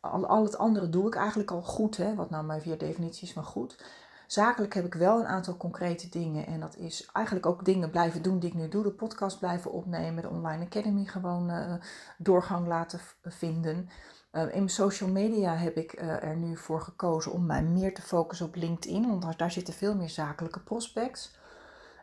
Al, 0.00 0.26
al 0.26 0.44
het 0.44 0.58
andere 0.58 0.88
doe 0.88 1.06
ik 1.06 1.14
eigenlijk 1.14 1.50
al 1.50 1.62
goed, 1.62 1.96
hè, 1.96 2.14
wat 2.14 2.30
nou 2.30 2.44
mijn 2.44 2.60
vier 2.60 2.78
definities 2.78 3.32
van 3.32 3.44
goed. 3.44 3.84
Zakelijk 4.32 4.74
heb 4.74 4.84
ik 4.84 4.94
wel 4.94 5.18
een 5.18 5.26
aantal 5.26 5.56
concrete 5.56 6.08
dingen. 6.08 6.46
En 6.46 6.60
dat 6.60 6.76
is 6.76 7.08
eigenlijk 7.12 7.46
ook 7.46 7.64
dingen 7.64 7.90
blijven 7.90 8.22
doen 8.22 8.38
die 8.38 8.48
ik 8.48 8.56
nu 8.56 8.68
doe. 8.68 8.82
De 8.82 8.90
podcast 8.90 9.38
blijven 9.38 9.72
opnemen. 9.72 10.22
De 10.22 10.28
online 10.28 10.64
academy 10.64 11.04
gewoon 11.04 11.50
uh, 11.50 11.74
doorgang 12.18 12.66
laten 12.66 13.00
vinden. 13.22 13.88
Uh, 14.32 14.42
in 14.42 14.48
mijn 14.48 14.68
social 14.68 15.10
media 15.10 15.56
heb 15.56 15.76
ik 15.76 16.00
uh, 16.00 16.22
er 16.22 16.36
nu 16.36 16.56
voor 16.56 16.80
gekozen 16.80 17.32
om 17.32 17.46
mij 17.46 17.62
meer 17.62 17.94
te 17.94 18.02
focussen 18.02 18.46
op 18.46 18.54
LinkedIn. 18.54 19.20
Want 19.20 19.38
daar 19.38 19.50
zitten 19.50 19.74
veel 19.74 19.94
meer 19.94 20.10
zakelijke 20.10 20.60
prospects. 20.60 21.38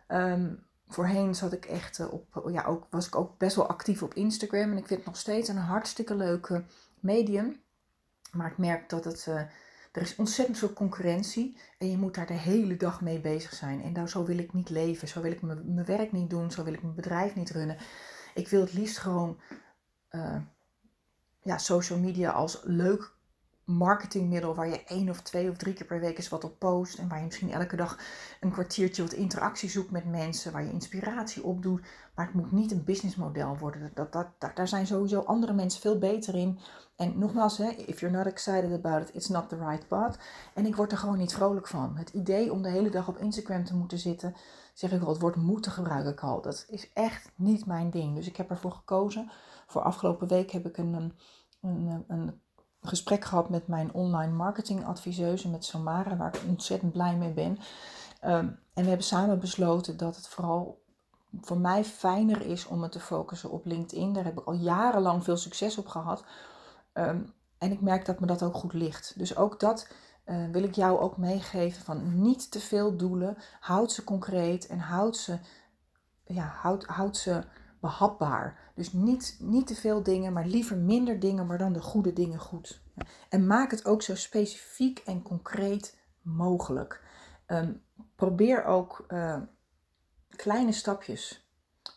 Um, 0.07 0.63
voorheen 0.87 1.35
zat 1.35 1.53
ik 1.53 1.65
echt 1.65 2.09
op, 2.09 2.49
ja, 2.51 2.63
ook, 2.63 2.87
was 2.89 3.07
ik 3.07 3.15
ook 3.15 3.37
best 3.37 3.55
wel 3.55 3.67
actief 3.67 4.03
op 4.03 4.13
Instagram. 4.13 4.71
En 4.71 4.77
ik 4.77 4.87
vind 4.87 4.99
het 4.99 5.09
nog 5.09 5.17
steeds 5.17 5.49
een 5.49 5.57
hartstikke 5.57 6.15
leuke 6.15 6.63
medium. 6.99 7.61
Maar 8.31 8.51
ik 8.51 8.57
merk 8.57 8.89
dat 8.89 9.03
het 9.03 9.27
er 9.91 10.01
is 10.01 10.15
ontzettend 10.15 10.57
veel 10.57 10.73
concurrentie 10.73 11.57
en 11.77 11.91
je 11.91 11.97
moet 11.97 12.15
daar 12.15 12.27
de 12.27 12.33
hele 12.33 12.77
dag 12.77 13.01
mee 13.01 13.19
bezig 13.19 13.53
zijn. 13.53 13.81
En 13.83 13.93
daar, 13.93 14.09
zo 14.09 14.25
wil 14.25 14.37
ik 14.37 14.53
niet 14.53 14.69
leven, 14.69 15.07
zo 15.07 15.21
wil 15.21 15.31
ik 15.31 15.41
mijn 15.41 15.85
werk 15.85 16.11
niet 16.11 16.29
doen, 16.29 16.51
zo 16.51 16.63
wil 16.63 16.73
ik 16.73 16.81
mijn 16.81 16.95
bedrijf 16.95 17.35
niet 17.35 17.49
runnen. 17.49 17.77
Ik 18.33 18.47
wil 18.47 18.61
het 18.61 18.73
liefst 18.73 18.97
gewoon 18.97 19.39
uh, 20.11 20.41
ja, 21.41 21.57
social 21.57 21.99
media 21.99 22.31
als 22.31 22.61
leuk 22.63 23.13
marketingmiddel 23.69 24.55
waar 24.55 24.67
je 24.67 24.83
één 24.83 25.09
of 25.09 25.21
twee 25.21 25.49
of 25.49 25.57
drie 25.57 25.73
keer 25.73 25.85
per 25.85 25.99
week 25.99 26.17
eens 26.17 26.29
wat 26.29 26.43
op 26.43 26.59
post. 26.59 26.97
En 26.97 27.07
waar 27.07 27.19
je 27.19 27.25
misschien 27.25 27.51
elke 27.51 27.75
dag 27.75 27.97
een 28.39 28.51
kwartiertje 28.51 29.01
wat 29.01 29.13
interactie 29.13 29.69
zoekt 29.69 29.91
met 29.91 30.05
mensen. 30.05 30.51
Waar 30.51 30.63
je 30.63 30.71
inspiratie 30.71 31.43
op 31.43 31.61
doet. 31.61 31.81
Maar 32.15 32.25
het 32.25 32.35
moet 32.35 32.51
niet 32.51 32.71
een 32.71 32.83
businessmodel 32.83 33.57
worden. 33.57 33.91
Dat, 33.93 34.11
dat, 34.11 34.27
daar 34.55 34.67
zijn 34.67 34.87
sowieso 34.87 35.19
andere 35.19 35.53
mensen 35.53 35.81
veel 35.81 35.97
beter 35.97 36.35
in. 36.35 36.59
En 36.95 37.19
nogmaals, 37.19 37.57
hè, 37.57 37.69
if 37.69 37.99
you're 37.99 38.17
not 38.17 38.25
excited 38.25 38.73
about 38.73 39.01
it, 39.01 39.15
it's 39.15 39.27
not 39.27 39.49
the 39.49 39.57
right 39.57 39.87
path. 39.87 40.17
En 40.53 40.65
ik 40.65 40.75
word 40.75 40.91
er 40.91 40.97
gewoon 40.97 41.17
niet 41.17 41.33
vrolijk 41.33 41.67
van. 41.67 41.97
Het 41.97 42.09
idee 42.09 42.51
om 42.51 42.61
de 42.61 42.69
hele 42.69 42.89
dag 42.89 43.07
op 43.07 43.17
Instagram 43.17 43.63
te 43.63 43.75
moeten 43.75 43.97
zitten, 43.97 44.35
zeg 44.73 44.91
ik 44.91 45.01
al, 45.01 45.09
het 45.09 45.21
woord 45.21 45.35
moeten 45.35 45.71
gebruik 45.71 46.05
ik 46.05 46.23
al. 46.23 46.41
Dat 46.41 46.65
is 46.69 46.89
echt 46.93 47.31
niet 47.35 47.65
mijn 47.65 47.89
ding. 47.89 48.15
Dus 48.15 48.27
ik 48.27 48.35
heb 48.35 48.49
ervoor 48.49 48.71
gekozen. 48.71 49.31
Voor 49.67 49.81
afgelopen 49.81 50.27
week 50.27 50.51
heb 50.51 50.65
ik 50.65 50.77
een, 50.77 51.13
een, 51.61 52.03
een 52.07 52.41
gesprek 52.81 53.25
gehad 53.25 53.49
met 53.49 53.67
mijn 53.67 53.93
online 53.93 54.33
marketing 54.33 54.85
adviseuse, 54.85 55.49
met 55.49 55.65
Samara, 55.65 56.17
waar 56.17 56.35
ik 56.35 56.41
ontzettend 56.47 56.91
blij 56.91 57.15
mee 57.15 57.33
ben. 57.33 57.59
Um, 58.25 58.59
en 58.73 58.83
we 58.83 58.87
hebben 58.87 59.05
samen 59.05 59.39
besloten 59.39 59.97
dat 59.97 60.15
het 60.15 60.27
vooral 60.27 60.81
voor 61.41 61.57
mij 61.57 61.85
fijner 61.85 62.41
is 62.41 62.67
om 62.67 62.79
me 62.79 62.89
te 62.89 62.99
focussen 62.99 63.51
op 63.51 63.65
LinkedIn. 63.65 64.13
Daar 64.13 64.23
heb 64.23 64.39
ik 64.39 64.45
al 64.45 64.53
jarenlang 64.53 65.23
veel 65.23 65.37
succes 65.37 65.77
op 65.77 65.87
gehad. 65.87 66.23
Um, 66.93 67.33
en 67.57 67.71
ik 67.71 67.81
merk 67.81 68.05
dat 68.05 68.19
me 68.19 68.25
dat 68.25 68.43
ook 68.43 68.55
goed 68.55 68.73
ligt. 68.73 69.13
Dus 69.17 69.35
ook 69.35 69.59
dat 69.59 69.87
uh, 70.25 70.49
wil 70.51 70.63
ik 70.63 70.75
jou 70.75 70.99
ook 70.99 71.17
meegeven 71.17 71.83
van 71.83 72.21
niet 72.21 72.51
te 72.51 72.59
veel 72.59 72.97
doelen. 72.97 73.37
Houd 73.59 73.91
ze 73.91 74.03
concreet 74.03 74.67
en 74.67 74.79
houd 74.79 75.17
ze, 75.17 75.39
ja, 76.23 76.43
houd, 76.43 76.85
houd 76.85 77.17
ze 77.17 77.43
behapbaar. 77.79 78.71
Dus 78.75 78.93
niet, 78.93 79.37
niet 79.39 79.67
te 79.67 79.75
veel 79.75 80.03
dingen, 80.03 80.33
maar 80.33 80.45
liever 80.45 80.77
minder 80.77 81.19
dingen, 81.19 81.47
maar 81.47 81.57
dan 81.57 81.73
de 81.73 81.81
goede 81.81 82.13
dingen 82.13 82.39
goed. 82.39 82.81
En 83.29 83.47
maak 83.47 83.71
het 83.71 83.85
ook 83.85 84.01
zo 84.01 84.15
specifiek 84.15 84.99
en 84.99 85.21
concreet 85.21 85.97
mogelijk. 86.21 87.03
Um, 87.47 87.81
probeer 88.15 88.63
ook 88.63 89.05
uh, 89.07 89.41
kleine 90.35 90.71
stapjes. 90.71 91.49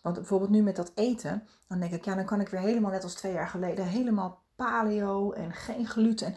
Want 0.03 0.15
bijvoorbeeld 0.15 0.51
nu 0.51 0.63
met 0.63 0.77
dat 0.77 0.93
eten, 0.95 1.47
dan 1.69 1.81
denk 1.81 1.93
ik, 1.93 2.05
ja, 2.05 2.15
dan 2.15 2.25
kan 2.25 2.41
ik 2.41 2.49
weer 2.49 2.61
helemaal 2.61 2.91
net 2.91 3.03
als 3.03 3.15
twee 3.15 3.33
jaar 3.33 3.49
geleden, 3.49 3.87
helemaal 3.87 4.43
paleo 4.57 5.33
en 5.33 5.53
geen 5.53 5.87
gluten. 5.87 6.35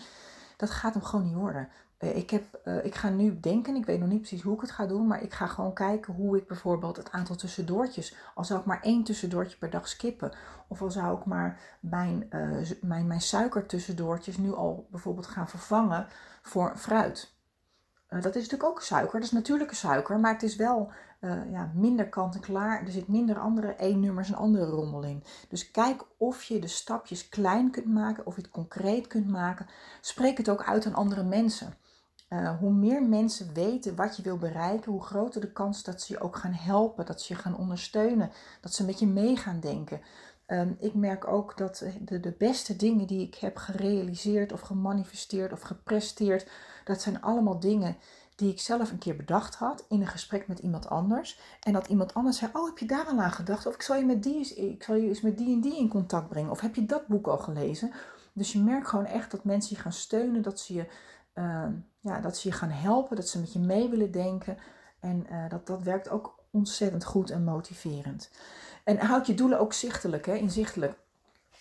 Dat 0.58 0.69
gaat 0.69 0.93
hem 0.93 1.03
gewoon 1.03 1.25
niet 1.25 1.36
worden. 1.36 1.69
Eh, 1.97 2.17
ik, 2.17 2.29
heb, 2.29 2.43
uh, 2.65 2.86
ik 2.86 2.95
ga 2.95 3.10
nu 3.10 3.39
denken, 3.39 3.75
ik 3.75 3.86
weet 3.86 3.99
nog 3.99 4.10
niet 4.10 4.19
precies 4.19 4.41
hoe 4.41 4.55
ik 4.55 4.62
het 4.62 4.71
ga 4.71 4.86
doen, 4.86 5.08
maar 5.08 5.23
ik 5.23 5.34
ga 5.34 5.47
gewoon 5.47 5.73
kijken 5.73 6.13
hoe 6.13 6.38
ik 6.38 6.47
bijvoorbeeld 6.47 6.97
het 6.97 7.12
aantal 7.12 7.36
tussendoortjes, 7.36 8.15
al 8.34 8.43
zou 8.43 8.60
ik 8.60 8.65
maar 8.65 8.81
één 8.81 9.03
tussendoortje 9.03 9.58
per 9.58 9.69
dag 9.69 9.88
skippen, 9.88 10.31
of 10.67 10.81
al 10.81 10.91
zou 10.91 11.17
ik 11.17 11.25
maar 11.25 11.60
mijn, 11.79 12.27
uh, 12.29 12.71
mijn, 12.81 13.08
mijn 13.08 13.21
suikertussendoortjes 13.21 14.38
nu 14.38 14.53
al 14.53 14.88
bijvoorbeeld 14.91 15.27
gaan 15.27 15.49
vervangen 15.49 16.08
voor 16.41 16.78
fruit. 16.78 17.34
Dat 18.09 18.36
is 18.36 18.41
natuurlijk 18.41 18.70
ook 18.70 18.82
suiker, 18.82 19.20
dat 19.20 19.24
is 19.24 19.32
natuurlijke 19.32 19.76
suiker, 19.76 20.20
maar 20.20 20.34
het 20.34 20.43
is 20.43 20.55
wel 20.55 20.91
ja, 21.51 21.72
minder 21.74 22.09
kant-en-klaar. 22.09 22.82
Er 22.86 22.91
zit 22.91 23.07
minder 23.07 23.39
andere 23.39 23.76
E-nummers 23.78 24.28
en 24.28 24.36
andere 24.36 24.65
rommel 24.65 25.03
in. 25.03 25.24
Dus 25.49 25.72
kijk 25.72 26.03
of 26.17 26.43
je 26.43 26.59
de 26.59 26.67
stapjes 26.67 27.30
klein 27.30 27.72
kunt 27.72 27.93
maken, 27.93 28.26
of 28.26 28.36
je 28.36 28.41
het 28.41 28.51
concreet 28.51 29.07
kunt 29.07 29.28
maken. 29.28 29.67
Spreek 30.01 30.38
het 30.38 30.49
ook 30.49 30.63
uit 30.63 30.86
aan 30.86 30.93
andere 30.93 31.24
mensen. 31.24 31.78
Uh, 32.36 32.57
hoe 32.59 32.71
meer 32.71 33.03
mensen 33.03 33.53
weten 33.53 33.95
wat 33.95 34.17
je 34.17 34.23
wil 34.23 34.38
bereiken, 34.38 34.91
hoe 34.91 35.03
groter 35.03 35.41
de 35.41 35.51
kans 35.51 35.83
dat 35.83 36.01
ze 36.01 36.13
je 36.13 36.19
ook 36.19 36.36
gaan 36.36 36.53
helpen, 36.53 37.05
dat 37.05 37.21
ze 37.21 37.33
je 37.33 37.39
gaan 37.39 37.57
ondersteunen, 37.57 38.31
dat 38.61 38.73
ze 38.73 38.86
met 38.86 38.99
je 38.99 39.07
mee 39.07 39.36
gaan 39.36 39.59
denken. 39.59 40.01
Um, 40.47 40.75
ik 40.79 40.93
merk 40.93 41.27
ook 41.27 41.57
dat 41.57 41.86
de, 42.05 42.19
de 42.19 42.36
beste 42.38 42.75
dingen 42.75 43.07
die 43.07 43.27
ik 43.27 43.36
heb 43.36 43.57
gerealiseerd 43.57 44.53
of 44.53 44.59
gemanifesteerd 44.59 45.51
of 45.51 45.61
gepresteerd, 45.61 46.49
dat 46.83 47.01
zijn 47.01 47.21
allemaal 47.21 47.59
dingen 47.59 47.97
die 48.36 48.51
ik 48.51 48.59
zelf 48.59 48.91
een 48.91 48.97
keer 48.97 49.15
bedacht 49.15 49.55
had 49.55 49.86
in 49.89 50.01
een 50.01 50.07
gesprek 50.07 50.47
met 50.47 50.59
iemand 50.59 50.89
anders. 50.89 51.39
En 51.59 51.73
dat 51.73 51.88
iemand 51.88 52.13
anders 52.13 52.38
zei: 52.38 52.51
Oh, 52.53 52.65
heb 52.65 52.77
je 52.77 52.86
daar 52.86 53.05
al 53.05 53.19
aan 53.19 53.31
gedacht? 53.31 53.65
Of 53.65 53.73
ik 53.73 53.81
zal 53.81 53.95
je 53.95 54.05
met 54.05 54.23
die 54.23 54.55
ik 54.55 54.83
zal 54.83 54.95
je 54.95 55.07
eens 55.07 55.21
met 55.21 55.38
die 55.38 55.53
en 55.53 55.61
die 55.61 55.77
in 55.77 55.89
contact 55.89 56.29
brengen. 56.29 56.51
Of 56.51 56.59
heb 56.59 56.75
je 56.75 56.86
dat 56.86 57.07
boek 57.07 57.27
al 57.27 57.38
gelezen? 57.38 57.91
Dus 58.33 58.51
je 58.51 58.59
merkt 58.59 58.88
gewoon 58.88 59.05
echt 59.05 59.31
dat 59.31 59.43
mensen 59.43 59.75
je 59.75 59.81
gaan 59.81 59.93
steunen, 59.93 60.41
dat 60.41 60.59
ze 60.59 60.73
je, 60.73 60.88
uh, 61.36 61.67
ja, 61.99 62.19
dat 62.19 62.38
ze 62.38 62.47
je 62.47 62.53
gaan 62.53 62.69
helpen, 62.69 63.15
dat 63.15 63.27
ze 63.27 63.39
met 63.39 63.53
je 63.53 63.59
mee 63.59 63.89
willen 63.89 64.11
denken. 64.11 64.57
En 64.99 65.25
uh, 65.31 65.49
dat, 65.49 65.67
dat 65.67 65.83
werkt 65.83 66.09
ook 66.09 66.43
ontzettend 66.51 67.05
goed 67.05 67.29
en 67.29 67.43
motiverend. 67.43 68.29
En 68.83 68.97
houd 68.97 69.27
je 69.27 69.33
doelen 69.33 69.59
ook 69.59 69.73
zichtelijk, 69.73 70.25
hè, 70.25 70.33
inzichtelijk. 70.33 70.97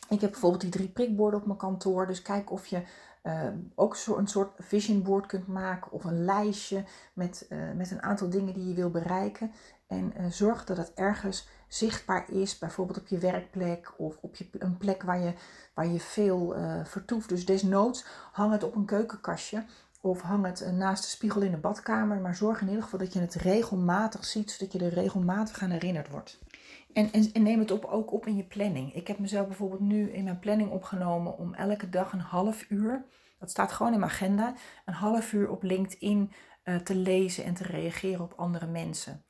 Ik 0.08 0.20
heb 0.20 0.30
bijvoorbeeld 0.30 0.62
die 0.62 0.70
drie 0.70 0.88
prikborden 0.88 1.40
op 1.40 1.46
mijn 1.46 1.58
kantoor. 1.58 2.06
Dus 2.06 2.22
kijk 2.22 2.50
of 2.50 2.66
je 2.66 2.82
uh, 3.22 3.48
ook 3.74 3.96
zo 3.96 4.16
een 4.16 4.26
soort 4.26 4.50
vision 4.58 5.02
board 5.02 5.26
kunt 5.26 5.46
maken 5.46 5.92
of 5.92 6.04
een 6.04 6.24
lijstje 6.24 6.84
met, 7.12 7.46
uh, 7.48 7.58
met 7.76 7.90
een 7.90 8.02
aantal 8.02 8.30
dingen 8.30 8.54
die 8.54 8.68
je 8.68 8.74
wil 8.74 8.90
bereiken. 8.90 9.52
En 9.86 10.12
uh, 10.20 10.26
zorg 10.30 10.64
dat 10.64 10.76
het 10.76 10.94
ergens 10.94 11.48
zichtbaar 11.74 12.30
is, 12.30 12.58
bijvoorbeeld 12.58 12.98
op 12.98 13.06
je 13.06 13.18
werkplek 13.18 13.92
of 13.96 14.16
op 14.20 14.36
je, 14.36 14.46
een 14.58 14.76
plek 14.76 15.02
waar 15.02 15.18
je, 15.18 15.32
waar 15.74 15.86
je 15.86 16.00
veel 16.00 16.56
vertoeft. 16.84 17.28
Dus 17.28 17.46
desnoods 17.46 18.06
hang 18.32 18.52
het 18.52 18.62
op 18.62 18.74
een 18.74 18.84
keukenkastje 18.84 19.64
of 20.00 20.20
hang 20.20 20.44
het 20.44 20.72
naast 20.72 21.02
de 21.02 21.08
spiegel 21.08 21.40
in 21.40 21.50
de 21.50 21.56
badkamer. 21.56 22.20
Maar 22.20 22.34
zorg 22.34 22.60
in 22.60 22.68
ieder 22.68 22.82
geval 22.82 22.98
dat 22.98 23.12
je 23.12 23.20
het 23.20 23.34
regelmatig 23.34 24.24
ziet, 24.24 24.50
zodat 24.50 24.72
je 24.72 24.78
er 24.78 24.94
regelmatig 24.94 25.62
aan 25.62 25.70
herinnerd 25.70 26.08
wordt. 26.08 26.38
En, 26.94 27.12
en, 27.12 27.32
en, 27.32 27.42
neem 27.42 27.58
het 27.58 27.70
op, 27.70 27.84
ook 27.84 28.12
op 28.12 28.26
in 28.26 28.36
je 28.36 28.44
planning. 28.44 28.94
Ik 28.94 29.06
heb 29.06 29.18
mezelf 29.18 29.46
bijvoorbeeld 29.46 29.80
nu 29.80 30.10
in 30.10 30.24
mijn 30.24 30.38
planning 30.38 30.70
opgenomen 30.70 31.38
om 31.38 31.54
elke 31.54 31.88
dag 31.88 32.12
een 32.12 32.20
half 32.20 32.66
uur, 32.68 33.04
dat 33.38 33.50
staat 33.50 33.72
gewoon 33.72 33.92
in 33.92 33.98
mijn 33.98 34.10
agenda, 34.10 34.54
een 34.84 34.94
half 34.94 35.32
uur 35.32 35.50
op 35.50 35.62
LinkedIn 35.62 36.32
uh, 36.64 36.76
te 36.76 36.94
lezen 36.94 37.44
en 37.44 37.54
te 37.54 37.64
reageren 37.64 38.20
op 38.20 38.32
andere 38.36 38.66
mensen. 38.66 39.24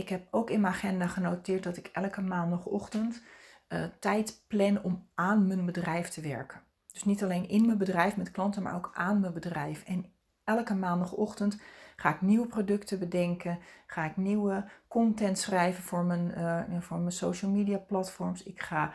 Ik 0.00 0.08
heb 0.08 0.26
ook 0.30 0.50
in 0.50 0.60
mijn 0.60 0.72
agenda 0.72 1.06
genoteerd 1.06 1.62
dat 1.62 1.76
ik 1.76 1.86
elke 1.86 2.20
maandagochtend 2.20 3.22
uh, 3.68 3.84
tijd 3.98 4.44
plan 4.48 4.82
om 4.82 5.08
aan 5.14 5.46
mijn 5.46 5.66
bedrijf 5.66 6.08
te 6.08 6.20
werken. 6.20 6.60
Dus 6.92 7.04
niet 7.04 7.22
alleen 7.22 7.48
in 7.48 7.66
mijn 7.66 7.78
bedrijf 7.78 8.16
met 8.16 8.30
klanten, 8.30 8.62
maar 8.62 8.74
ook 8.74 8.90
aan 8.94 9.20
mijn 9.20 9.32
bedrijf. 9.32 9.84
En 9.84 10.12
elke 10.44 10.74
maandagochtend 10.74 11.58
Ga 12.00 12.14
ik 12.14 12.20
nieuwe 12.20 12.46
producten 12.46 12.98
bedenken? 12.98 13.58
Ga 13.86 14.04
ik 14.04 14.16
nieuwe 14.16 14.64
content 14.88 15.38
schrijven 15.38 15.82
voor 15.82 16.04
mijn, 16.04 16.32
uh, 16.38 16.80
voor 16.80 16.98
mijn 16.98 17.12
social 17.12 17.50
media 17.50 17.78
platforms? 17.78 18.42
Ik 18.42 18.62
ga 18.62 18.92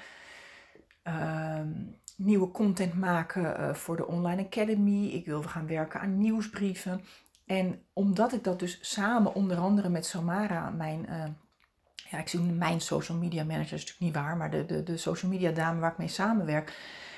uh, 1.07 1.59
nieuwe 2.17 2.51
content 2.51 2.93
maken 2.93 3.59
uh, 3.59 3.73
voor 3.73 3.95
de 3.95 4.07
Online 4.07 4.45
Academy. 4.45 5.05
Ik 5.05 5.25
wil 5.25 5.43
gaan 5.43 5.67
werken 5.67 5.99
aan 5.99 6.17
nieuwsbrieven. 6.17 7.01
En 7.45 7.81
omdat 7.93 8.33
ik 8.33 8.43
dat 8.43 8.59
dus 8.59 8.77
samen, 8.81 9.35
onder 9.35 9.57
andere 9.57 9.89
met 9.89 10.05
Samara, 10.05 10.69
mijn, 10.69 11.05
uh, 11.09 11.23
ja, 12.09 12.17
ik 12.17 12.27
zie 12.27 12.39
mijn 12.39 12.81
social 12.81 13.17
media 13.17 13.43
manager, 13.43 13.73
is 13.73 13.85
natuurlijk 13.85 13.99
niet 13.99 14.23
waar, 14.23 14.37
maar 14.37 14.51
de, 14.51 14.65
de, 14.65 14.83
de 14.83 14.97
social 14.97 15.31
media 15.31 15.51
dame 15.51 15.79
waar 15.79 15.91
ik 15.91 15.97
mee 15.97 16.07
samenwerk. 16.07 16.77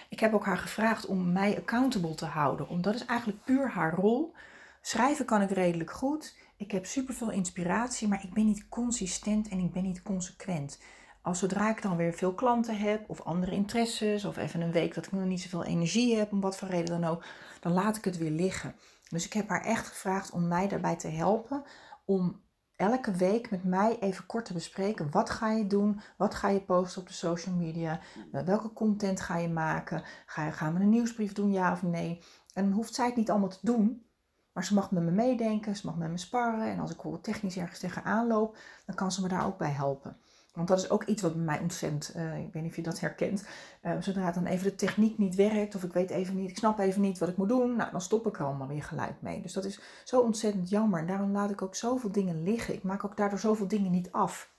Ik 0.09 0.19
heb 0.19 0.34
ook 0.34 0.45
haar 0.45 0.57
gevraagd 0.57 1.05
om 1.05 1.32
mij 1.32 1.57
accountable 1.57 2.15
te 2.15 2.25
houden. 2.25 2.69
Omdat 2.69 2.95
is 2.95 3.05
eigenlijk 3.05 3.43
puur 3.43 3.69
haar 3.69 3.93
rol. 3.93 4.34
Schrijven 4.82 5.25
kan 5.25 5.41
ik 5.41 5.49
redelijk 5.49 5.91
goed. 5.91 6.36
Ik 6.57 6.71
heb 6.71 6.86
superveel 6.86 7.32
inspiratie, 7.32 8.07
maar 8.07 8.23
ik 8.23 8.34
ben 8.34 8.45
niet 8.45 8.69
consistent 8.69 9.47
en 9.47 9.59
ik 9.59 9.71
ben 9.71 9.84
niet 9.84 10.03
consequent. 10.03 10.80
Als 11.21 11.39
zodra 11.39 11.69
ik 11.69 11.82
dan 11.82 11.97
weer 11.97 12.13
veel 12.13 12.34
klanten 12.34 12.78
heb 12.78 13.09
of 13.09 13.21
andere 13.21 13.51
interesses 13.51 14.25
of 14.25 14.38
even 14.38 14.61
een 14.61 14.71
week 14.71 14.93
dat 14.93 15.05
ik 15.05 15.11
nog 15.11 15.25
niet 15.25 15.41
zoveel 15.41 15.63
energie 15.63 16.15
heb, 16.15 16.32
om 16.32 16.41
wat 16.41 16.57
voor 16.57 16.67
reden 16.67 17.01
dan 17.01 17.09
ook, 17.09 17.23
dan 17.59 17.71
laat 17.71 17.97
ik 17.97 18.05
het 18.05 18.17
weer 18.17 18.32
liggen. 18.32 18.75
Dus 19.10 19.26
ik 19.26 19.34
heb 19.34 19.49
haar 19.49 19.64
echt 19.64 19.88
gevraagd 19.88 20.32
om 20.32 20.47
mij 20.47 20.68
daarbij 20.68 20.95
te 20.95 21.08
helpen 21.08 21.64
om 22.05 22.41
elke 22.76 23.12
week 23.12 23.49
met 23.49 23.64
mij 23.64 23.99
even 23.99 24.26
kort 24.26 24.45
te 24.45 24.53
bespreken. 24.53 25.12
Wat 25.12 25.30
ga 25.30 25.51
je 25.51 25.68
doen? 25.68 26.01
Wat 26.18 26.36
ga 26.36 26.47
je 26.49 26.62
posten 26.62 27.01
op 27.01 27.08
de 27.08 27.14
social 27.14 27.55
media? 27.55 27.99
Eh, 28.32 28.43
welke 28.43 28.74
content 28.74 29.22
ga 29.22 29.38
je 29.38 29.49
maken? 29.49 30.03
Ga 30.26 30.45
je, 30.45 30.51
gaan 30.51 30.74
we 30.74 30.80
een 30.80 30.89
nieuwsbrief 30.89 31.34
doen, 31.34 31.51
ja 31.51 31.72
of 31.72 31.84
nee? 31.84 32.24
En 32.53 32.64
dan 32.64 32.74
hoeft 32.74 32.95
zij 32.95 33.05
het 33.05 33.16
niet 33.16 33.30
allemaal 33.30 33.49
te 33.49 33.60
doen. 33.62 34.05
Maar 34.53 34.66
ze 34.66 34.74
mag 34.74 34.91
met 34.91 35.03
me 35.03 35.12
meedenken, 35.12 35.76
ze 35.76 35.86
mag 35.86 35.95
met 35.95 36.10
me 36.10 36.18
sparren. 36.18 36.68
En 36.72 36.80
als 36.80 36.89
ik 36.89 36.95
bijvoorbeeld 36.95 37.24
technisch 37.24 37.58
ergens 37.58 37.80
tegenaan 37.80 38.28
loop, 38.28 38.58
dan 38.86 38.95
kan 38.95 39.12
ze 39.12 39.22
me 39.22 39.28
daar 39.28 39.45
ook 39.45 39.58
bij 39.58 39.72
helpen. 39.72 40.18
Want 40.58 40.70
dat 40.70 40.78
is 40.78 40.89
ook 40.89 41.03
iets 41.03 41.22
wat 41.22 41.34
bij 41.34 41.43
mij 41.43 41.60
ontzettend, 41.60 42.14
uh, 42.16 42.38
ik 42.38 42.53
weet 42.53 42.62
niet 42.62 42.72
of 42.72 42.76
je 42.76 42.82
dat 42.82 42.99
herkent. 42.99 43.47
Uh, 43.84 43.91
zodra 43.99 44.32
dan 44.32 44.45
even 44.45 44.64
de 44.64 44.76
techniek 44.76 45.18
niet 45.18 45.36
werkt, 45.36 45.76
of 45.76 45.84
ik 45.84 45.93
weet 45.93 46.10
even 46.10 46.36
niet, 46.36 46.49
ik 46.49 46.58
snap 46.58 46.80
even 46.80 47.01
niet 47.01 47.18
wat 47.18 47.30
ik 47.30 47.38
moet 47.38 47.49
doen, 47.49 47.76
nou, 47.76 47.91
dan 47.91 48.01
stop 48.01 48.28
ik 48.28 48.39
er 48.39 48.45
allemaal 48.45 48.68
weer 48.68 48.84
gelijk 48.84 49.22
mee. 49.22 49.41
Dus 49.41 49.53
dat 49.53 49.66
is 49.66 49.80
zo 50.03 50.20
ontzettend 50.20 50.70
jammer. 50.70 50.99
En 50.99 51.08
daarom 51.08 51.32
laat 51.32 51.51
ik 51.51 51.62
ook 51.62 51.76
zoveel 51.76 52.12
dingen 52.12 52.43
liggen. 52.43 52.74
Ik 52.74 52.84
maak 52.84 53.05
ook 53.05 53.18
daardoor 53.18 53.39
zoveel 53.39 53.68
dingen 53.68 53.91
niet 53.91 54.12
af. 54.12 54.55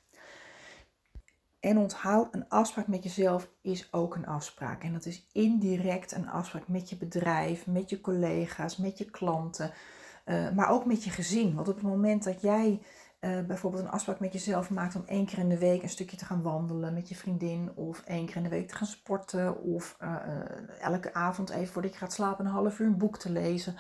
En 1.61 1.79
onthoud, 1.79 2.35
een 2.35 2.49
afspraak 2.49 2.87
met 2.87 3.03
jezelf 3.03 3.51
is 3.61 3.93
ook 3.93 4.15
een 4.15 4.27
afspraak. 4.27 4.83
En 4.83 4.93
dat 4.93 5.07
is 5.07 5.29
indirect 5.33 6.13
een 6.13 6.29
afspraak 6.29 6.69
met 6.69 6.91
je 6.91 6.97
bedrijf, 6.97 7.67
met 7.67 7.91
je 7.91 8.01
collega's, 8.01 8.77
met 8.77 8.99
je 8.99 9.05
klanten, 9.05 9.73
uh, 10.27 10.51
maar 10.51 10.71
ook 10.71 10.85
met 10.85 11.05
je 11.05 11.11
gezin. 11.11 11.55
Want 11.55 11.69
op 11.69 11.75
het 11.75 11.85
moment 11.85 12.25
dat 12.25 12.41
jij 12.41 12.81
uh, 13.21 13.41
bijvoorbeeld 13.41 13.83
een 13.83 13.91
afspraak 13.91 14.21
met 14.21 14.33
jezelf 14.33 14.71
maakt 14.71 14.97
om 14.97 15.05
één 15.07 15.27
keer 15.27 15.39
in 15.39 15.49
de 15.49 15.59
week 15.59 15.83
een 15.83 15.89
stukje 15.89 16.17
te 16.17 16.25
gaan 16.25 16.43
wandelen 16.43 16.95
met 16.95 17.09
je 17.09 17.15
vriendin, 17.15 17.73
of 17.75 18.03
één 18.05 18.27
keer 18.27 18.37
in 18.37 18.43
de 18.43 18.49
week 18.49 18.69
te 18.69 18.75
gaan 18.75 18.87
sporten, 18.87 19.63
of 19.63 19.97
uh, 20.03 20.17
elke 20.81 21.15
avond 21.15 21.51
even 21.51 21.73
voordat 21.73 21.93
je 21.93 21.99
gaat 21.99 22.13
slapen 22.13 22.45
een 22.45 22.53
half 22.53 22.79
uur 22.79 22.87
een 22.87 22.99
boek 22.99 23.19
te 23.19 23.33
lezen. 23.33 23.77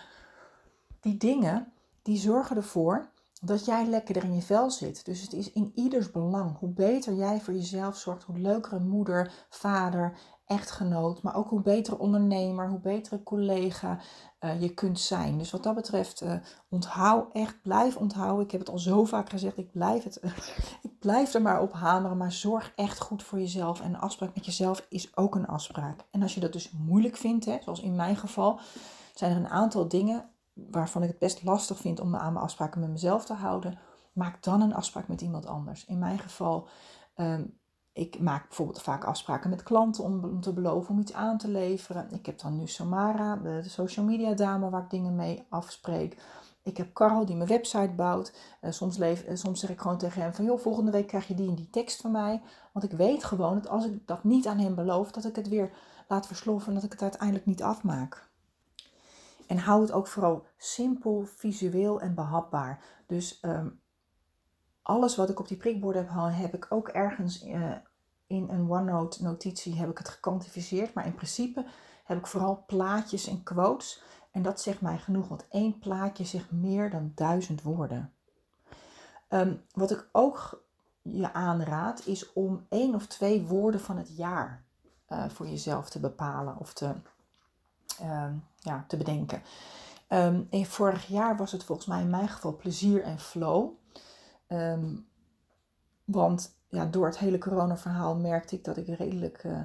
Die 1.01 1.17
dingen, 1.17 1.73
die 2.03 2.17
zorgen 2.17 2.57
ervoor 2.57 3.09
dat 3.41 3.65
jij 3.65 3.87
lekkerder 3.87 4.25
in 4.25 4.35
je 4.35 4.43
vel 4.43 4.71
zit. 4.71 5.05
Dus 5.05 5.21
het 5.21 5.33
is 5.33 5.53
in 5.53 5.73
ieders 5.75 6.11
belang. 6.11 6.59
Hoe 6.59 6.69
beter 6.69 7.15
jij 7.15 7.41
voor 7.41 7.55
jezelf 7.55 7.97
zorgt, 7.97 8.23
hoe 8.23 8.39
leukere 8.39 8.79
moeder, 8.79 9.47
vader, 9.49 10.19
echtgenoot, 10.47 11.23
maar 11.23 11.37
ook 11.37 11.49
hoe 11.49 11.63
betere 11.63 11.99
ondernemer, 11.99 12.69
hoe 12.69 12.81
betere 12.81 13.23
collega 13.23 13.99
uh, 14.41 14.61
je 14.63 14.75
kunt 14.75 15.01
zijn. 15.01 15.39
Dus 15.39 15.51
wat 15.51 15.63
dat 15.63 15.75
betreft, 15.75 16.23
uh, 16.23 16.33
onthoud 16.69 17.33
echt, 17.33 17.63
blijf 17.63 17.97
onthouden. 17.97 18.45
Ik 18.45 18.51
heb 18.51 18.61
het 18.61 18.71
al 18.71 18.79
zo 18.79 19.05
vaak 19.05 19.31
gezegd, 19.31 19.57
ik 19.57 19.73
blijf, 19.73 20.05
het, 20.05 20.21
ik 20.89 20.99
blijf 20.99 21.35
er 21.35 21.43
maar 21.43 21.63
op 21.63 21.73
hameren, 21.73 22.17
maar 22.17 22.33
zorg 22.33 22.73
echt 22.77 23.01
goed 23.01 23.23
voor 23.23 23.39
jezelf. 23.39 23.81
En 23.81 23.95
een 23.95 24.01
afspraak 24.01 24.35
met 24.35 24.47
jezelf 24.47 24.87
is 24.89 25.17
ook 25.17 25.35
een 25.35 25.47
afspraak. 25.47 26.05
En 26.11 26.23
als 26.23 26.35
je 26.35 26.41
dat 26.41 26.53
dus 26.53 26.71
moeilijk 26.71 27.17
vindt, 27.17 27.45
hè, 27.45 27.57
zoals 27.61 27.81
in 27.81 27.97
mijn 27.97 28.17
geval, 28.17 28.61
zijn 29.15 29.31
er 29.31 29.37
een 29.37 29.49
aantal 29.49 29.89
dingen 29.89 30.31
waarvan 30.71 31.03
ik 31.03 31.09
het 31.09 31.19
best 31.19 31.45
lastig 31.45 31.79
vind 31.79 32.01
om 32.01 32.11
me 32.11 32.19
aan 32.19 32.33
mijn 32.33 32.45
afspraken 32.45 32.81
met 32.81 32.91
mezelf 32.91 33.25
te 33.25 33.35
houden, 33.35 33.79
maak 34.13 34.43
dan 34.43 34.61
een 34.61 34.75
afspraak 34.75 35.09
met 35.09 35.21
iemand 35.21 35.47
anders. 35.47 35.85
In 35.85 35.99
mijn 35.99 36.19
geval, 36.19 36.69
um, 37.17 37.59
ik 37.93 38.21
maak 38.21 38.47
bijvoorbeeld 38.47 38.83
vaak 38.83 39.05
afspraken 39.05 39.51
met 39.51 39.63
klanten 39.63 40.05
om, 40.05 40.41
te 40.41 40.53
beloven 40.53 40.95
om 40.95 41.01
iets 41.01 41.13
aan 41.13 41.39
te 41.39 41.49
leveren. 41.49 42.11
Ik 42.11 42.27
heb 42.27 42.39
dan 42.39 42.57
nu 42.57 42.67
Samara, 42.67 43.37
de, 43.37 43.63
social 43.69 44.07
media 44.07 44.35
dame, 44.35 44.71
waar 44.71 44.83
ik 44.83 44.91
dingen 44.91 45.17
mee 45.17 45.47
afspreek. 45.49 46.23
Ik 46.63 46.77
heb 46.77 46.93
Carl 46.93 47.27
die 47.27 47.37
mijn 47.37 47.49
website 47.49 47.93
bouwt. 47.97 48.33
Uh, 48.63 48.71
soms, 48.71 48.97
leef, 48.97 49.29
uh, 49.29 49.37
soms 49.37 49.61
zeg 49.61 49.71
ik 49.71 49.81
gewoon 49.81 49.99
tegen 49.99 50.23
hem 50.23 50.35
van, 50.35 50.45
joh, 50.45 50.59
volgende 50.59 50.91
week 50.91 51.07
krijg 51.07 51.29
je 51.29 51.35
die 51.35 51.49
en 51.49 51.55
die 51.55 51.71
tekst 51.71 52.01
van 52.01 52.11
mij. 52.11 52.43
Want 52.73 52.93
ik 52.93 52.99
weet 52.99 53.25
gewoon 53.25 53.55
dat 53.55 53.69
als 53.69 53.85
ik 53.85 54.07
dat 54.07 54.25
niet 54.25 54.47
aan 54.47 54.59
hem 54.59 54.75
beloof, 54.75 55.11
dat 55.11 55.25
ik 55.25 55.37
het 55.37 55.49
weer 55.49 55.71
laat 56.09 56.27
versloffen 56.27 56.69
en 56.69 56.75
dat 56.75 56.85
ik 56.85 56.93
het 56.93 57.03
uiteindelijk 57.03 57.47
niet 57.47 57.63
afmaak. 57.63 58.28
En 59.49 59.59
hou 59.59 59.81
het 59.81 59.93
ook 59.93 60.07
vooral 60.07 60.47
simpel, 60.57 61.25
visueel 61.25 62.01
en 62.01 62.15
behapbaar. 62.15 62.85
Dus 63.07 63.39
um, 63.43 63.81
alles 64.83 65.17
wat 65.17 65.29
ik 65.29 65.41
op 65.41 65.49
die 65.49 65.57
prikbord 65.57 65.97
heb, 65.97 66.09
heb 66.15 66.55
ik 66.55 66.67
ook 66.69 66.89
ergens 66.89 67.45
uh, 67.45 67.73
in 68.27 68.49
een 68.49 68.71
OneNote 68.71 69.23
notitie 69.23 69.79
heb 69.79 69.91
ik 69.91 69.99
het 69.99 70.09
gekwantificeerd. 70.09 70.95
Maar 70.95 71.07
in 71.07 71.15
principe 71.15 71.67
heb 72.05 72.19
ik 72.19 72.27
vooral 72.27 72.65
plaatjes 72.67 73.27
en 73.27 73.43
quotes. 73.43 74.03
En 74.31 74.43
dat 74.43 74.61
zegt 74.61 74.81
mij 74.81 74.99
genoeg, 74.99 75.29
want 75.29 75.47
één 75.49 75.79
plaatje 75.79 76.25
zegt 76.25 76.51
meer 76.51 76.91
dan 76.91 77.13
duizend 77.15 77.63
woorden. 77.63 78.13
Um, 79.29 79.65
wat 79.73 79.91
ik 79.91 80.09
ook 80.13 80.65
je 81.03 81.33
aanraad 81.33 82.07
is 82.07 82.33
om 82.33 82.67
één 82.69 82.95
of 82.95 83.07
twee 83.07 83.47
woorden 83.47 83.81
van 83.81 83.97
het 83.97 84.17
jaar 84.17 84.65
uh, 85.09 85.29
voor 85.29 85.49
jezelf 85.49 85.91
te 85.91 86.01
bepalen 86.01 86.59
of 86.59 86.73
te, 86.73 86.95
um, 88.03 88.45
ja, 88.57 88.85
te 88.89 88.97
bedenken. 88.97 89.43
Um, 90.09 90.49
vorig 90.51 91.07
jaar 91.07 91.37
was 91.37 91.53
het 91.53 91.65
volgens 91.65 91.87
mij 91.87 92.01
in 92.01 92.11
mijn 92.11 92.29
geval 92.29 92.57
plezier 92.57 93.03
en 93.03 93.19
flow. 93.19 93.71
Um, 94.49 95.07
want 96.05 96.57
ja, 96.69 96.85
door 96.85 97.07
het 97.07 97.19
hele 97.19 97.39
corona-verhaal 97.39 98.17
merkte 98.17 98.55
ik 98.55 98.65
dat 98.65 98.77
ik 98.77 98.99
redelijk 98.99 99.45
uh, 99.45 99.61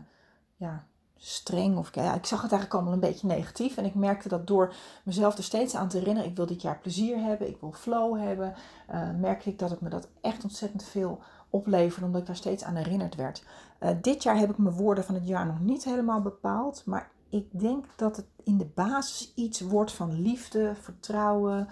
ja, 0.55 0.85
streng. 1.17 1.77
Of 1.77 1.95
ja, 1.95 2.13
ik 2.13 2.25
zag 2.25 2.41
het 2.41 2.51
eigenlijk 2.51 2.73
allemaal 2.73 2.93
een 2.93 3.09
beetje 3.09 3.27
negatief. 3.27 3.77
En 3.77 3.85
ik 3.85 3.95
merkte 3.95 4.27
dat 4.27 4.47
door 4.47 4.73
mezelf 5.03 5.37
er 5.37 5.43
steeds 5.43 5.75
aan 5.75 5.87
te 5.87 5.97
herinneren, 5.97 6.29
ik 6.29 6.35
wil 6.35 6.45
dit 6.45 6.61
jaar 6.61 6.79
plezier 6.79 7.17
hebben, 7.17 7.47
ik 7.47 7.57
wil 7.59 7.71
flow 7.71 8.19
hebben, 8.19 8.55
uh, 8.91 9.09
merkte 9.19 9.49
ik 9.49 9.59
dat 9.59 9.69
het 9.69 9.81
me 9.81 9.89
dat 9.89 10.07
echt 10.21 10.43
ontzettend 10.43 10.83
veel 10.83 11.19
opleverde, 11.49 12.05
omdat 12.05 12.21
ik 12.21 12.27
daar 12.27 12.35
steeds 12.35 12.63
aan 12.63 12.75
herinnerd 12.75 13.15
werd. 13.15 13.45
Uh, 13.79 13.89
dit 14.01 14.23
jaar 14.23 14.37
heb 14.37 14.49
ik 14.49 14.57
mijn 14.57 14.75
woorden 14.75 15.03
van 15.03 15.15
het 15.15 15.27
jaar 15.27 15.45
nog 15.45 15.59
niet 15.59 15.83
helemaal 15.83 16.21
bepaald, 16.21 16.85
maar 16.85 17.11
ik 17.33 17.59
denk 17.59 17.85
dat 17.95 18.15
het 18.15 18.25
in 18.43 18.57
de 18.57 18.65
basis 18.65 19.31
iets 19.35 19.61
wordt 19.61 19.91
van 19.91 20.21
liefde, 20.21 20.75
vertrouwen, 20.75 21.67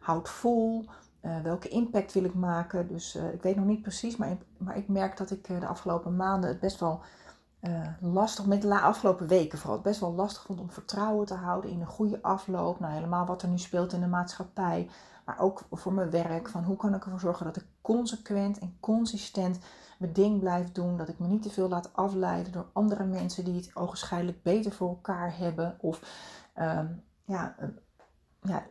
houd 0.00 0.28
vol. 0.28 0.84
Uh, 1.22 1.40
welke 1.40 1.68
impact 1.68 2.12
wil 2.12 2.24
ik 2.24 2.34
maken? 2.34 2.88
Dus 2.88 3.14
ik 3.14 3.42
weet 3.42 3.56
nog 3.56 3.64
niet 3.64 3.82
precies, 3.82 4.16
maar, 4.16 4.36
maar 4.58 4.76
ik 4.76 4.88
merk 4.88 5.16
dat 5.16 5.30
ik 5.30 5.46
de 5.46 5.66
afgelopen 5.66 6.16
maanden 6.16 6.50
het 6.50 6.60
best 6.60 6.80
wel 6.80 7.00
uh, 7.60 7.86
lastig, 8.00 8.46
met 8.46 8.62
de 8.62 8.80
afgelopen 8.80 9.26
weken 9.26 9.58
vooral, 9.58 9.80
best 9.80 10.00
wel 10.00 10.12
lastig 10.12 10.42
vond 10.42 10.60
om 10.60 10.70
vertrouwen 10.70 11.26
te 11.26 11.34
houden 11.34 11.70
in 11.70 11.80
een 11.80 11.86
goede 11.86 12.22
afloop. 12.22 12.80
Nou, 12.80 12.92
helemaal 12.92 13.26
wat 13.26 13.42
er 13.42 13.48
nu 13.48 13.58
speelt 13.58 13.92
in 13.92 14.00
de 14.00 14.06
maatschappij, 14.06 14.88
maar 15.24 15.38
ook 15.38 15.62
voor 15.70 15.92
mijn 15.92 16.10
werk. 16.10 16.48
Van 16.48 16.64
hoe 16.64 16.76
kan 16.76 16.94
ik 16.94 17.04
ervoor 17.04 17.20
zorgen 17.20 17.44
dat 17.44 17.56
ik 17.56 17.66
consequent 17.80 18.58
en 18.58 18.76
consistent 18.80 19.58
mijn 20.00 20.12
ding 20.12 20.40
blijf 20.40 20.72
doen. 20.72 20.96
Dat 20.96 21.08
ik 21.08 21.18
me 21.18 21.26
niet 21.26 21.42
te 21.42 21.50
veel 21.50 21.68
laat 21.68 21.90
afleiden 21.92 22.52
door 22.52 22.66
andere 22.72 23.04
mensen 23.04 23.44
die 23.44 23.54
het 23.54 23.70
ogenschijnlijk 23.74 24.42
beter 24.42 24.72
voor 24.72 24.88
elkaar 24.88 25.36
hebben. 25.36 25.76
Of 25.80 26.00
uh, 26.58 26.80
ja, 27.24 27.56
uh, 27.60 27.68
ja, 28.42 28.66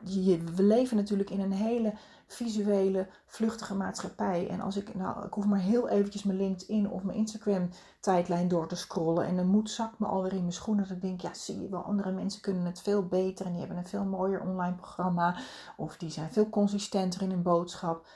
we 0.55 0.63
leven 0.63 0.97
natuurlijk 0.97 1.29
in 1.29 1.39
een 1.39 1.51
hele 1.51 1.93
visuele, 2.27 3.07
vluchtige 3.25 3.75
maatschappij. 3.75 4.47
En 4.49 4.61
als 4.61 4.77
ik, 4.77 4.95
nou, 4.95 5.25
ik 5.25 5.33
hoef 5.33 5.45
maar 5.45 5.59
heel 5.59 5.89
eventjes 5.89 6.23
mijn 6.23 6.37
LinkedIn 6.37 6.89
of 6.89 7.03
mijn 7.03 7.17
Instagram 7.17 7.69
tijdlijn 7.99 8.47
door 8.47 8.67
te 8.67 8.75
scrollen. 8.75 9.25
En 9.25 9.35
de 9.35 9.43
moed 9.43 9.69
zakt 9.69 9.99
me 9.99 10.07
alweer 10.07 10.33
in 10.33 10.41
mijn 10.41 10.53
schoenen. 10.53 10.89
Ik 10.89 11.01
denk, 11.01 11.21
ja, 11.21 11.33
zie 11.33 11.61
je 11.61 11.69
wel, 11.69 11.81
andere 11.81 12.11
mensen 12.11 12.41
kunnen 12.41 12.65
het 12.65 12.81
veel 12.81 13.07
beter. 13.07 13.45
En 13.45 13.51
die 13.51 13.59
hebben 13.59 13.77
een 13.77 13.87
veel 13.87 14.05
mooier 14.05 14.41
online 14.41 14.75
programma. 14.75 15.37
Of 15.77 15.97
die 15.97 16.09
zijn 16.09 16.31
veel 16.31 16.49
consistenter 16.49 17.21
in 17.21 17.29
hun 17.29 17.41
boodschap. 17.41 18.07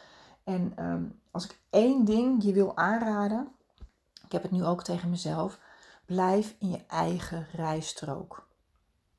En 0.43 0.73
ehm, 0.75 1.03
als 1.31 1.45
ik 1.45 1.59
één 1.69 2.05
ding 2.05 2.43
je 2.43 2.53
wil 2.53 2.77
aanraden, 2.77 3.51
ik 4.25 4.31
heb 4.31 4.41
het 4.41 4.51
nu 4.51 4.65
ook 4.65 4.83
tegen 4.83 5.09
mezelf, 5.09 5.59
blijf 6.05 6.55
in 6.59 6.69
je 6.69 6.85
eigen 6.87 7.47
rijstrook. 7.51 8.47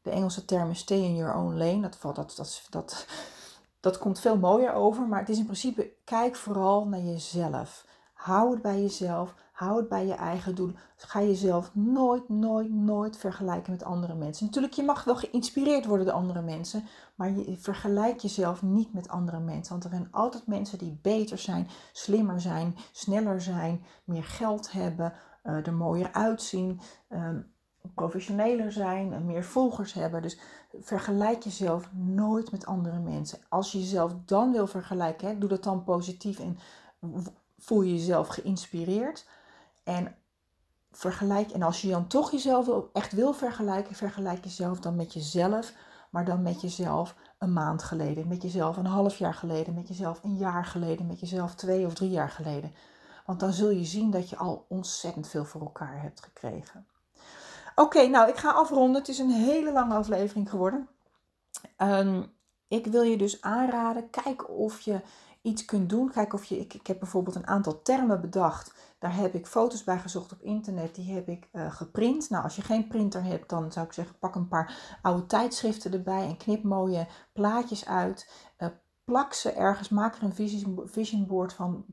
De 0.03 0.11
Engelse 0.11 0.45
term 0.45 0.71
is 0.71 0.79
stay 0.79 0.99
in 0.99 1.17
your 1.17 1.35
own 1.35 1.55
lane. 1.57 1.81
Dat, 1.81 1.99
dat, 2.15 2.37
dat, 2.37 2.67
dat, 2.71 3.07
dat 3.81 3.99
komt 3.99 4.21
veel 4.21 4.39
mooier 4.39 4.73
over. 4.73 5.07
Maar 5.07 5.21
het 5.21 5.29
is 5.29 5.39
in 5.39 5.45
principe, 5.45 5.93
kijk 6.05 6.37
vooral 6.37 6.87
naar 6.87 7.01
jezelf. 7.01 7.87
Hou 8.13 8.51
het 8.51 8.63
bij 8.63 8.81
jezelf. 8.81 9.35
Hou 9.55 9.77
het 9.77 9.89
bij 9.89 10.07
je 10.07 10.15
eigen 10.15 10.55
doel. 10.55 10.73
Ga 10.97 11.21
jezelf 11.21 11.71
nooit, 11.75 12.29
nooit, 12.29 12.71
nooit 12.71 13.17
vergelijken 13.17 13.73
met 13.73 13.85
andere 13.85 14.15
mensen. 14.15 14.47
Natuurlijk, 14.47 14.75
je 14.75 14.83
mag 14.83 15.05
wel 15.05 15.17
geïnspireerd 15.17 15.87
worden 15.87 16.07
door 16.07 16.15
andere 16.15 16.43
mensen. 16.43 16.85
Maar 17.15 17.31
je 17.31 17.57
vergelijk 17.59 18.19
jezelf 18.19 18.63
niet 18.63 18.93
met 18.93 19.09
andere 19.09 19.39
mensen. 19.39 19.73
Want 19.73 19.85
er 19.85 19.91
zijn 19.91 20.09
altijd 20.11 20.47
mensen 20.47 20.79
die 20.79 20.99
beter 21.03 21.39
zijn, 21.39 21.69
slimmer 21.93 22.41
zijn, 22.41 22.77
sneller 22.93 23.41
zijn, 23.41 23.85
meer 24.05 24.25
geld 24.25 24.73
hebben, 24.73 25.13
uh, 25.45 25.67
er 25.67 25.75
mooier 25.75 26.13
uitzien. 26.13 26.81
Ehm, 27.09 27.41
professioneler 27.95 28.73
zijn 28.73 29.27
meer 29.27 29.45
volgers 29.45 29.93
hebben. 29.93 30.23
Dus 30.23 30.39
vergelijk 30.81 31.43
jezelf 31.43 31.91
nooit 31.93 32.51
met 32.51 32.67
andere 32.67 32.99
mensen. 32.99 33.39
Als 33.49 33.73
je 33.73 33.79
jezelf 33.79 34.15
dan 34.25 34.53
wil 34.53 34.67
vergelijken, 34.67 35.41
doe 35.41 35.49
dat 35.49 35.65
dan 35.65 35.85
positief 35.85 36.39
en 36.39 36.59
voel 37.59 37.83
je 37.83 37.93
jezelf 37.93 38.29
geïnspireerd. 38.29 39.27
En 39.85 40.17
vergelijk, 40.91 41.51
en 41.51 41.63
als 41.63 41.81
je 41.81 41.89
dan 41.89 42.07
toch 42.07 42.31
jezelf 42.31 42.69
echt 42.93 43.13
wil 43.13 43.33
vergelijken, 43.33 43.95
vergelijk 43.95 44.45
jezelf 44.45 44.81
dan 44.81 44.97
met 44.97 45.13
jezelf, 45.13 45.73
maar 46.11 46.25
dan 46.25 46.43
met 46.43 46.61
jezelf 46.61 47.15
een 47.39 47.53
maand 47.53 47.83
geleden, 47.83 48.29
met 48.29 48.43
jezelf 48.43 48.77
een 48.77 48.87
half 48.87 49.17
jaar 49.19 49.35
geleden, 49.35 49.75
met 49.75 49.89
jezelf 49.89 50.23
een 50.23 50.37
jaar 50.37 50.65
geleden, 50.65 51.07
met 51.07 51.21
jezelf 51.21 51.55
twee 51.55 51.87
of 51.87 51.95
drie 51.95 52.11
jaar 52.11 52.31
geleden. 52.31 52.75
Want 53.27 53.41
dan 53.41 53.53
zul 53.53 53.71
je 53.71 53.85
zien 53.85 54.11
dat 54.11 54.31
je 54.31 54.37
al 54.37 54.67
ontzettend 54.69 55.29
veel 55.29 55.45
voor 55.45 55.61
elkaar 55.61 56.03
hebt 56.03 56.23
gekregen. 56.23 56.87
Oké, 57.75 58.07
nou 58.07 58.29
ik 58.29 58.37
ga 58.37 58.51
afronden. 58.51 59.01
Het 59.01 59.09
is 59.09 59.19
een 59.19 59.31
hele 59.31 59.73
lange 59.73 59.95
aflevering 59.95 60.51
geworden. 60.51 60.89
Ehm, 61.77 62.23
ik 62.69 62.87
wil 62.87 63.03
je 63.03 63.17
dus 63.17 63.41
aanraden, 63.43 64.11
kijk 64.11 64.49
of 64.51 64.81
je 64.81 65.01
iets 65.45 65.65
kunt 65.65 65.89
doen. 65.89 66.11
Kijk 66.11 66.33
of 66.33 66.45
je, 66.45 66.59
ik, 66.59 66.75
ik 66.75 66.87
heb 66.87 66.99
bijvoorbeeld 66.99 67.37
een 67.37 67.47
aantal 67.47 67.83
termen 67.83 68.21
bedacht. 68.21 68.75
Daar 68.99 69.17
heb 69.17 69.35
ik 69.35 69.47
foto's 69.47 69.85
bij 69.85 69.99
gezocht 69.99 70.33
op 70.33 70.43
internet. 70.43 70.95
Die 70.95 71.15
heb 71.15 71.29
ik 71.29 71.49
uh, 71.53 71.73
geprint. 71.73 72.31
Nou, 72.31 72.45
als 72.45 72.57
je 72.57 72.63
geen 72.63 72.89
printer 72.89 73.25
hebt, 73.25 73.49
dan 73.49 73.73
zou 73.73 73.87
ik 73.87 73.93
zeggen, 73.93 74.19
pak 74.19 74.35
een 74.35 74.49
paar 74.49 74.99
oude 75.03 75.27
tijdschriften 75.27 75.93
erbij 75.93 76.27
en 76.27 76.37
knip 76.37 76.63
mooie 76.63 77.07
plaatjes 77.33 77.87
uit. 77.87 78.51
Uh, 78.59 78.69
plak 79.05 79.33
ze 79.33 79.53
ergens, 79.53 79.89
maak 79.89 80.17
er 80.17 80.23
een 80.23 80.87
vision 80.87 81.27
board 81.27 81.53
van. 81.53 81.85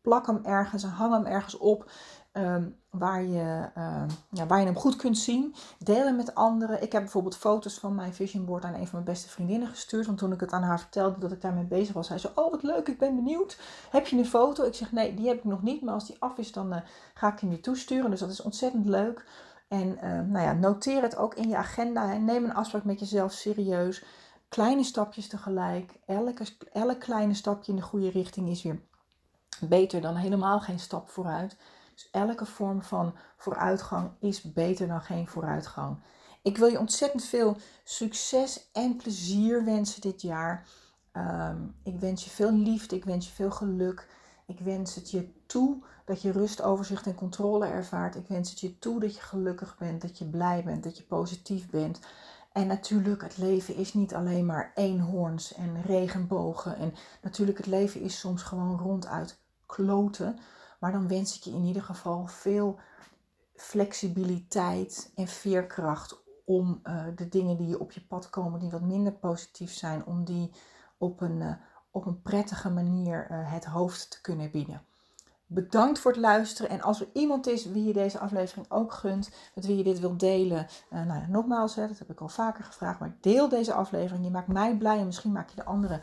Plak 0.00 0.26
hem 0.26 0.44
ergens 0.44 0.82
en 0.82 0.90
hang 0.90 1.12
hem 1.12 1.26
ergens 1.26 1.56
op. 1.56 1.90
Ehm, 2.32 2.68
waar, 2.90 3.22
je, 3.22 3.70
uh, 3.78 4.02
ja, 4.30 4.46
waar 4.46 4.58
je 4.58 4.64
hem 4.64 4.76
goed 4.76 4.96
kunt 4.96 5.18
zien. 5.18 5.54
Deel 5.78 6.04
hem 6.04 6.16
met 6.16 6.34
anderen. 6.34 6.82
Ik 6.82 6.92
heb 6.92 7.02
bijvoorbeeld 7.02 7.36
foto's 7.36 7.78
van 7.78 7.94
mijn 7.94 8.14
vision 8.14 8.44
board 8.44 8.64
aan 8.64 8.74
een 8.74 8.86
van 8.86 8.88
mijn 8.92 9.04
beste 9.04 9.28
vriendinnen 9.28 9.68
gestuurd. 9.68 10.06
Want 10.06 10.18
toen 10.18 10.32
ik 10.32 10.40
het 10.40 10.52
aan 10.52 10.62
haar 10.62 10.80
vertelde 10.80 11.18
dat 11.18 11.32
ik 11.32 11.40
daarmee 11.40 11.64
bezig 11.64 11.94
was, 11.94 12.06
zei 12.06 12.18
ze: 12.18 12.30
Oh, 12.34 12.50
wat 12.50 12.62
leuk, 12.62 12.88
ik 12.88 12.98
ben 12.98 13.14
benieuwd. 13.14 13.58
Heb 13.90 14.06
je 14.06 14.16
een 14.16 14.26
foto? 14.26 14.64
Ik 14.64 14.74
zeg: 14.74 14.92
Nee, 14.92 15.14
die 15.14 15.28
heb 15.28 15.36
ik 15.36 15.44
nog 15.44 15.62
niet. 15.62 15.82
Maar 15.82 15.94
als 15.94 16.06
die 16.06 16.16
af 16.18 16.38
is, 16.38 16.52
dan 16.52 16.72
uh, 16.72 16.80
ga 17.14 17.32
ik 17.32 17.40
hem 17.40 17.50
je 17.50 17.60
toesturen. 17.60 18.10
Dus 18.10 18.20
dat 18.20 18.30
is 18.30 18.42
ontzettend 18.42 18.86
leuk. 18.86 19.24
En 19.68 19.86
uh, 19.88 20.02
nou 20.02 20.44
ja, 20.44 20.52
noteer 20.52 21.02
het 21.02 21.16
ook 21.16 21.34
in 21.34 21.48
je 21.48 21.56
agenda. 21.56 22.08
Hè. 22.08 22.18
Neem 22.18 22.44
een 22.44 22.54
afspraak 22.54 22.84
met 22.84 23.00
jezelf 23.00 23.32
serieus. 23.32 24.04
Kleine 24.48 24.84
stapjes 24.84 25.28
tegelijk. 25.28 25.98
Elke, 26.06 26.44
elk 26.72 27.00
kleine 27.00 27.34
stapje 27.34 27.72
in 27.72 27.78
de 27.78 27.84
goede 27.84 28.10
richting 28.10 28.48
is 28.48 28.62
weer 28.62 28.80
beter 29.60 30.00
dan 30.00 30.14
helemaal 30.14 30.60
geen 30.60 30.78
stap 30.78 31.08
vooruit. 31.08 31.56
Dus 32.00 32.10
elke 32.10 32.46
vorm 32.46 32.82
van 32.82 33.14
vooruitgang 33.36 34.10
is 34.20 34.42
beter 34.42 34.88
dan 34.88 35.00
geen 35.00 35.28
vooruitgang. 35.28 35.96
Ik 36.42 36.56
wil 36.56 36.68
je 36.68 36.78
ontzettend 36.78 37.24
veel 37.24 37.56
succes 37.84 38.70
en 38.72 38.96
plezier 38.96 39.64
wensen 39.64 40.00
dit 40.00 40.22
jaar. 40.22 40.68
Ehm, 41.12 41.56
ik 41.82 42.00
wens 42.00 42.24
je 42.24 42.30
veel 42.30 42.52
liefde, 42.52 42.96
ik 42.96 43.04
wens 43.04 43.26
je 43.26 43.32
veel 43.32 43.50
geluk. 43.50 44.08
Ik 44.46 44.60
wens 44.60 44.94
het 44.94 45.10
je 45.10 45.28
toe 45.46 45.82
dat 46.04 46.22
je 46.22 46.32
rust, 46.32 46.62
overzicht 46.62 47.06
en 47.06 47.14
controle 47.14 47.66
ervaart. 47.66 48.14
Ik 48.14 48.26
wens 48.28 48.50
het 48.50 48.60
je 48.60 48.78
toe 48.78 49.00
dat 49.00 49.14
je 49.14 49.20
gelukkig 49.20 49.76
bent, 49.78 50.02
dat 50.02 50.18
je 50.18 50.24
blij 50.24 50.64
bent, 50.64 50.82
dat 50.82 50.96
je 50.96 51.02
positief 51.02 51.70
bent. 51.70 52.00
En 52.52 52.66
natuurlijk, 52.66 53.22
het 53.22 53.38
leven 53.38 53.74
is 53.74 53.94
niet 53.94 54.14
alleen 54.14 54.46
maar 54.46 54.72
eenhoorns 54.74 55.54
en 55.54 55.82
regenbogen. 55.82 56.76
En 56.76 56.94
natuurlijk, 57.22 57.58
het 57.58 57.66
leven 57.66 58.00
is 58.00 58.18
soms 58.18 58.42
gewoon 58.42 58.78
ronduit 58.78 59.38
kloten. 59.66 60.38
Maar 60.80 60.92
dan 60.92 61.08
wens 61.08 61.36
ik 61.36 61.42
je 61.42 61.50
in 61.50 61.64
ieder 61.64 61.82
geval 61.82 62.26
veel 62.26 62.78
flexibiliteit 63.54 65.12
en 65.14 65.26
veerkracht 65.26 66.22
om 66.44 66.80
uh, 66.84 67.04
de 67.16 67.28
dingen 67.28 67.56
die 67.56 67.80
op 67.80 67.92
je 67.92 68.06
pad 68.06 68.30
komen, 68.30 68.60
die 68.60 68.70
wat 68.70 68.80
minder 68.80 69.12
positief 69.12 69.72
zijn, 69.72 70.06
om 70.06 70.24
die 70.24 70.50
op 70.98 71.20
een, 71.20 71.40
uh, 71.40 71.52
op 71.90 72.06
een 72.06 72.22
prettige 72.22 72.70
manier 72.70 73.26
uh, 73.30 73.52
het 73.52 73.64
hoofd 73.64 74.10
te 74.10 74.20
kunnen 74.20 74.50
bieden. 74.50 74.82
Bedankt 75.46 75.98
voor 75.98 76.10
het 76.10 76.20
luisteren. 76.20 76.70
En 76.70 76.82
als 76.82 77.00
er 77.00 77.08
iemand 77.12 77.46
is 77.46 77.66
wie 77.66 77.84
je 77.84 77.92
deze 77.92 78.18
aflevering 78.18 78.70
ook 78.70 78.92
gunt, 78.92 79.30
met 79.54 79.66
wie 79.66 79.76
je 79.76 79.84
dit 79.84 80.00
wilt 80.00 80.20
delen, 80.20 80.66
nou 80.90 81.06
ja, 81.06 81.26
nogmaals, 81.28 81.74
dat 81.74 81.98
heb 81.98 82.10
ik 82.10 82.20
al 82.20 82.28
vaker 82.28 82.64
gevraagd, 82.64 83.00
maar 83.00 83.16
deel 83.20 83.48
deze 83.48 83.72
aflevering. 83.72 84.24
Je 84.24 84.30
maakt 84.30 84.48
mij 84.48 84.76
blij 84.76 84.98
en 84.98 85.06
misschien 85.06 85.32
maak 85.32 85.48
je 85.48 85.56
de 85.56 85.64
anderen 85.64 86.00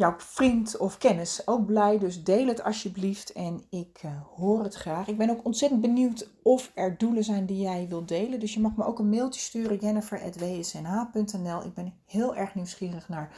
jouw 0.00 0.14
vriend 0.16 0.76
of 0.76 0.98
kennis 0.98 1.46
ook 1.46 1.66
blij. 1.66 1.98
Dus 1.98 2.24
deel 2.24 2.46
het 2.46 2.62
alsjeblieft 2.62 3.32
en 3.32 3.62
ik 3.70 4.02
uh, 4.04 4.10
hoor 4.36 4.62
het 4.62 4.74
graag. 4.74 5.08
Ik 5.08 5.18
ben 5.18 5.30
ook 5.30 5.44
ontzettend 5.44 5.80
benieuwd 5.80 6.28
of 6.42 6.70
er 6.74 6.98
doelen 6.98 7.24
zijn 7.24 7.46
die 7.46 7.60
jij 7.60 7.86
wilt 7.88 8.08
delen. 8.08 8.40
Dus 8.40 8.54
je 8.54 8.60
mag 8.60 8.76
me 8.76 8.84
ook 8.84 8.98
een 8.98 9.08
mailtje 9.08 9.40
sturen, 9.40 9.76
jennifer.wsnh.nl. 9.76 11.64
Ik 11.64 11.74
ben 11.74 11.94
heel 12.06 12.36
erg 12.36 12.54
nieuwsgierig 12.54 13.08
naar 13.08 13.32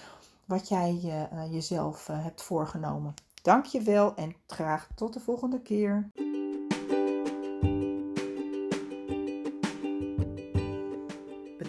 wat 0.44 0.68
jij 0.68 1.00
uh, 1.04 1.52
jezelf 1.52 2.08
uh, 2.08 2.24
hebt 2.24 2.42
voorgenomen. 2.42 3.14
Dank 3.42 3.64
je 3.64 3.80
wel 3.80 4.14
en 4.14 4.34
graag 4.46 4.88
tot 4.94 5.12
de 5.12 5.20
volgende 5.20 5.60
keer. 5.60 6.10